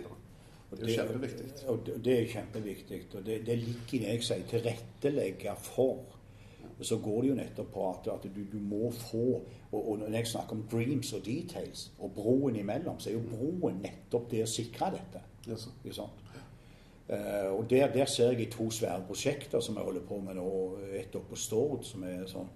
Det 0.75 0.87
er 0.91 0.97
kjempeviktig. 1.03 1.53
Og 1.71 1.89
det 2.05 2.15
er 2.15 2.29
kjempeviktig. 2.31 3.01
Og 3.15 3.27
det, 3.27 3.43
det 3.47 3.59
ligger 3.59 3.99
i 3.99 4.03
det 4.05 4.15
jeg 4.17 4.27
sier, 4.27 4.47
tilrettelegge 4.51 5.55
for 5.63 6.23
så 6.81 6.99
går 6.99 7.23
det 7.23 7.29
jo 7.29 7.37
nettopp 7.39 7.71
på 7.73 7.85
at, 7.91 8.09
at 8.15 8.27
du, 8.35 8.43
du, 8.53 8.59
må 8.61 8.91
få 8.91 9.43
og, 9.73 9.91
og, 9.91 9.99
Når 9.99 10.17
jeg 10.17 10.27
snakker 10.27 10.57
om 10.57 10.67
dreams 10.73 11.13
og 11.13 11.25
details 11.27 11.93
og 11.99 12.13
broen 12.15 12.57
imellom, 12.57 13.01
så 13.01 13.11
er 13.11 13.15
jo 13.15 13.25
broen 13.31 13.81
nettopp 13.83 14.31
det 14.31 14.45
å 14.45 14.51
sikre 14.51 14.93
dette. 14.95 15.23
Yes. 15.49 15.69
Uh, 15.99 17.51
og 17.59 17.67
der, 17.71 17.91
der, 17.93 18.05
ser 18.09 18.33
jeg 18.33 18.41
i 18.41 18.51
to 18.51 18.71
svære 18.71 19.03
prosjekter 19.07 19.61
som 19.61 19.77
jeg 19.77 19.85
holder 19.85 20.07
på 20.09 20.21
med 20.25 20.39
nå. 20.39 20.47
Et 20.95 21.17
oppe 21.17 21.35
på 21.35 21.41
Stord, 21.41 21.83
som 21.85 22.07
er 22.07 22.23
sånn 22.31 22.49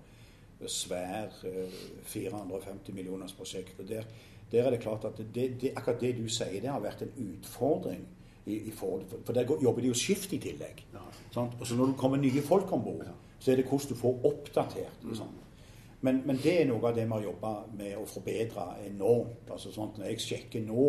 svær 0.66 1.34
uh, 1.44 1.80
450 2.06 2.94
millioners 2.94 3.34
prosjekt. 3.36 3.80
og 3.80 3.88
der, 3.88 4.06
der, 4.52 4.64
er 4.64 4.70
det 4.70 4.80
klart 4.80 5.04
at 5.04 5.18
det, 5.18 5.50
det, 5.60 5.74
akkurat 5.76 6.00
det 6.00 6.14
du 6.16 6.28
sier, 6.28 6.60
det 6.62 6.70
har 6.70 6.84
vært 6.84 7.04
en 7.06 7.18
utfordring. 7.32 8.06
I, 8.48 8.54
i 8.64 8.70
forhold, 8.72 9.02
for 9.26 9.36
der 9.36 9.44
jobber 9.44 9.84
de 9.84 9.90
jo 9.90 9.96
skift 9.98 10.30
i 10.32 10.38
tillegg. 10.40 10.78
Ja. 10.94 11.02
Og 11.44 11.66
så 11.68 11.74
når 11.76 11.90
det 11.90 11.98
kommer 12.00 12.16
nye 12.16 12.40
folk 12.40 12.70
om 12.72 12.80
bord, 12.80 13.02
ja 13.04 13.12
så 13.38 13.52
er 13.52 13.60
det 13.60 13.66
hvordan 13.68 13.88
du 13.88 14.00
får 14.00 14.24
oppdatert. 14.24 15.04
Liksom. 15.04 15.34
Men, 16.00 16.22
men, 16.26 16.38
det 16.42 16.54
er 16.60 16.68
noe 16.68 16.82
av 16.88 16.94
det 16.94 17.04
vi 17.06 17.14
har 17.16 17.24
jobba 17.24 17.52
med 17.74 17.96
å 17.98 18.06
forbedre 18.06 18.68
enormt. 18.86 19.50
Altså, 19.50 19.72
sånn 19.74 19.96
når 19.98 20.12
jeg 20.12 20.24
sjekker 20.24 20.62
nå 20.66 20.88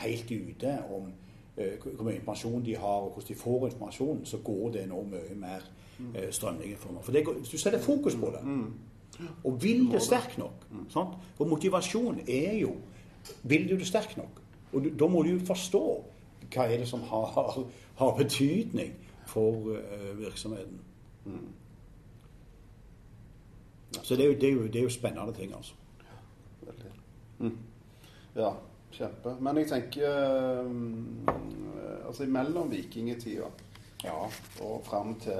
helt 0.00 0.32
ute 0.32 0.72
om 0.92 1.10
uh, 1.10 1.74
hvor 1.82 2.04
mye 2.06 2.16
informasjon 2.16 2.64
de 2.64 2.76
har, 2.76 3.04
og 3.04 3.16
hvordan 3.16 3.28
de 3.28 3.40
får 3.40 3.66
informasjon, 3.70 4.22
så 4.28 4.40
går 4.44 4.70
det 4.78 4.86
nå 4.88 5.02
mye 5.12 5.36
mer 5.40 5.64
uh, 6.00 6.28
strømninger 6.30 6.80
for 6.80 6.96
meg. 6.96 7.04
For 7.04 7.16
det, 7.16 7.24
hvis 7.42 7.52
du 7.52 7.60
setter 7.60 7.84
fokus 7.84 8.16
på 8.20 8.32
det, 8.32 8.44
og 9.44 9.62
vil 9.62 9.86
det 9.92 10.02
sterkt 10.04 10.38
nok 10.38 10.64
sant? 10.92 11.14
For 11.38 11.48
motivasjon 11.48 12.18
er 12.28 12.58
jo 12.60 12.74
Vil 13.42 13.64
du 13.68 13.74
det 13.74 13.86
sterkt 13.88 14.16
nok? 14.16 14.42
Og 14.72 14.84
du, 14.84 14.90
da 14.98 15.06
må 15.10 15.22
du 15.22 15.32
jo 15.32 15.38
forstå 15.46 15.82
hva 16.54 16.66
er 16.70 16.78
det 16.78 16.86
som 16.86 17.00
har, 17.02 17.56
har 17.98 18.12
betydning 18.14 18.92
for 19.26 19.72
uh, 19.74 20.12
virksomheten. 20.18 20.78
Mm. 21.24 21.48
Så 24.02 24.16
det 24.16 24.24
er, 24.24 24.28
jo, 24.32 24.38
det, 24.40 24.48
er 24.48 24.52
jo, 24.52 24.62
det 24.66 24.76
er 24.76 24.82
jo, 24.82 24.90
spennende 24.90 25.32
ting, 25.34 25.54
altså. 25.54 25.74
Veldig. 26.66 26.90
Mm. 27.38 27.58
Ja, 28.36 28.50
kjempe. 28.92 29.34
Men 29.40 29.56
jeg 29.56 29.68
tenker 29.70 30.60
um, 30.66 31.28
Altså 32.06 32.24
imellom 32.24 32.70
vikingtida 32.70 33.48
ja. 34.04 34.16
og 34.60 34.82
fram 34.84 35.14
til 35.20 35.38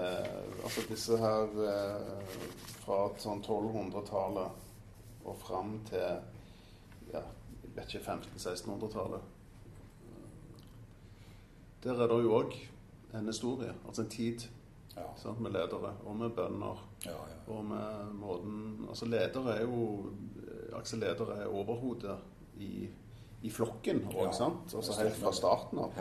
Altså 0.64 0.86
disse 0.88 1.18
her 1.20 1.53
uh, 1.59 2.40
fra 2.84 3.01
sånn 3.20 3.42
1200-tallet 3.42 4.64
og 5.26 5.38
fram 5.42 5.80
til 5.88 6.20
ja, 7.12 7.22
jeg 7.22 7.72
vet 7.74 7.94
ikke 7.94 8.12
1500-1600-tallet. 8.12 9.32
der 11.86 12.03
er 12.03 12.09
det 12.11 12.22
jo 12.22 12.34
òg 12.34 12.55
en 13.14 13.26
historie, 13.26 13.72
altså 13.86 14.03
en 14.03 14.09
tid 14.11 14.47
Ja. 14.97 15.03
sant, 15.16 15.40
med 15.40 15.51
ledere 15.53 15.92
og 16.07 16.16
med 16.16 16.30
bønder. 16.30 16.78
Ja, 17.05 17.11
ja. 17.11 17.53
Og 17.53 17.64
med 17.64 18.12
måten 18.14 18.86
Altså 18.88 19.05
ledere 19.07 19.57
er 19.57 19.62
jo 19.62 20.07
Aksel 20.76 20.99
Leder 20.99 21.30
er 21.32 21.47
overhodet 21.47 22.16
i, 22.57 22.88
i 23.42 23.51
flokken 23.51 24.01
òg, 24.14 24.32
sant? 24.34 24.74
Altså 24.74 24.97
helt 25.03 25.14
fra 25.16 25.32
starten 25.32 25.78
av. 25.78 25.92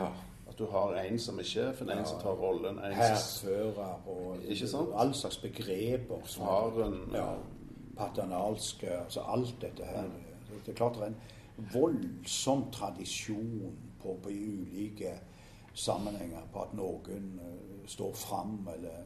At 0.47 0.57
du 0.59 0.65
har 0.71 0.93
en 1.01 1.19
som 1.19 1.39
er 1.39 1.43
sjefen, 1.43 1.89
en 1.89 2.05
som 2.05 2.19
tar 2.21 2.35
rollen, 2.39 2.79
en 2.79 2.93
Hærfører 2.93 4.07
og 4.07 4.37
Ikke 4.45 4.67
sant? 4.67 4.89
all 4.95 5.13
slags 5.13 5.37
begreper. 5.37 6.21
som- 6.25 6.45
Faren, 6.45 7.09
Ja. 7.13 7.33
Paternalske 7.97 8.87
Altså 9.03 9.21
alt 9.27 9.55
dette 9.61 9.83
her. 9.85 10.03
Det 10.65 10.71
er 10.71 10.75
klart 10.77 10.93
det 10.93 11.01
er 11.01 11.07
en 11.07 11.69
voldsom 11.73 12.71
tradisjon 12.71 13.75
på, 14.01 14.17
på 14.23 14.29
ulike 14.29 15.13
sammenhenger 15.73 16.41
på 16.53 16.61
at 16.61 16.73
noen 16.73 17.39
står 17.87 18.13
fram 18.13 18.67
eller 18.73 19.05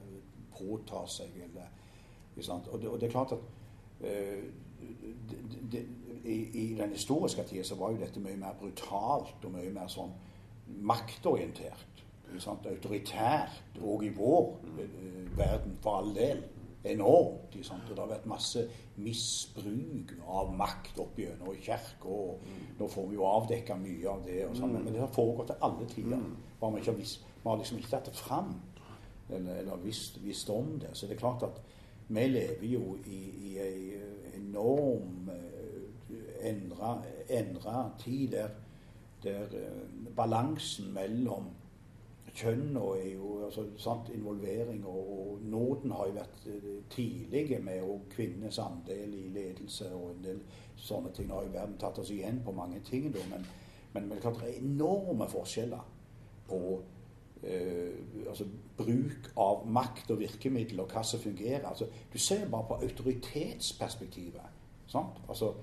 påtar 0.58 1.08
seg 1.12 1.36
eller? 1.44 1.70
Og, 2.72 2.82
det, 2.82 2.88
og 2.88 3.00
det 3.00 3.08
er 3.08 3.12
klart 3.12 3.34
at 3.36 4.06
eh, 4.08 4.44
det, 5.30 5.40
det, 5.72 5.86
i, 6.24 6.38
I 6.62 6.76
den 6.78 6.94
historiske 6.96 7.44
tida 7.44 7.64
så 7.68 7.76
var 7.76 7.92
jo 7.92 8.00
dette 8.00 8.22
mye 8.24 8.38
mer 8.40 8.56
brutalt 8.60 9.44
og 9.44 9.52
mye 9.56 9.72
mer 9.76 9.92
sånn 9.92 10.14
maktorientert. 10.86 12.04
Autoritært 12.30 13.80
òg 13.82 14.06
i 14.06 14.14
vår 14.16 14.50
eh, 14.78 15.28
verden, 15.38 15.76
for 15.84 16.00
all 16.00 16.14
del. 16.16 16.44
Enormt. 16.88 17.56
ikke 17.56 17.68
sant? 17.68 17.90
Og 17.90 17.96
det 17.96 18.04
har 18.06 18.12
vært 18.14 18.30
masse 18.30 18.62
misbruk 19.04 20.14
av 20.32 20.54
makt 20.56 21.02
opp 21.04 21.18
gjennom 21.20 21.58
kirka. 21.60 22.08
og 22.08 22.46
Nå 22.80 22.88
får 22.88 23.10
vi 23.10 23.18
jo 23.18 23.26
avdekka 23.28 23.76
mye 23.76 24.08
av 24.08 24.24
det. 24.28 24.46
og 24.48 24.56
sånn, 24.56 24.78
Men 24.78 24.94
det 24.94 25.02
har 25.02 25.12
foregått 25.12 25.52
til 25.52 25.66
alle 25.68 25.90
tider. 25.92 26.24
Bare 26.62 26.78
vi 26.78 26.86
ikke 26.86 26.94
har 26.94 27.02
vi 27.40 27.48
har 27.50 27.58
liksom 27.58 27.78
ikke 27.80 27.92
tatt 27.94 28.06
det 28.10 28.16
fram 28.20 28.50
eller, 29.34 29.62
eller 29.62 29.84
visst, 29.84 30.20
visst 30.24 30.50
om 30.50 30.78
det. 30.80 30.94
Så 30.94 31.08
det 31.08 31.16
er 31.16 31.24
klart 31.24 31.44
at 31.44 31.62
vi 32.10 32.26
lever 32.28 32.68
jo 32.68 32.98
i, 33.06 33.20
i 33.50 33.58
en 33.62 34.50
enorm 34.50 35.30
eh, 35.30 36.50
endra, 36.50 37.92
tid 38.00 38.32
der, 38.32 38.50
der 39.24 39.44
eh, 39.54 39.82
balansen 40.16 40.94
mellom 40.94 41.52
kjønn 42.34 42.78
og 42.78 42.98
jo 43.04 43.32
altså, 43.46 43.66
sant, 43.78 44.10
involvering 44.14 44.84
og, 44.88 45.12
og 45.20 45.40
nåden 45.44 45.92
har 45.92 46.10
jo 46.10 46.18
vært 46.18 46.42
tidlig 46.44 46.84
tidlige 46.90 47.60
med 47.64 47.82
og 47.84 48.06
kvinnenes 48.14 48.60
andel 48.60 49.14
i 49.14 49.28
ledelse 49.34 49.90
og 49.94 50.12
en 50.14 50.24
del 50.24 50.42
sånne 50.80 51.12
ting. 51.14 51.28
Nå 51.30 51.40
har 51.40 51.48
jo 51.48 51.56
verden 51.56 51.80
tatt 51.82 52.00
oss 52.00 52.12
igjen 52.14 52.42
på 52.46 52.54
mange 52.56 52.82
ting, 52.86 53.10
da, 53.14 53.24
men, 53.32 53.46
men, 53.94 54.08
men 54.10 54.22
det 54.22 54.32
er 54.32 54.62
enorme 54.62 55.28
forskjeller 55.30 55.84
på 56.50 56.62
eh, 57.44 58.28
altså, 58.28 58.46
bruk 58.78 59.32
av 59.38 59.66
makt 59.68 60.12
og 60.12 60.20
virkemidler 60.20 60.84
og 60.84 60.94
hva 60.94 61.04
som 61.04 61.20
fungerer. 61.20 61.68
Altså, 61.68 61.88
du 62.14 62.18
ser 62.18 62.48
bare 62.50 62.68
på 62.68 62.80
autoritetsperspektivet. 62.84 64.56
Sant? 64.88 65.22
Altså, 65.30 65.54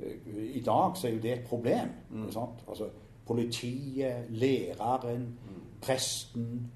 eh, 0.00 0.56
I 0.56 0.60
dag 0.60 0.96
så 0.96 1.08
er 1.08 1.12
jo 1.12 1.22
det 1.22 1.32
et 1.32 1.48
problem. 1.48 1.90
Sant? 2.30 2.64
Altså, 2.68 2.90
politiet, 3.26 4.26
læreren, 4.30 5.38
presten, 5.82 6.70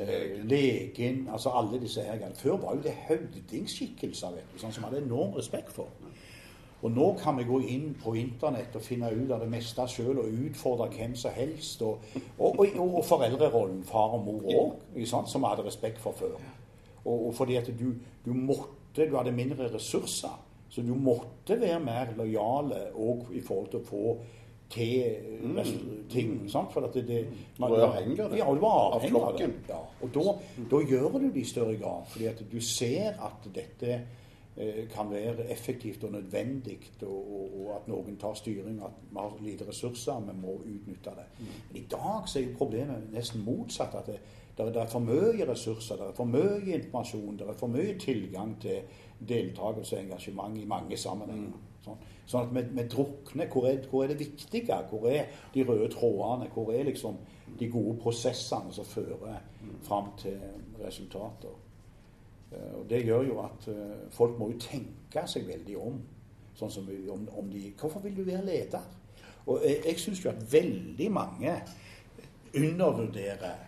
eh, 0.00 0.44
legen 0.44 1.28
altså 1.32 1.50
alle 1.50 1.80
disse 1.80 2.00
her. 2.00 2.34
Før 2.34 2.56
var 2.56 2.74
jo 2.74 2.82
det 2.82 2.92
høvdingskikkelser 3.08 4.30
vet 4.30 4.52
du, 4.52 4.58
sånn 4.60 4.72
som 4.72 4.84
vi 4.84 4.90
hadde 4.90 5.06
enorm 5.06 5.34
respekt 5.36 5.72
for. 5.72 5.88
Og 6.84 6.92
nå 6.92 7.06
kan 7.22 7.38
vi 7.38 7.46
gå 7.48 7.60
inn 7.72 7.94
på 7.96 8.12
internett 8.20 8.74
og 8.76 8.84
finne 8.84 9.08
ut 9.10 9.30
av 9.32 9.40
det 9.40 9.48
meste 9.50 9.86
sjøl 9.88 10.20
og 10.20 10.40
utfordre 10.46 10.90
hvem 10.92 11.14
som 11.16 11.32
helst. 11.34 11.82
Og, 11.82 12.04
og, 12.38 12.60
og, 12.60 12.82
og 13.00 13.04
foreldrerollen, 13.08 13.82
far 13.88 14.16
og 14.18 14.26
mor 14.26 14.50
òg, 14.52 15.06
som 15.08 15.24
vi 15.24 15.48
hadde 15.48 15.66
respekt 15.66 16.02
for 16.04 16.16
før. 16.18 16.36
Og, 17.06 17.30
fordi 17.34 17.56
at 17.56 17.70
du, 17.78 17.92
du 18.24 18.34
måtte 18.34 18.74
Du 18.96 19.16
hadde 19.16 19.32
mindre 19.32 19.66
ressurser. 19.74 20.32
Så 20.68 20.82
du 20.82 20.94
måtte 20.94 21.60
være 21.60 21.80
mer 21.80 22.14
lojale 22.16 22.86
òg 22.96 23.28
i 23.36 23.42
forhold 23.44 23.68
til 23.70 23.82
å 23.82 23.84
få 23.84 24.14
til 24.72 25.16
mm. 25.42 25.58
ting. 26.10 26.50
sant? 26.50 26.72
For 26.72 26.86
at 26.88 26.94
det, 26.94 27.06
det, 27.08 27.26
Du 27.56 27.62
var 27.62 27.76
avhengig 27.90 28.20
av 28.20 28.30
det. 28.30 28.38
Ja, 28.38 28.48
du 28.54 28.60
var 28.60 28.78
Av 28.78 28.96
avhengig 28.96 29.20
av 29.20 29.26
flokken. 29.28 29.54
Ja, 29.68 29.82
og 30.02 30.14
da, 30.14 30.34
da 30.70 30.80
gjør 30.90 31.18
du 31.18 31.28
det 31.28 31.42
i 31.42 31.44
større 31.44 31.76
grad. 31.76 32.08
Fordi 32.10 32.30
at 32.32 32.42
du 32.52 32.60
ser 32.60 33.20
at 33.28 33.50
dette 33.54 34.00
kan 34.92 35.10
være 35.10 35.50
effektivt 35.52 36.04
og 36.04 36.12
nødvendig, 36.12 36.78
og, 37.02 37.08
og, 37.10 37.50
og 37.60 37.74
at 37.76 37.88
noen 37.88 38.16
tar 38.16 38.34
styring, 38.34 38.78
at 38.84 39.02
vi 39.10 39.18
har 39.18 39.36
lite 39.44 39.68
ressurser, 39.68 40.20
vi 40.20 40.36
må 40.40 40.54
utnytte 40.62 41.12
det. 41.18 41.26
Men 41.38 41.82
i 41.82 41.86
dag 41.90 42.28
så 42.28 42.38
er 42.38 42.46
jo 42.46 42.56
problemet 42.58 43.10
nesten 43.12 43.44
motsatt. 43.44 43.94
at 43.94 44.06
det, 44.06 44.20
det, 44.56 44.76
er 44.76 44.86
for 44.88 45.04
mye 45.04 45.50
ressurser, 45.50 45.96
det 45.96 46.08
er 46.08 46.16
for 46.16 46.24
mye 46.24 46.74
informasjon, 46.78 47.36
det 47.36 47.48
er 47.48 47.58
for 47.60 47.66
mye 47.66 47.98
tilgang 47.98 48.56
til 48.60 48.80
deltakelse 49.28 49.96
og 49.96 50.02
engasjement 50.02 50.58
i 50.58 50.64
mange 50.64 50.96
sammenhenger. 50.96 51.60
Sånn, 51.84 52.00
sånn 52.26 52.48
at 52.48 52.54
vi, 52.56 52.62
vi 52.80 52.86
drukner. 52.90 53.50
Hvor 53.52 53.68
er, 53.68 53.84
hvor 53.90 54.04
er 54.04 54.14
det 54.14 54.18
viktige? 54.24 54.80
Hvor 54.90 55.06
er 55.10 55.28
de 55.54 55.64
røde 55.68 55.90
trådene? 55.92 56.48
Hvor 56.54 56.72
er 56.72 56.88
liksom 56.88 57.20
de 57.60 57.68
gode 57.70 57.98
prosessene 58.00 58.72
som 58.74 58.88
fører 58.88 59.38
fram 59.86 60.10
til 60.18 60.40
resultater? 60.80 61.54
Eh, 62.56 62.78
Og 62.78 62.90
Det 62.90 63.04
gjør 63.04 63.22
jo 63.22 63.40
at 63.40 63.68
eh, 63.68 64.10
folk 64.10 64.38
må 64.38 64.50
jo 64.50 64.58
tenke 64.58 65.26
seg 65.28 65.46
veldig 65.48 65.76
om. 65.80 66.00
Sånn 66.56 66.72
som 66.72 66.88
om, 67.12 67.28
om 67.36 67.50
de 67.52 67.72
Hvorfor 67.80 68.00
vil 68.00 68.16
du 68.16 68.24
være 68.24 68.44
leder? 68.46 68.84
Og 69.46 69.60
jeg, 69.64 69.80
jeg 69.84 69.98
syns 70.00 70.24
jo 70.24 70.30
at 70.30 70.52
veldig 70.52 71.10
mange 71.12 71.52
undervurderer 72.56 73.58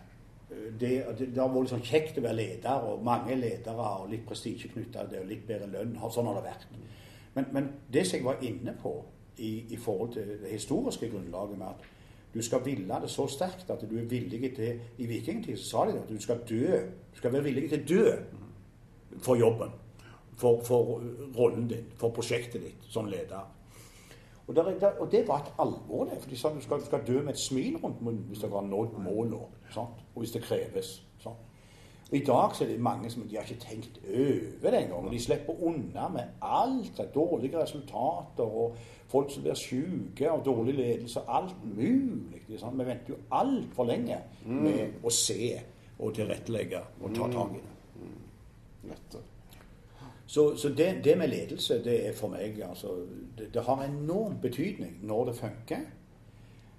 eh, 0.51 0.71
det, 0.79 0.91
det, 1.19 1.29
det 1.35 1.41
har 1.41 1.53
vært 1.53 1.75
sånn 1.75 1.85
kjekt 1.85 2.17
å 2.17 2.25
være 2.25 2.39
leder, 2.41 2.89
og 2.89 3.05
mange 3.05 3.37
ledere 3.37 3.93
og 4.01 4.09
litt 4.11 4.25
prestisje 4.27 4.71
knytta 4.73 5.05
til 5.05 5.13
det, 5.13 5.21
og 5.21 5.29
litt 5.29 5.45
bedre 5.47 5.69
lønn. 5.69 5.95
Sånn 6.11 6.27
har 6.31 6.39
det 6.39 6.49
vært. 6.49 6.67
Men, 7.35 7.47
men 7.53 7.71
det 7.93 8.07
som 8.07 8.17
jeg 8.17 8.25
var 8.25 8.43
inne 8.43 8.73
på 8.81 8.97
i, 9.37 9.53
i 9.71 9.77
forhold 9.79 10.13
til 10.17 10.35
det 10.41 10.51
historiske 10.51 11.07
grunnlaget 11.11 11.57
med 11.57 11.69
at 11.69 11.87
du 12.33 12.41
skal 12.45 12.61
ville 12.65 12.97
det 13.01 13.09
så 13.09 13.25
sterkt 13.29 13.69
at 13.73 13.81
du 13.89 13.95
er 13.97 14.09
villig 14.09 14.51
til 14.53 14.81
I 15.01 15.05
vikingtid 15.09 15.57
så 15.57 15.69
sa 15.69 15.85
de 15.89 15.95
at 15.97 16.09
du 16.09 16.19
skal 16.21 16.43
dø. 16.49 16.81
Du 17.13 17.17
skal 17.17 17.33
være 17.33 17.47
villig 17.47 17.69
til 17.71 17.79
å 17.79 17.87
dø 17.89 18.11
for 19.21 19.35
jobben. 19.39 19.69
For, 20.39 20.61
for 20.63 21.01
rollen 21.37 21.67
din, 21.67 21.85
for 21.99 22.09
prosjektet 22.15 22.61
ditt 22.63 22.85
som 22.89 23.05
leder. 23.11 23.41
Og, 24.47 24.55
der, 24.55 24.63
er- 24.71 24.79
der, 24.79 24.87
og 24.99 25.11
det 25.11 25.27
var 25.27 25.37
et 25.43 25.51
alvor, 25.59 26.05
det. 26.05 26.21
For 26.21 26.29
de 26.29 26.37
sa 26.39 26.49
du 26.55 26.61
skal, 26.61 26.79
du 26.79 26.85
skal 26.85 27.03
dø 27.07 27.19
med 27.21 27.33
et 27.35 27.39
smil 27.39 27.75
rundt 27.83 28.01
munnen 28.01 28.23
hvis 28.31 28.39
dere 28.39 28.55
har 28.55 28.61
nådd 28.69 28.95
målet. 29.03 29.39
Og 29.77 30.23
hvis 30.23 30.31
det 30.31 30.41
kreves. 30.43 30.93
sant? 31.19 31.35
Og 32.11 32.15
I 32.17 32.23
dag 32.25 32.55
så 32.55 32.63
er 32.63 32.67
det 32.71 32.79
mange 32.81 33.09
som 33.13 33.21
de 33.29 33.35
har 33.37 33.43
ikke 33.45 33.61
tenkt 33.61 33.99
over 34.07 34.71
det 34.71 34.79
engang. 34.79 35.05
og 35.05 35.11
De 35.11 35.19
slipper 35.21 35.59
unna 35.63 36.07
med 36.09 36.23
alt. 36.41 36.99
Er 36.99 37.11
dårlige 37.13 37.59
resultater 37.61 38.43
og 38.47 38.75
folk 39.07 39.29
som 39.31 39.43
blir 39.43 39.53
syke 39.59 40.29
av 40.31 40.41
dårlig 40.45 40.73
ledelse. 40.79 41.19
Alt 41.27 41.55
mulig. 41.75 42.41
sant? 42.59 42.79
Vi 42.79 42.85
venter 42.87 43.09
jo 43.13 43.19
altfor 43.31 43.85
lenge 43.91 44.17
med 44.45 45.03
å 45.03 45.09
se 45.13 45.59
og 45.99 46.15
tilrettelegge 46.15 46.79
og 47.03 47.13
ta 47.15 47.27
tak 47.27 47.53
i 47.53 47.61
det. 47.61 47.75
Nettopp. 48.89 49.25
Så, 50.29 50.55
så 50.57 50.69
det, 50.69 51.01
det 51.03 51.17
med 51.17 51.27
ledelse, 51.27 51.83
det 51.83 52.07
er 52.07 52.13
for 52.13 52.29
meg 52.29 52.59
altså, 52.61 52.87
det, 53.37 53.47
det 53.53 53.63
har 53.65 53.83
enorm 53.83 54.35
betydning 54.41 54.99
når 55.01 55.25
det 55.25 55.35
funker. 55.35 55.85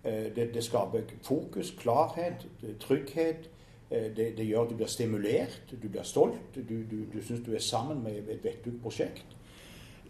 Eh, 0.04 0.28
Det, 0.36 0.54
det 0.54 0.64
skaper 0.64 1.02
fokus, 1.22 1.70
klarhet, 1.78 2.46
trygghet. 2.80 3.50
Eh, 3.90 4.16
Det, 4.16 4.36
det 4.38 4.46
gjør 4.46 4.62
at 4.62 4.70
du 4.70 4.76
blir 4.76 4.86
stimulert, 4.86 5.74
du 5.82 5.88
blir 5.88 6.02
stolt. 6.02 6.54
Du, 6.54 6.60
du, 6.90 7.04
du 7.14 7.22
syns 7.22 7.42
du 7.46 7.54
er 7.54 7.58
sammen 7.58 8.02
med 8.02 8.28
et 8.28 8.44
vettug 8.44 8.80
prosjekt. 8.82 9.26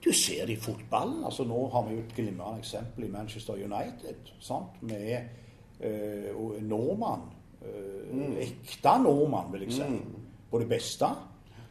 Du 0.05 0.13
ser 0.13 0.47
det 0.47 0.53
i 0.53 0.57
fotballen. 0.61 1.25
altså 1.25 1.45
Nå 1.45 1.69
har 1.69 1.89
vi 1.89 1.95
jo 1.95 2.01
et 2.01 2.15
glimrende 2.17 2.59
eksempel 2.59 3.05
i 3.05 3.11
Manchester 3.11 3.53
United. 3.55 4.15
sant? 4.41 4.83
Med 4.83 5.19
øh, 5.81 6.63
nordmann. 6.63 7.21
Øh. 7.63 8.21
Eh, 8.21 8.39
Ekte 8.49 9.03
nordmann, 9.03 9.53
vil 9.53 9.61
jeg 9.63 9.73
si. 9.73 9.83
På 10.51 10.59
det 10.59 10.69
beste. 10.69 11.07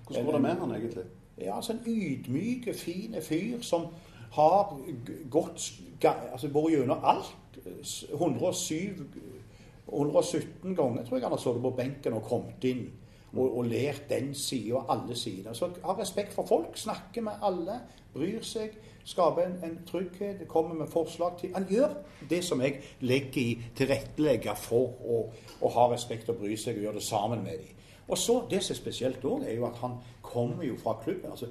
Hvordan 0.09 0.25
går 0.25 0.37
det 0.37 0.41
med 0.41 0.61
han 0.61 0.75
egentlig? 0.75 1.03
Ja, 1.37 1.55
altså 1.55 1.73
en 1.73 1.83
ydmyk, 1.85 2.69
fin 2.75 3.15
fyr 3.21 3.61
som 3.61 3.87
har 4.35 4.73
gått 5.31 5.69
altså 6.03 6.47
vært 6.47 6.73
gjennom 6.73 7.05
alt. 7.07 7.35
107 8.13 9.05
117 9.89 10.75
ganger 10.75 11.05
tror 11.05 11.17
jeg 11.17 11.25
han 11.25 11.33
har 11.33 11.41
sittet 11.41 11.61
på 11.61 11.71
benken 11.77 12.17
og 12.17 12.27
kommet 12.27 12.65
inn 12.69 12.83
og, 13.33 13.57
og 13.57 13.65
lært 13.69 14.05
den 14.09 14.35
sida 14.37 14.75
og 14.79 14.91
alle 14.93 15.15
sider. 15.17 15.53
Så 15.53 15.69
har 15.83 15.97
respekt 15.99 16.33
for 16.33 16.45
folk, 16.45 16.77
snakker 16.77 17.25
med 17.25 17.41
alle, 17.45 17.79
bryr 18.13 18.45
seg, 18.45 18.77
skaper 19.05 19.45
en, 19.45 19.57
en 19.65 19.79
trygghet, 19.87 20.45
kommer 20.47 20.75
med 20.75 20.87
forslag 20.87 21.37
til 21.39 21.53
Han 21.53 21.65
gjør 21.69 21.93
det 22.29 22.43
som 22.45 22.61
jeg 22.61 22.81
legger 22.99 23.41
i 23.41 23.57
tilrettelegge 23.77 24.55
for 24.57 24.97
å, 25.05 25.19
å 25.61 25.73
ha 25.73 25.89
respekt 25.93 26.29
og 26.29 26.41
bry 26.41 26.57
seg 26.57 26.77
og 26.77 26.87
gjøre 26.87 27.01
det 27.01 27.05
sammen 27.05 27.43
med 27.45 27.61
dem. 27.63 27.75
Og 28.09 28.17
så, 28.17 28.41
Det 28.49 28.63
som 28.63 28.73
er 28.73 28.77
spesielt 28.77 29.25
òg, 29.25 29.43
er 29.45 29.55
jo 29.55 29.65
at 29.65 29.77
han 29.81 29.99
kommer 30.21 30.63
jo 30.63 30.77
fra 30.77 30.97
klubben. 31.03 31.31
altså 31.31 31.47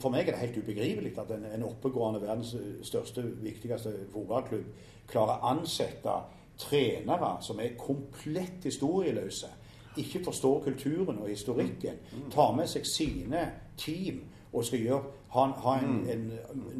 For 0.00 0.10
meg 0.10 0.28
er 0.28 0.32
det 0.32 0.40
helt 0.40 0.58
ubegripelig 0.58 1.18
at 1.18 1.30
en, 1.30 1.46
en 1.54 1.62
oppegående 1.62 2.20
verdens 2.22 2.56
største, 2.82 3.22
viktigste 3.42 3.92
fotballklubb 4.12 4.64
klarer 5.08 5.38
å 5.38 5.52
ansette 5.54 6.12
trenere 6.58 7.36
som 7.40 7.60
er 7.60 7.76
komplett 7.78 8.64
historieløse, 8.64 9.48
ikke 9.96 10.24
forstår 10.24 10.62
kulturen 10.64 11.18
og 11.18 11.28
historikken, 11.28 12.00
tar 12.32 12.52
med 12.56 12.68
seg 12.68 12.86
sine 12.88 13.44
team 13.80 14.24
og 14.52 14.64
skal 14.64 14.80
gjøre, 14.80 15.12
ha, 15.34 15.44
ha 15.64 15.74
en, 15.82 15.96
en, 16.08 16.26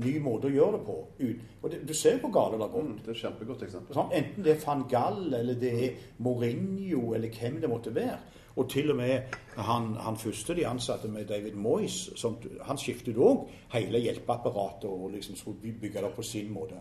ny 0.01 0.15
måte 0.25 0.49
å 0.49 0.55
gjøre 0.55 0.79
det 0.79 0.83
på. 0.87 0.97
Og 1.63 1.71
det, 1.73 1.81
Du 1.89 1.93
ser 1.95 2.21
hvor 2.23 2.33
galt 2.33 2.55
det 2.55 2.63
har 2.63 2.73
gått. 2.73 2.87
Mm, 2.87 2.99
det 3.03 3.11
er 3.11 3.17
et 3.17 3.23
kjempegodt 3.25 3.65
eksempel. 3.67 3.97
Sånn, 3.99 4.15
enten 4.17 4.47
det 4.47 4.55
er 4.55 4.63
van 4.63 4.85
Gall 4.89 5.35
eller 5.41 5.59
det 5.61 5.73
er 5.75 6.07
Mourinho, 6.25 7.11
eller 7.17 7.33
hvem 7.37 7.61
det 7.61 7.71
måtte 7.73 7.93
være. 7.97 8.19
Og 8.57 8.71
til 8.71 8.91
og 8.91 8.97
med 8.97 9.19
han, 9.57 9.95
han 10.01 10.17
første 10.17 10.55
de 10.57 10.67
ansatte 10.67 11.09
med 11.09 11.27
David 11.29 11.53
Moyes, 11.53 12.11
som, 12.17 12.39
han 12.65 12.79
skiftet 12.81 13.19
òg 13.21 13.45
hele 13.75 14.01
hjelpeapparatet 14.01 14.89
og 14.89 15.11
liksom 15.13 15.37
skulle 15.37 15.75
bygge 15.81 16.01
det 16.01 16.13
på 16.17 16.25
sin 16.25 16.53
måte. 16.53 16.81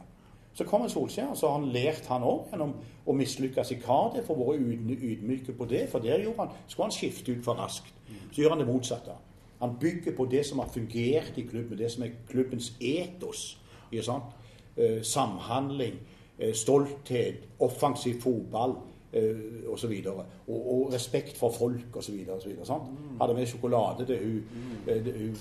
Så 0.56 0.64
kommer 0.64 0.88
Solskjær, 0.88 1.34
så 1.36 1.50
har 1.50 1.60
han 1.60 1.72
lært 1.72 2.08
han 2.08 2.24
òg 2.24 2.48
gjennom 2.52 2.78
å 3.04 3.14
mislykkes 3.14 3.74
i 3.76 3.80
Cardiff 3.84 4.30
og 4.32 4.40
vært 4.40 5.02
ydmyke 5.04 5.56
på 5.58 5.68
det. 5.68 5.90
For 5.92 6.00
der 6.00 6.24
han, 6.38 6.54
skulle 6.68 6.88
han 6.88 6.96
skifte 6.96 7.36
ut 7.36 7.44
for 7.44 7.60
raskt. 7.60 7.92
Så 8.32 8.42
gjør 8.42 8.56
han 8.56 8.64
det 8.64 8.70
motsatte. 8.70 9.18
Han 9.60 9.76
bygger 9.80 10.16
på 10.16 10.26
det 10.32 10.46
som 10.48 10.60
har 10.64 10.72
fungert 10.72 11.36
i 11.36 11.44
klubben, 11.44 11.78
det 11.78 11.92
som 11.92 12.04
er 12.04 12.16
klubbens 12.30 12.72
etos. 12.80 13.58
Eh, 13.92 15.02
samhandling, 15.04 16.00
eh, 16.40 16.54
stolthet, 16.54 17.44
offensiv 17.60 18.22
fotball 18.22 18.76
eh, 19.16 19.72
osv. 19.74 19.94
Og, 20.08 20.26
og, 20.48 20.60
og 20.74 20.94
respekt 20.94 21.38
for 21.38 21.52
folk 21.52 21.96
osv. 21.96 22.14
Mm. 22.14 23.20
Hadde 23.22 23.34
med 23.34 23.46
sjokolade 23.48 24.06
til 24.06 24.20
hun, 24.24 24.44
mm. 24.52 25.12
hun 25.20 25.38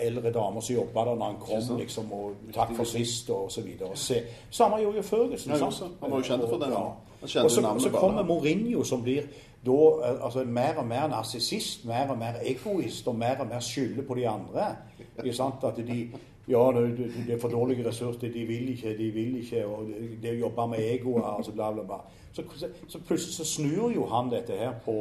eldre 0.00 0.32
damer 0.32 0.60
som 0.60 0.74
jobba 0.74 1.04
der 1.04 1.14
når 1.14 1.24
han 1.24 1.40
kom, 1.40 1.78
liksom, 1.78 2.12
og 2.12 2.32
'takk 2.52 2.76
for 2.76 2.84
sist' 2.84 3.32
og 3.32 3.52
så 3.52 3.60
videre. 3.60 4.22
Samme 4.50 4.76
gjorde 4.76 4.96
jo 4.96 5.02
Førgesen. 5.02 5.52
Ja, 5.52 5.58
han 6.02 6.10
var 6.10 6.16
jo 6.16 6.22
kjent 6.22 6.48
for 6.48 6.58
det. 6.58 6.70
Ja. 6.70 6.86
Og 7.22 7.50
så, 7.50 7.76
så 7.78 7.90
kommer 7.90 8.22
Mourinho, 8.22 8.82
som 8.84 9.02
blir 9.02 9.22
da 9.66 10.06
altså, 10.24 10.44
mer 10.44 10.74
og 10.76 10.86
mer 10.86 11.08
narsissist, 11.08 11.84
mer 11.84 12.06
og 12.08 12.18
mer 12.18 12.32
egoist 12.42 13.08
og 13.08 13.14
mer 13.14 13.36
og 13.40 13.46
mer 13.46 13.60
skylder 13.60 14.02
på 14.02 14.14
de 14.14 14.28
andre. 14.28 14.76
Ikke 15.24 15.36
sant? 15.36 15.64
At 15.64 15.76
de 15.76 16.08
ja, 16.48 16.72
det, 16.74 17.10
det 17.26 17.34
er 17.34 17.40
for 17.40 17.48
dårlige 17.48 17.88
ressurser, 17.88 18.32
de 18.32 18.44
vil 18.46 18.68
ikke, 18.68 18.98
de 18.98 19.10
vil 19.10 19.38
ikke. 19.40 19.64
Og 19.66 19.88
det 20.22 20.34
å 20.36 20.40
jobbe 20.44 20.66
med 20.70 20.82
egoet 20.84 21.24
altså 21.26 21.52
bla, 21.52 21.72
bla, 21.74 21.82
bla. 21.82 22.00
Så, 22.32 22.44
så, 22.88 23.00
plutselig 23.00 23.34
så 23.34 23.44
snur 23.44 23.90
jo 23.94 24.06
han 24.06 24.30
dette 24.30 24.58
her 24.58 24.76
på, 24.84 24.96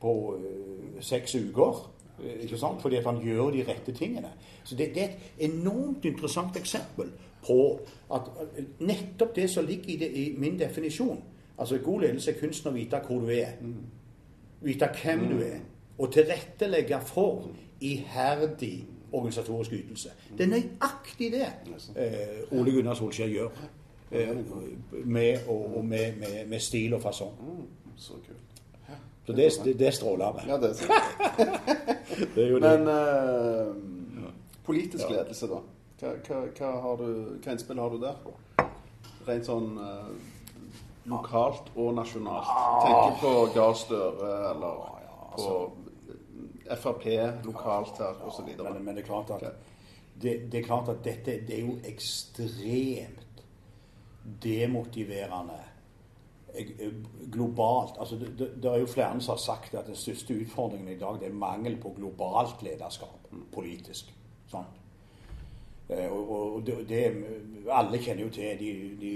på 0.00 0.16
uh, 0.36 0.98
seks 1.00 1.34
uker. 1.34 1.80
Ikke 2.42 2.58
sant? 2.58 2.82
Fordi 2.82 2.96
at 2.96 3.08
han 3.08 3.22
gjør 3.24 3.54
de 3.54 3.64
rette 3.68 3.92
tingene. 3.96 4.34
Så 4.64 4.76
det, 4.76 4.90
det, 4.94 5.02
er 5.02 5.16
et 5.16 5.48
enormt 5.50 6.04
interessant 6.04 6.56
eksempel 6.56 7.12
på 7.46 7.60
at 8.12 8.28
nettopp 8.80 9.34
det 9.36 9.50
som 9.50 9.64
ligger 9.64 9.94
i, 9.94 9.96
det, 9.96 10.12
i 10.12 10.28
min 10.38 10.58
definisjon 10.58 11.22
Altså 11.58 11.78
God 11.78 12.00
ledelse 12.00 12.34
er 12.34 12.40
kunsten 12.40 12.68
å 12.68 12.74
vite 12.74 12.98
hvor 13.06 13.22
du 13.24 13.30
er. 13.32 13.54
Vite 14.60 14.90
hvem 15.00 15.22
du 15.30 15.38
er. 15.40 15.62
Og 15.96 16.10
tilrettelegge 16.12 16.98
for 17.08 17.46
iherdig 17.80 18.84
organisatorisk 19.16 19.72
ytelse. 19.72 20.14
Det 20.38 20.46
er 20.46 20.52
nøyaktig 20.52 21.32
det 21.32 21.46
eh, 21.96 22.58
Ole 22.58 22.72
Gunnar 22.72 22.98
Solskjær 22.98 23.32
gjør. 23.32 23.62
Eh, 24.10 24.28
med, 25.04 25.48
og, 25.48 25.84
med, 25.84 26.16
med, 26.20 26.46
med, 26.46 26.60
stil 26.60 26.94
og 26.94 27.02
fasong. 27.02 27.34
Så 27.96 28.12
kult. 28.12 28.42
Så 29.26 29.32
det, 29.32 29.50
det, 29.64 29.78
det 29.78 29.94
stråler 29.94 30.32
vi. 30.32 30.50
Ja, 30.50 30.56
det 30.56 30.76
det 32.34 32.44
er 32.44 32.50
jo 32.50 32.58
det. 32.62 32.80
Men 32.80 32.88
eh, 32.88 33.72
politisk 34.64 35.10
ledelse, 35.10 35.48
da? 35.50 35.58
Hva, 36.00 36.12
hva, 36.28 36.42
hva, 36.58 36.70
har 36.84 37.00
du, 37.00 37.08
hva 37.42 37.56
innspill 37.56 37.80
har 37.80 37.90
du 37.90 37.98
der? 38.02 38.20
Rent 39.26 39.48
sånn 39.48 39.72
uh, 39.80 40.12
lokalt 41.10 41.72
og 41.74 41.94
nasjonalt. 41.96 42.50
Tenker 42.84 43.16
på 43.22 43.32
Gahr 43.56 43.74
Støre 43.80 44.30
eller 44.52 44.84
på 45.34 45.56
Frp 46.74 47.06
lokalt 47.44 47.98
her 48.02 48.20
osv. 48.26 48.48
Men, 48.58 48.82
men 48.84 48.96
det, 48.96 49.04
er 49.04 49.06
klart 49.06 49.30
at, 49.36 49.70
det, 50.22 50.52
det, 50.52 50.60
er 50.60 50.66
klart 50.66 50.88
at 50.92 51.04
dette 51.04 51.38
det 51.46 51.58
er 51.58 51.64
jo 51.66 51.78
ekstremt 51.84 53.42
demotiverende 54.42 55.60
Eh, 56.58 56.92
globalt 57.32 57.98
altså 57.98 58.16
det, 58.16 58.62
det, 58.62 58.70
er 58.70 58.78
jo 58.78 58.86
flere 58.86 59.20
som 59.20 59.32
har 59.32 59.36
sagt 59.36 59.74
at 59.74 59.86
den 59.86 59.96
største 59.96 60.34
utfordringen 60.34 60.88
i 60.88 60.98
dag 60.98 61.18
det 61.20 61.28
er 61.28 61.32
mangel 61.32 61.76
på 61.76 61.92
globalt 61.96 62.62
lederskap 62.62 63.28
politisk. 63.52 64.12
Sånn. 64.48 64.64
Og, 65.88 66.30
og 66.30 66.66
det, 66.66 66.78
det, 66.88 67.00
Alle 67.70 67.98
kjenner 68.02 68.24
jo 68.24 68.30
til 68.30 68.58
de, 68.58 68.70
de 69.00 69.12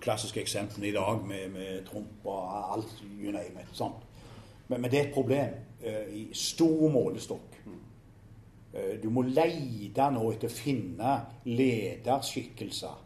klassiske 0.00 0.40
eksemplene 0.40 0.88
i 0.88 0.96
dag 0.96 1.22
med, 1.26 1.48
med, 1.52 1.86
Trump 1.86 2.26
og 2.26 2.74
alt, 2.74 2.96
you 3.20 3.32
name 3.32 3.62
it. 3.62 3.70
Sånn. 3.76 3.94
Men, 4.68 4.80
men, 4.80 4.90
det 4.90 5.00
er 5.00 5.08
et 5.08 5.14
problem 5.14 5.54
i 5.82 6.28
stor 6.34 6.88
målestokk. 6.90 7.60
Uh, 7.66 9.02
du 9.02 9.10
må 9.14 9.22
leide 9.22 10.10
nå 10.12 10.32
etter 10.32 10.50
å 10.50 10.56
finne 10.56 11.12
lederskikkelser 11.46 12.96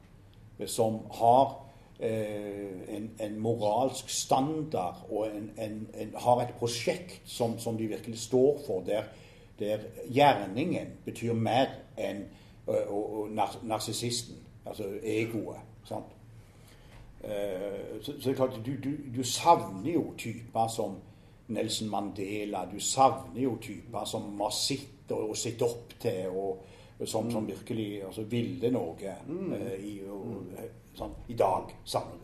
som 0.70 1.00
har 1.18 1.62
Eh, 2.02 2.96
en, 2.96 3.10
en, 3.18 3.40
moralsk 3.40 4.10
standard 4.10 4.94
og 5.10 5.26
en, 5.26 5.52
en, 5.94 6.14
har 6.14 6.40
et 6.42 6.54
prosjekt 6.58 7.20
som, 7.24 7.58
som, 7.58 7.76
de 7.78 7.86
virkelig 7.86 8.18
står 8.18 8.58
for, 8.66 8.82
der, 8.86 9.02
der 9.58 9.78
gjerningen 10.10 10.88
betyr 11.04 11.32
mer 11.32 11.68
enn 11.96 12.24
narsissisten, 13.62 14.34
altså 14.66 14.88
egoet. 15.02 15.62
sant? 15.84 16.10
Så, 17.22 17.28
så, 18.02 18.18
det 18.18 18.32
er 18.32 18.34
klart, 18.34 18.58
du, 18.66 18.72
du, 18.82 18.90
du, 19.16 19.22
savner 19.22 19.92
jo 19.92 20.04
typer 20.18 20.66
som 20.74 20.98
Nelson 21.52 21.90
Mandela. 21.90 22.64
Du 22.70 22.80
savner 22.80 23.42
jo 23.42 23.56
typer 23.62 24.04
som 24.08 24.40
har 24.40 24.54
sett 24.56 25.12
og, 25.12 25.32
og 25.32 25.36
sett 25.36 25.62
opp 25.62 25.94
til, 26.00 26.28
og 26.32 27.06
som, 27.08 27.30
som 27.30 27.46
virkelig 27.46 28.04
altså, 28.06 28.24
ville 28.30 28.70
noe 28.70 29.14
mm. 29.26 29.52
uh, 29.52 29.72
i, 29.78 29.94
og, 30.06 30.52
sånn, 30.96 31.14
i 31.32 31.36
dag 31.38 31.72
sammen 31.84 32.20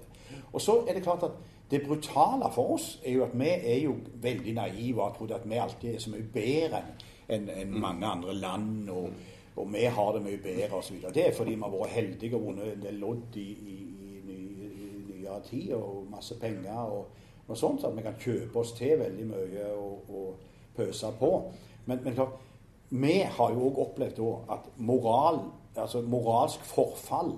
Og 0.52 0.60
så 0.62 0.82
er 0.86 0.94
det 0.94 1.02
klart 1.02 1.24
at 1.26 1.38
det 1.68 1.82
brutale 1.84 2.48
for 2.54 2.76
oss 2.76 3.00
er 3.04 3.18
jo 3.18 3.24
at 3.26 3.34
vi 3.36 3.48
er 3.48 3.82
jo 3.82 3.96
veldig 4.22 4.54
naive 4.56 5.00
og 5.00 5.02
har 5.04 5.16
trodd 5.16 5.34
at 5.36 5.48
vi 5.48 5.58
alltid 5.60 5.94
er 5.94 6.00
så 6.00 6.12
mye 6.14 6.28
bedre 6.32 6.82
enn 7.28 7.50
en 7.52 7.74
mm. 7.74 7.80
mange 7.82 8.06
andre 8.08 8.34
land. 8.34 8.88
og, 8.90 9.10
og 9.58 9.72
vi 9.72 9.84
har 9.84 10.12
det 10.14 10.22
mye 10.22 10.38
bedre 10.38 10.78
osv. 10.78 11.00
Det 11.14 11.26
er 11.26 11.34
fordi 11.36 11.56
vi 11.56 11.60
har 11.60 11.72
vært 11.74 11.92
heldige 11.96 12.36
og 12.36 12.44
vunnet 12.46 12.72
en 12.72 12.82
del 12.86 13.00
lodd 13.02 13.36
i, 13.36 13.48
i, 13.50 13.78
i, 13.98 14.36
i 14.36 14.90
nyere 15.10 15.40
tid 15.48 15.72
og 15.76 16.06
masse 16.12 16.38
penger 16.40 16.78
og, 16.78 17.08
og 17.48 17.56
sånt, 17.56 17.80
så 17.80 17.88
at 17.88 17.96
vi 17.96 18.04
kan 18.04 18.18
kjøpe 18.20 18.60
oss 18.60 18.72
til 18.76 18.98
veldig 19.00 19.26
mye 19.26 19.68
og, 19.72 20.10
og 20.10 20.34
pøse 20.76 21.12
på. 21.18 21.32
Men, 21.86 22.00
men 22.04 22.14
klart, 22.14 22.36
vi 22.90 23.20
har 23.20 23.52
jo 23.52 23.68
òg 23.68 23.78
opplevd 23.84 24.20
at 24.52 24.68
moral, 24.76 25.40
altså 25.76 26.02
moralsk 26.02 26.64
forfall 26.64 27.34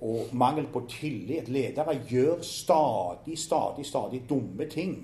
og 0.00 0.32
mangel 0.32 0.66
på 0.72 0.84
tillit. 0.88 1.48
Ledere 1.48 1.98
gjør 2.08 2.42
stadig, 2.42 3.38
stadig, 3.38 3.86
stadig 3.86 4.22
dumme 4.28 4.68
ting. 4.70 4.96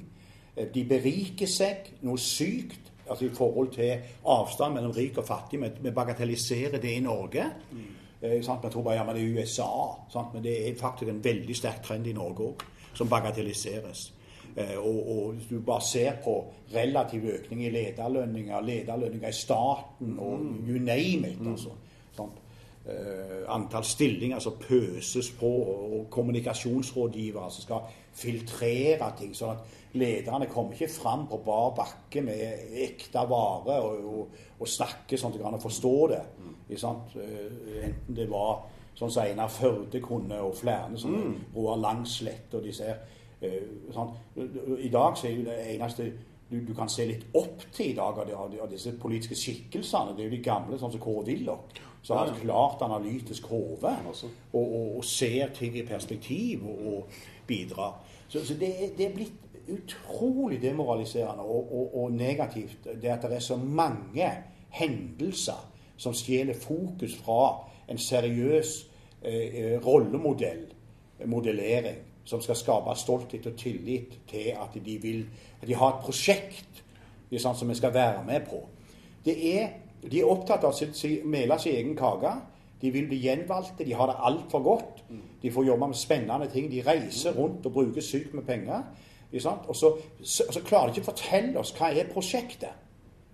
De 0.74 0.84
beriker 0.89 1.49
seg 1.49 1.91
noe 2.05 2.20
sykt 2.20 2.93
altså 3.07 3.24
i 3.24 3.34
forhold 3.34 3.68
til 3.74 3.99
avstand 4.26 4.74
mellom 4.74 4.91
rik 4.97 5.18
og 5.18 5.24
fattig. 5.24 5.61
Vi 5.80 5.91
bagatelliserer 5.91 6.80
det 6.80 6.97
i 6.97 7.01
Norge. 7.01 7.45
Mm. 7.72 7.84
Eh, 8.22 8.43
sant? 8.45 8.72
Tror 8.72 8.82
bare 8.82 8.95
ja, 8.95 9.05
men 9.05 9.16
det 9.16 9.22
er 9.24 9.41
USA. 9.41 9.68
Sant? 10.12 10.34
Men 10.34 10.43
det 10.45 10.57
er 10.68 10.78
faktisk 10.80 11.11
en 11.11 11.24
veldig 11.24 11.57
sterk 11.57 11.82
trend 11.84 12.07
i 12.07 12.12
Norge 12.16 12.51
òg, 12.51 12.64
som 12.95 13.09
bagatelliseres. 13.09 14.12
Eh, 14.57 14.78
og, 14.78 15.09
og, 15.18 15.32
hvis 15.32 15.46
du 15.50 15.61
bare 15.61 15.82
ser 15.84 16.12
på 16.24 16.44
relativ 16.74 17.24
økning 17.28 17.66
i 17.66 17.70
lederlønninger, 17.70 18.61
lederlønninger 18.61 19.28
i 19.28 19.32
staten 19.32 20.18
og 20.18 20.38
mm. 20.38 20.68
you 20.68 20.78
name 20.78 21.28
it. 21.28 21.38
altså. 21.46 21.74
Sant? 22.16 22.42
Uh, 22.86 23.42
antall 23.50 23.84
stillinger 23.84 24.38
som 24.38 24.61
pøses 24.62 25.32
på, 25.40 25.48
og 25.48 26.07
kommunikasjonsrådgivere 26.11 27.50
som 27.50 27.62
skal 27.62 27.96
filtrere 28.14 29.09
ting. 29.18 29.32
sånn 29.34 29.57
at 29.57 29.96
lederne 29.98 30.46
kommer 30.46 30.72
ikke 30.72 30.92
fram 30.94 31.24
på 31.26 31.40
bar 31.42 31.72
bakke 31.74 32.22
med 32.22 32.78
ekte 32.86 33.24
vare 33.26 33.80
og, 33.82 34.07
og, 34.07 34.38
og 34.61 34.70
snakker 34.70 35.18
sånn 35.18 35.34
at 35.34 35.38
de 35.40 35.42
kan 35.42 35.61
forstå 35.66 35.96
det. 36.14 36.22
Uh, 36.70 36.86
enten 37.82 38.16
det 38.16 38.30
var 38.30 38.62
sånn 38.96 39.11
som 39.11 39.26
Einar 39.26 39.52
Førde 39.52 40.00
kunne, 40.00 40.40
og 40.40 40.57
flere 40.57 40.96
som 40.96 41.18
mm. 41.18 41.36
Roar 41.59 41.82
Langslett 41.82 42.54
og 42.54 42.64
disse 42.64 42.86
her. 42.86 43.02
Sånn. 43.93 44.14
I 44.80 44.89
dag 44.93 45.18
så 45.18 45.28
er 45.28 45.34
jo 45.37 45.45
det 45.45 45.57
eneste 45.74 46.07
du, 46.47 46.61
du, 46.62 46.72
kan 46.78 46.89
se 46.89 47.05
litt 47.09 47.26
opp 47.37 47.64
til 47.74 47.91
i 47.91 47.97
dag 47.97 48.20
av, 48.22 48.28
de, 48.28 48.61
av 48.62 48.70
disse 48.70 48.93
politiske 49.01 49.37
skikkelsene. 49.37 50.14
Det 50.14 50.24
er 50.24 50.28
jo 50.30 50.37
de 50.37 50.45
gamle, 50.47 50.78
sånn 50.78 50.95
som 50.95 51.03
Kåre 51.03 51.26
Willoch 51.26 51.80
som 52.07 52.20
har 52.20 52.30
et 52.30 52.39
klart 52.39 52.82
analytisk 52.87 53.49
hode 53.51 53.91
og, 54.07 54.20
og, 54.53 54.74
og, 54.97 55.05
ser 55.05 55.51
ting 55.55 55.74
i 55.74 55.82
perspektiv 55.82 56.62
og, 56.62 56.84
og 56.87 57.16
bidrar. 57.49 57.97
Så, 58.28 58.45
så 58.47 58.55
det, 58.55 58.93
det, 58.99 59.09
er 59.09 59.16
blitt 59.16 59.47
utrolig 59.74 60.61
demoraliserende 60.62 61.43
og, 61.43 62.12
negativt 62.14 62.87
det 63.03 63.11
at 63.11 63.26
det 63.26 63.41
er 63.41 63.43
så 63.43 63.57
mange 63.59 64.28
hendelser 64.70 65.66
som 65.97 66.14
stjeler 66.14 66.55
fokus 66.55 67.16
fra 67.24 67.41
en 67.91 67.99
seriøs 67.99 68.76
eh, 69.22 69.74
rollemodell, 69.82 70.62
modellering, 71.26 71.99
som 72.27 72.43
skal 72.43 72.59
skape 72.59 72.95
stolthet 72.99 73.47
og 73.47 73.57
tillit 73.59 74.18
til 74.29 74.51
at 74.59 74.74
de 74.74 74.99
vil 75.03 75.27
at 75.61 75.68
de 75.68 75.74
har 75.74 75.95
et 75.95 76.05
prosjekt 76.05 76.83
sant, 77.39 77.59
som 77.59 77.68
vi 77.68 77.74
skal 77.74 77.95
være 77.95 78.24
med 78.27 78.41
på. 78.51 78.61
Er, 79.27 79.68
de 80.11 80.20
er 80.20 80.29
opptatt 80.29 80.64
av 80.64 80.74
å 80.74 81.11
mele 81.24 81.59
sin 81.59 81.74
egen 81.74 81.97
kake. 81.99 82.35
De 82.81 82.91
vil 82.93 83.09
bli 83.09 83.18
gjenvalgte. 83.24 83.85
De 83.85 83.95
har 83.95 84.11
det 84.11 84.18
altfor 84.29 84.62
godt. 84.62 85.03
De 85.43 85.51
får 85.51 85.66
jobbe 85.66 85.89
med 85.91 85.99
spennende 85.99 86.49
ting. 86.53 86.70
De 86.70 86.83
reiser 86.87 87.35
rundt 87.35 87.66
og 87.66 87.72
bruker 87.72 88.05
sykt 88.05 88.35
med 88.35 88.47
penger. 88.47 88.85
Og 89.33 89.77
så, 89.77 89.97
så, 90.22 90.45
så, 90.51 90.61
klarer 90.64 90.93
de 90.93 91.01
ikke 91.01 91.09
å 91.09 91.12
fortelle 91.12 91.59
oss 91.61 91.74
hva 91.77 91.91
er 91.91 92.11
prosjektet. 92.12 92.85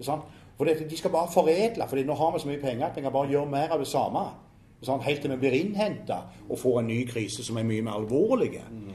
For 0.03 0.65
det, 0.69 0.89
De 0.91 0.97
skal 0.97 1.13
bare 1.13 1.31
foredle, 1.33 1.89
for 1.89 2.01
nå 2.01 2.15
har 2.17 2.33
vi 2.33 2.41
så 2.41 2.49
mye 2.49 2.63
penger 2.63 2.87
at 2.87 2.97
vi 2.97 3.05
kan 3.05 3.13
bare 3.13 3.31
gjøre 3.31 3.51
mer 3.51 3.75
av 3.75 3.83
det 3.83 3.91
samme. 3.91 4.25
Helt 4.83 5.21
til 5.23 5.31
vi 5.31 5.39
blir 5.45 5.55
innhenta 5.55 6.23
og 6.49 6.59
får 6.59 6.81
en 6.81 6.91
ny 6.91 7.03
krise 7.07 7.45
som 7.47 7.59
er 7.59 7.67
mye 7.69 7.85
mer 7.87 8.01
alvorlig. 8.01 8.57
Mm. 8.71 8.89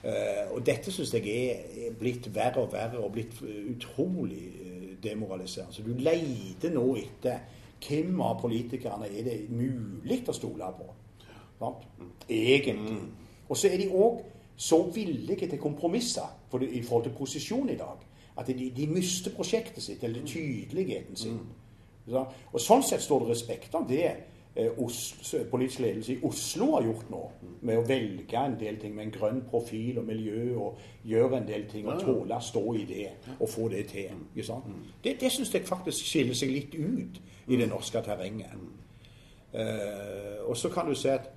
Uh, 0.00 0.56
og 0.56 0.62
dette 0.64 0.92
syns 0.92 1.12
jeg 1.12 1.28
er 1.28 1.96
blitt 1.96 2.28
verre 2.34 2.62
og 2.64 2.72
verre 2.72 3.00
og 3.04 3.12
blitt 3.12 3.36
utrolig 3.44 4.42
uh, 4.60 4.90
demoraliserende. 5.02 5.74
Så 5.74 5.84
du 5.84 5.92
leter 5.96 6.72
nå 6.72 6.84
etter 7.00 7.42
hvem 7.80 8.20
av 8.24 8.36
politikerne 8.40 9.08
er 9.08 9.24
det 9.24 9.38
mulig 9.52 10.22
å 10.28 10.36
stole 10.36 10.68
på. 10.76 10.90
Sant? 11.60 11.88
Egentlig. 12.28 13.00
Og 13.48 13.56
så 13.56 13.68
er 13.68 13.80
de 13.80 13.90
òg 13.92 14.20
så 14.60 14.82
villige 14.92 15.48
til 15.48 15.60
kompromisser 15.60 16.28
for 16.50 16.60
det, 16.60 16.68
i 16.76 16.82
forhold 16.84 17.08
til 17.08 17.16
posisjon 17.16 17.72
i 17.72 17.78
dag 17.80 18.06
at 18.40 18.46
de, 18.46 18.70
de 18.76 18.86
mister 18.86 19.32
prosjektet 19.34 19.82
sitt, 19.82 20.04
eller 20.04 20.24
tydeligheten 20.26 21.16
sin. 21.16 21.40
Mm. 21.40 21.56
Og 22.52 22.60
Sånn 22.60 22.82
sett 22.86 23.02
står 23.04 23.24
det 23.24 23.34
respekt 23.34 23.74
om 23.76 23.86
det 23.88 24.04
eh, 24.06 24.20
Oslo, 24.56 25.38
politisk 25.50 25.80
ledelse 25.80 26.12
i 26.12 26.18
Oslo 26.26 26.72
har 26.72 26.82
gjort 26.82 27.10
nå, 27.12 27.20
med 27.62 27.78
å 27.78 27.84
velge 27.86 28.40
en 28.40 28.56
del 28.58 28.80
ting 28.82 28.96
med 28.96 29.04
en 29.06 29.12
grønn 29.14 29.42
profil 29.46 30.00
og 30.02 30.08
miljø, 30.08 30.56
og 30.58 30.80
gjøre 31.06 31.38
en 31.38 31.46
del 31.48 31.68
ting 31.70 31.86
og 31.88 32.02
tåle 32.02 32.34
å 32.34 32.42
stå 32.42 32.64
i 32.74 32.84
det 32.88 33.06
og 33.36 33.46
få 33.48 33.68
det 33.70 33.84
til. 33.92 34.10
Mm. 34.34 34.80
Det, 35.04 35.14
det 35.20 35.30
syns 35.32 35.54
jeg 35.54 35.68
faktisk 35.68 36.06
skiller 36.06 36.34
seg 36.34 36.50
litt 36.50 36.74
ut 36.74 37.20
i 37.46 37.60
det 37.60 37.68
norske 37.70 38.02
terrenget. 38.02 38.58
Uh, 39.54 40.46
og 40.46 40.56
så 40.58 40.70
kan 40.70 40.86
du 40.86 40.94
se 40.98 41.14
at 41.14 41.30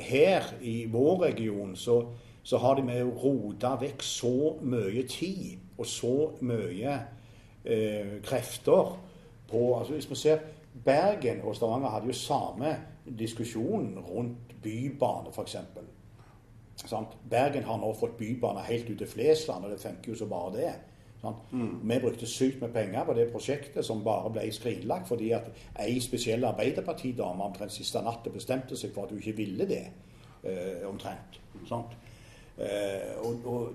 her 0.00 0.48
i 0.60 0.84
vår 0.92 1.26
region 1.28 1.76
så 1.76 2.00
så 2.44 2.58
har 2.60 2.76
de 2.76 2.84
med 2.84 3.00
å 3.00 3.12
rote 3.22 3.70
vekk 3.80 4.02
så 4.04 4.34
mye 4.68 5.06
tid 5.08 5.78
og 5.78 5.86
så 5.88 6.14
mye 6.44 6.96
eh, 7.64 8.18
krefter 8.24 8.90
på 9.48 9.62
altså 9.78 9.96
Hvis 9.96 10.10
vi 10.10 10.18
ser 10.18 10.44
Bergen 10.84 11.42
og 11.42 11.56
Stavanger 11.56 11.88
hadde 11.88 12.10
jo 12.10 12.16
samme 12.18 12.76
diskusjon 13.18 13.98
rundt 14.08 14.54
bybane, 14.62 15.30
f.eks. 15.30 15.56
Bergen 17.30 17.64
har 17.64 17.78
nå 17.78 17.92
fått 17.94 18.16
bybane 18.18 18.64
helt 18.66 18.90
ut 18.90 18.98
til 18.98 19.08
Flesland, 19.08 19.64
og 19.64 19.70
det 19.70 19.80
funker 19.80 20.12
jo 20.12 20.18
så 20.18 20.26
bare 20.26 20.52
det. 20.56 20.72
Mm. 21.52 21.90
Vi 21.90 21.98
brukte 22.00 22.26
sykt 22.26 22.60
med 22.60 22.72
penger 22.74 23.04
på 23.04 23.14
det 23.16 23.30
prosjektet, 23.32 23.84
som 23.84 24.02
bare 24.04 24.30
ble 24.30 24.44
skrinlagt 24.52 25.08
fordi 25.08 25.30
at 25.32 25.46
ei 25.80 25.96
spesiell 26.04 26.44
Arbeiderpartidame 26.44 27.46
omtrent 27.46 27.72
siste 27.72 28.02
natt 28.04 28.28
bestemte 28.32 28.76
seg 28.76 28.92
for 28.92 29.06
at 29.06 29.14
hun 29.14 29.22
ikke 29.22 29.36
ville 29.38 29.68
det. 29.68 29.84
Eh, 30.44 30.84
omtrent. 30.88 31.40
Sant? 31.68 31.94
Eh, 32.58 33.14
og, 33.24 33.46
og, 33.46 33.72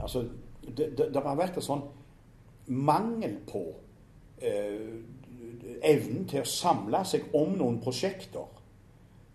altså, 0.00 0.24
det, 0.76 0.98
det, 0.98 1.14
det, 1.14 1.22
har 1.22 1.38
vært 1.38 1.60
en 1.60 1.66
sånn 1.68 1.84
mangel 2.66 3.36
på 3.46 3.62
eh, 4.42 4.98
evnen 5.82 6.26
til 6.30 6.42
å 6.42 6.48
samle 6.48 7.02
seg 7.08 7.32
om 7.38 7.54
noen 7.58 7.78
prosjekter 7.82 8.46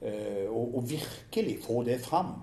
eh, 0.02 0.46
og, 0.48 0.78
og, 0.78 0.82
virkelig 0.90 1.58
få 1.66 1.84
det 1.88 2.00
fram. 2.04 2.34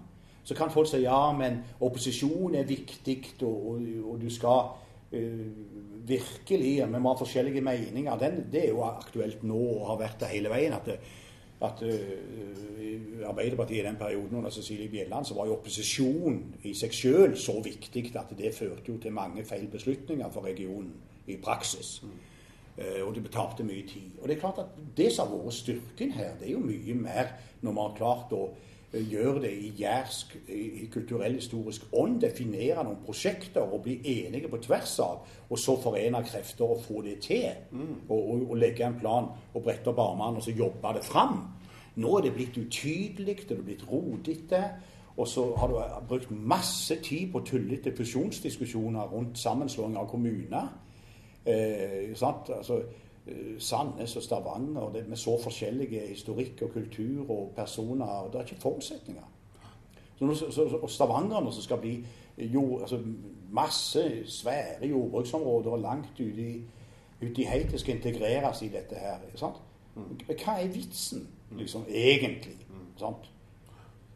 Så 0.44 0.56
kan 0.56 0.72
folk 0.72 0.90
si 0.90 1.00
ja, 1.04 1.32
men 1.32 1.62
opposisjon 1.80 2.56
er 2.58 2.68
viktig, 2.68 3.18
og, 3.42 3.78
og 4.04 4.18
du 4.20 4.28
skal 4.28 4.74
uh, 5.14 5.44
virkelig 6.04 6.72
Vi 6.84 7.00
må 7.00 7.14
ha 7.14 7.16
forskjellige 7.16 7.62
meninger. 7.64 8.18
Den, 8.20 8.42
det 8.52 8.66
er 8.66 8.74
jo 8.74 8.82
aktuelt 8.84 9.40
nå 9.46 9.56
og 9.78 9.86
har 9.94 10.02
vært 10.02 10.20
det 10.20 10.34
hele 10.34 10.52
veien. 10.52 10.76
at 10.76 10.90
at 11.64 11.80
uh, 11.82 13.28
Arbeiderpartiet 13.28 13.80
i 13.80 13.86
den 13.86 13.96
perioden 13.96 14.36
under 14.36 14.50
Cecilie 14.50 14.88
Bjelland 14.88 15.24
så 15.24 15.34
var 15.34 15.46
jo 15.46 15.56
opposisjon 15.56 16.42
i 16.62 16.74
seg 16.76 16.92
selv 16.92 17.36
så 17.40 17.54
viktig 17.64 18.10
at 18.20 18.34
det 18.36 18.52
førte 18.54 18.92
jo 18.92 18.98
til 19.00 19.14
mange 19.16 19.44
feil 19.44 19.68
beslutninger 19.72 20.30
for 20.30 20.44
regionen 20.44 20.92
i 21.26 21.38
praksis. 21.40 22.02
Mm. 22.02 22.33
Uh, 22.74 23.06
og 23.06 23.14
de 23.14 23.20
betalte 23.22 23.62
mye 23.62 23.86
tid. 23.86 24.16
Og 24.20 24.28
Det 24.28 24.36
er 24.36 24.40
klart 24.40 24.58
at 24.58 24.78
det 24.96 25.12
som 25.14 25.28
har 25.30 25.44
vært 25.44 25.54
styrken 25.54 26.10
her, 26.10 26.32
det 26.40 26.48
er 26.48 26.56
jo 26.56 26.62
mye 26.64 26.94
mer 26.98 27.34
når 27.62 27.72
man 27.72 27.90
har 27.90 27.98
klart 27.98 28.32
å 28.34 28.48
gjøre 28.94 29.40
det 29.42 29.50
i 29.50 29.70
jærsk, 29.78 30.36
i 30.48 30.86
kulturell-historisk 30.92 31.86
ånd, 31.98 32.20
definere 32.22 32.84
noen 32.84 33.00
prosjekter 33.04 33.62
og 33.64 33.82
bli 33.86 33.96
enige 34.04 34.50
på 34.50 34.60
tvers 34.62 34.98
av, 35.02 35.24
og 35.48 35.58
så 35.58 35.76
forene 35.82 36.22
krefter 36.26 36.64
og 36.76 36.82
få 36.84 37.02
det 37.02 37.18
til. 37.24 37.48
Mm. 37.70 37.94
Og, 38.08 38.18
og, 38.18 38.44
og, 38.50 38.56
legge 38.60 38.86
en 38.86 38.98
plan 39.00 39.30
og 39.52 39.62
brette 39.62 39.90
opp 39.90 40.02
armene 40.04 40.40
og 40.40 40.46
så 40.46 40.54
jobbe 40.54 40.94
det 40.98 41.04
fram. 41.06 41.40
Nå 41.96 42.16
er 42.18 42.26
det 42.26 42.34
blitt 42.34 42.58
utydelig, 42.58 43.38
det 43.48 43.58
er 43.58 43.66
blitt 43.66 43.86
rodete. 43.90 44.62
Og 45.16 45.28
så 45.30 45.44
har 45.56 45.70
du 45.70 45.76
brukt 46.08 46.30
masse 46.30 46.96
tid 47.02 47.28
på 47.32 47.44
tullete 47.46 47.92
fusjonsdiskusjoner 47.96 49.12
rundt 49.12 49.38
sammenslåing 49.38 49.94
av 49.96 50.08
kommuner. 50.10 50.72
Eh, 51.46 52.16
sant? 52.16 52.50
Altså, 52.56 52.82
Eh, 53.26 53.58
Sandnes 53.58 54.16
og 54.16 54.22
Stavanger 54.22 54.90
det, 54.94 55.08
med 55.08 55.16
så 55.16 55.42
forskjellige 55.42 56.00
historikk 56.08 56.62
og 56.62 56.70
kultur 56.70 57.30
og 57.30 57.52
personer. 57.56 58.06
og 58.06 58.32
Det 58.32 58.38
er 58.38 58.44
ikke 58.44 58.60
forutsetninger. 58.60 59.22
Så, 60.18 60.34
så, 60.34 60.50
så, 60.50 60.76
og 60.76 60.90
stavangerne 60.90 61.52
som 61.52 61.62
skal 61.62 61.78
bli 61.78 62.06
jord, 62.38 62.80
altså 62.80 63.00
masse 63.50 64.26
svære 64.26 64.88
jordbruksområder 64.88 65.70
og 65.70 65.78
langt 65.78 66.20
ute 66.20 66.50
i, 66.50 66.62
ut 67.22 67.38
i 67.38 67.42
heitet 67.42 67.80
skal 67.80 67.96
integreres 67.96 68.62
i 68.62 68.68
dette 68.68 68.94
her. 68.94 69.16
Sant? 69.34 69.56
Mm. 69.94 70.20
Hva 70.26 70.58
er 70.60 70.68
vitsen, 70.68 71.28
liksom, 71.56 71.84
egentlig? 71.88 72.56
Sant? 72.96 73.30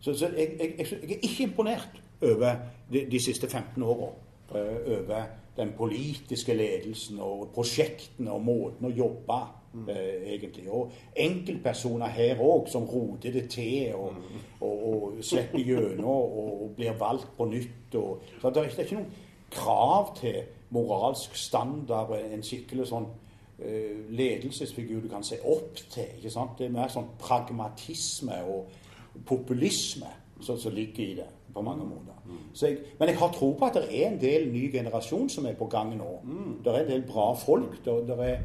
Så, 0.00 0.14
så 0.14 0.26
jeg, 0.26 0.56
jeg, 0.60 0.74
jeg, 0.78 1.10
er 1.10 1.18
ikke 1.22 1.42
imponert 1.42 2.02
over 2.22 2.54
de, 2.92 3.06
de 3.10 3.20
siste 3.20 3.48
15 3.48 3.82
åra. 3.82 4.12
Uh, 4.50 4.56
over 4.56 5.24
den 5.58 5.72
politiske 5.76 6.54
ledelsen 6.54 7.18
og 7.20 7.48
prosjektene 7.54 8.30
og 8.30 8.44
måten 8.46 8.86
å 8.88 8.94
jobbe 8.94 9.38
mm. 9.72 9.88
eh, 9.90 10.28
egentlig. 10.34 10.68
Og 10.70 10.92
enkeltpersoner 11.18 12.12
her 12.14 12.42
òg 12.44 12.70
som 12.70 12.86
roter 12.88 13.34
det 13.34 13.48
til 13.52 13.96
og, 13.98 14.18
mm. 14.18 14.44
og, 14.60 14.84
og 14.90 15.24
slipper 15.24 15.62
gjennom 15.64 16.10
og, 16.12 16.36
og, 16.44 16.68
blir 16.76 16.98
valgt 17.00 17.32
på 17.36 17.48
nytt. 17.50 17.96
Og, 17.98 18.22
så 18.40 18.52
det 18.54 18.64
er, 18.64 18.70
det 18.70 18.84
er 18.84 18.90
ikke 18.90 19.00
noen 19.00 19.24
krav 19.50 20.14
til 20.20 20.42
moralsk 20.76 21.36
standard, 21.40 22.12
en 22.20 22.44
skikkelig 22.44 22.90
sånn 22.90 23.08
eh, 23.64 24.04
ledelsesfigur 24.14 25.02
du 25.02 25.10
kan 25.10 25.24
se 25.26 25.40
opp 25.42 25.80
til. 25.90 26.18
ikke 26.20 26.32
sant? 26.32 26.58
Det 26.58 26.68
er 26.68 26.76
mer 26.76 26.92
sånn 26.92 27.10
pragmatisme 27.18 28.42
og 28.46 28.68
populisme 29.26 30.12
som, 30.40 30.58
som 30.58 30.74
ligger 30.74 31.04
i 31.04 31.14
det 31.18 31.28
på 31.54 31.62
mange 31.62 31.84
måter. 31.84 32.14
Jeg, 32.62 32.78
men 32.98 33.08
jeg 33.08 33.18
har 33.18 33.32
tro 33.32 33.52
på 33.58 33.66
at 33.66 33.76
det 33.78 33.88
er 33.88 34.08
en 34.10 34.20
del 34.20 34.48
ny 34.52 34.68
generasjon 34.72 35.28
som 35.32 35.46
er 35.46 35.56
på 35.58 35.68
gang 35.70 35.94
nå. 35.96 36.08
Mm. 36.24 36.56
Det 36.64 36.72
er 36.72 36.80
en 36.82 36.90
del 36.90 37.04
bra 37.08 37.32
folk. 37.38 37.78
Det, 37.84 38.18
er, 38.18 38.42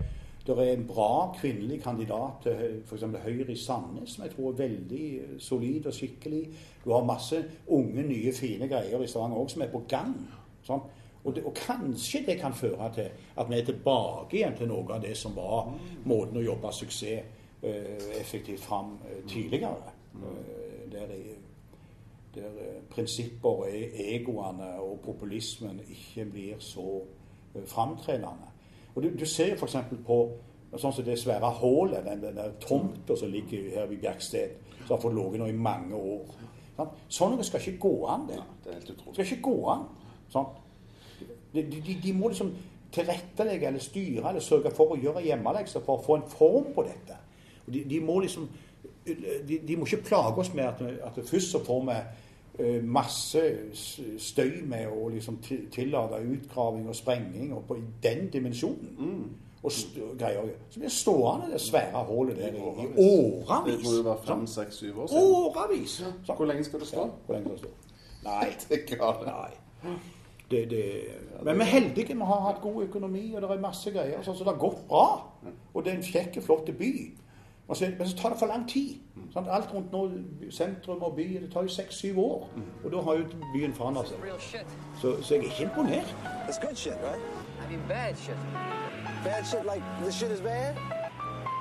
det 0.48 0.58
er 0.58 0.72
en 0.74 0.88
bra 0.88 1.34
kvinnelig 1.40 1.82
kandidat 1.84 2.44
til 2.44 2.82
f.eks. 2.86 3.06
Høyre 3.26 3.52
i 3.52 3.60
Sandnes, 3.60 4.16
som 4.16 4.26
jeg 4.26 4.36
tror 4.36 4.52
er 4.52 4.62
veldig 4.64 5.06
solid 5.40 5.88
og 5.92 5.94
skikkelig. 5.94 6.44
Du 6.86 6.92
har 6.94 7.06
masse 7.08 7.44
unge, 7.68 8.04
nye, 8.08 8.34
fine 8.34 8.70
greier 8.72 9.04
i 9.04 9.08
Stavanger 9.08 9.44
òg 9.44 9.54
som 9.54 9.66
er 9.66 9.72
på 9.74 9.84
gang. 9.90 10.16
Sånn. 10.64 10.84
Og, 11.24 11.32
det, 11.36 11.46
og, 11.48 11.54
kanskje 11.56 12.26
det 12.28 12.40
kan 12.40 12.56
føre 12.56 12.90
til 12.96 13.08
at 13.40 13.50
vi 13.50 13.60
er 13.60 13.66
tilbake 13.68 14.38
igjen 14.38 14.58
til 14.58 14.68
noe 14.68 14.84
av 14.92 15.04
det 15.04 15.16
som 15.16 15.36
var 15.36 15.72
måten 16.10 16.42
å 16.42 16.44
jobbe 16.44 16.72
suksess 16.76 17.40
uh, 17.64 18.10
effektivt 18.20 18.64
fram 18.64 18.98
uh, 19.06 19.22
tidligere. 19.28 19.94
Uh, 20.20 20.84
der 20.92 21.08
er 21.08 21.43
der 22.36 22.58
eh, 22.62 22.82
prinsipper 22.90 23.50
og 23.50 23.68
e-, 23.70 24.16
egoene 24.16 24.74
og 24.82 25.00
populismen 25.06 25.82
ikke 25.90 26.26
blir 26.32 26.60
så 26.60 27.02
eh, 27.56 27.66
framtredende. 27.66 28.52
Og 28.96 29.04
Du, 29.04 29.10
du 29.20 29.26
ser 29.26 29.56
f.eks. 29.56 29.78
på 30.06 30.18
sånn 30.78 30.94
som 30.94 31.06
det 31.06 31.20
svære 31.22 31.50
hullet, 31.60 32.06
den, 32.06 32.22
den 32.22 32.38
der 32.38 32.54
tomta 32.62 33.18
som 33.18 33.30
ligger 33.30 33.70
her 33.76 33.88
ved 33.90 34.02
Bjerksted, 34.02 34.58
som 34.86 34.96
har 34.96 35.02
fått 35.02 35.16
ligget 35.18 35.42
nå 35.42 35.50
i 35.50 35.58
mange 35.58 35.98
år. 35.98 36.36
Sånn, 36.74 36.94
sånn 37.10 37.36
noe 37.36 37.46
skal 37.46 37.62
ikke 37.62 37.82
gå 37.86 37.96
an. 38.10 38.28
det. 38.30 38.40
det 38.66 38.76
er 38.76 38.86
skal 38.86 39.26
ikke 39.26 39.42
gå 39.46 39.58
an. 39.74 39.88
Sånn. 40.34 40.50
De, 41.54 41.62
de, 41.70 41.98
de, 42.02 42.14
må 42.18 42.32
liksom 42.32 42.50
tilrettelegge 42.94 43.70
eller 43.70 43.82
styre 43.82 44.30
eller 44.30 44.42
sørge 44.42 44.72
for 44.74 44.94
å 44.94 44.98
gjøre 44.98 45.22
hjemmelekser 45.26 45.84
for 45.86 46.00
å 46.00 46.06
få 46.06 46.18
en 46.18 46.30
form 46.30 46.72
på 46.74 46.86
dette. 46.88 47.20
De, 47.66 47.84
de, 47.90 48.00
må 48.04 48.18
liksom 48.24 48.48
de, 49.06 49.60
de, 49.60 49.78
må 49.78 49.86
ikke 49.86 50.08
plage 50.10 50.42
oss 50.42 50.52
med 50.58 50.66
at, 50.66 50.82
at 51.06 51.20
først 51.28 51.54
så 51.54 51.62
får 51.64 51.86
vi 51.90 52.00
masse 52.86 53.42
støy 54.18 54.60
med 54.70 54.88
å 54.94 55.08
liksom 55.10 55.40
tillate 55.74 56.20
utgraving 56.22 56.86
og 56.90 56.96
sprenging 56.96 57.54
og 57.54 57.64
på 57.68 57.78
den 58.04 58.28
dimensjonen. 58.34 58.92
Mm. 59.00 59.24
Og 59.64 59.72
greier. 60.20 60.50
Så 60.70 60.80
blir 60.80 60.90
det 60.90 60.92
stående 60.92 61.52
det 61.54 61.62
svære 61.62 62.04
hullet 62.04 62.38
der 62.38 62.48
i, 62.48 62.60
åravis. 62.60 63.76
Det 63.78 63.84
må 63.84 63.96
jo 63.96 64.02
være 64.04 64.18
fem, 64.28 64.48
seks, 64.48 64.76
syv 64.76 65.00
år 65.00 65.08
siden. 65.08 65.24
Årevis! 65.24 66.02
Ja. 66.28 66.36
Hvor 66.36 66.46
lenge 66.46 66.64
skal 66.64 66.80
det 66.80 66.88
stå? 66.88 67.00
Ja, 67.00 67.08
hvor 67.26 67.36
lenge 67.36 67.48
skal 67.48 67.58
det 67.58 67.60
stå? 67.60 67.70
Nei. 68.24 68.50
Det. 68.70 69.90
Nei. 69.90 69.98
Det, 70.52 70.70
det, 70.70 70.86
men 71.44 71.56
vi 71.56 71.62
er 71.62 71.66
heldige. 71.66 72.14
Vi 72.14 72.20
har 72.20 72.42
hatt 72.46 72.62
god 72.62 72.84
økonomi, 72.84 73.34
og 73.36 73.42
det 73.42 73.50
er 73.50 73.60
masse 73.60 73.92
greier. 73.92 74.22
Så, 74.22 74.34
så 74.34 74.44
det 74.44 74.52
har 74.52 74.60
gått 74.60 74.84
bra. 74.88 75.06
Og 75.74 75.84
det 75.84 75.94
er 75.94 75.98
en 75.98 76.06
kjekk, 76.06 76.38
flott 76.46 76.70
by. 76.78 76.92
Og 77.68 77.78
så, 77.78 77.92
men 77.98 78.08
så 78.08 78.18
tar 78.18 78.30
det 78.30 78.40
for 78.40 78.46
lang 78.46 78.70
tid. 78.70 78.96
Sant? 79.34 79.48
Alt 79.50 79.74
rundt 79.74 79.92
nå, 79.92 80.12
sentrum 80.52 81.02
og 81.02 81.16
by, 81.16 81.22
det 81.42 81.52
tar 81.54 81.62
jo 81.62 81.68
seks-syv 81.68 82.20
år. 82.20 82.50
Og 82.84 82.92
da 82.92 83.02
har 83.02 83.14
jo 83.14 83.26
byen 83.54 83.74
forandret 83.74 84.08
seg. 84.08 84.66
Så, 85.02 85.22
så 85.22 85.36
jeg 85.36 85.40
er 85.40 85.44
ikke 85.44 85.64
imponert. 85.64 86.16
Shit, 86.76 86.94
right? 86.94 87.22
I 87.64 87.70
mean, 87.70 87.82
bad 87.88 88.16
shit. 88.18 88.38
Bad 89.24 89.46
shit 89.46 89.64
like 89.66 89.84
this 90.04 90.16
shit 90.16 90.32
is 90.32 90.42
bad? 90.42 90.76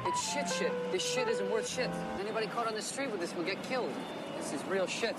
It's 0.07 0.33
shit 0.33 0.49
shit. 0.51 0.73
This 0.93 1.03
shit 1.03 1.29
isn't 1.29 1.51
worth 1.53 1.69
shit. 1.69 1.91
Anybody 2.21 2.47
caught 2.47 2.67
on 2.67 2.75
the 2.75 2.83
street 2.83 3.11
with 3.13 3.21
this 3.21 3.37
will 3.37 3.45
get 3.45 3.63
killed. 3.63 3.93
This 4.39 4.53
is 4.53 4.61
real 4.71 4.87
shit. 4.87 5.17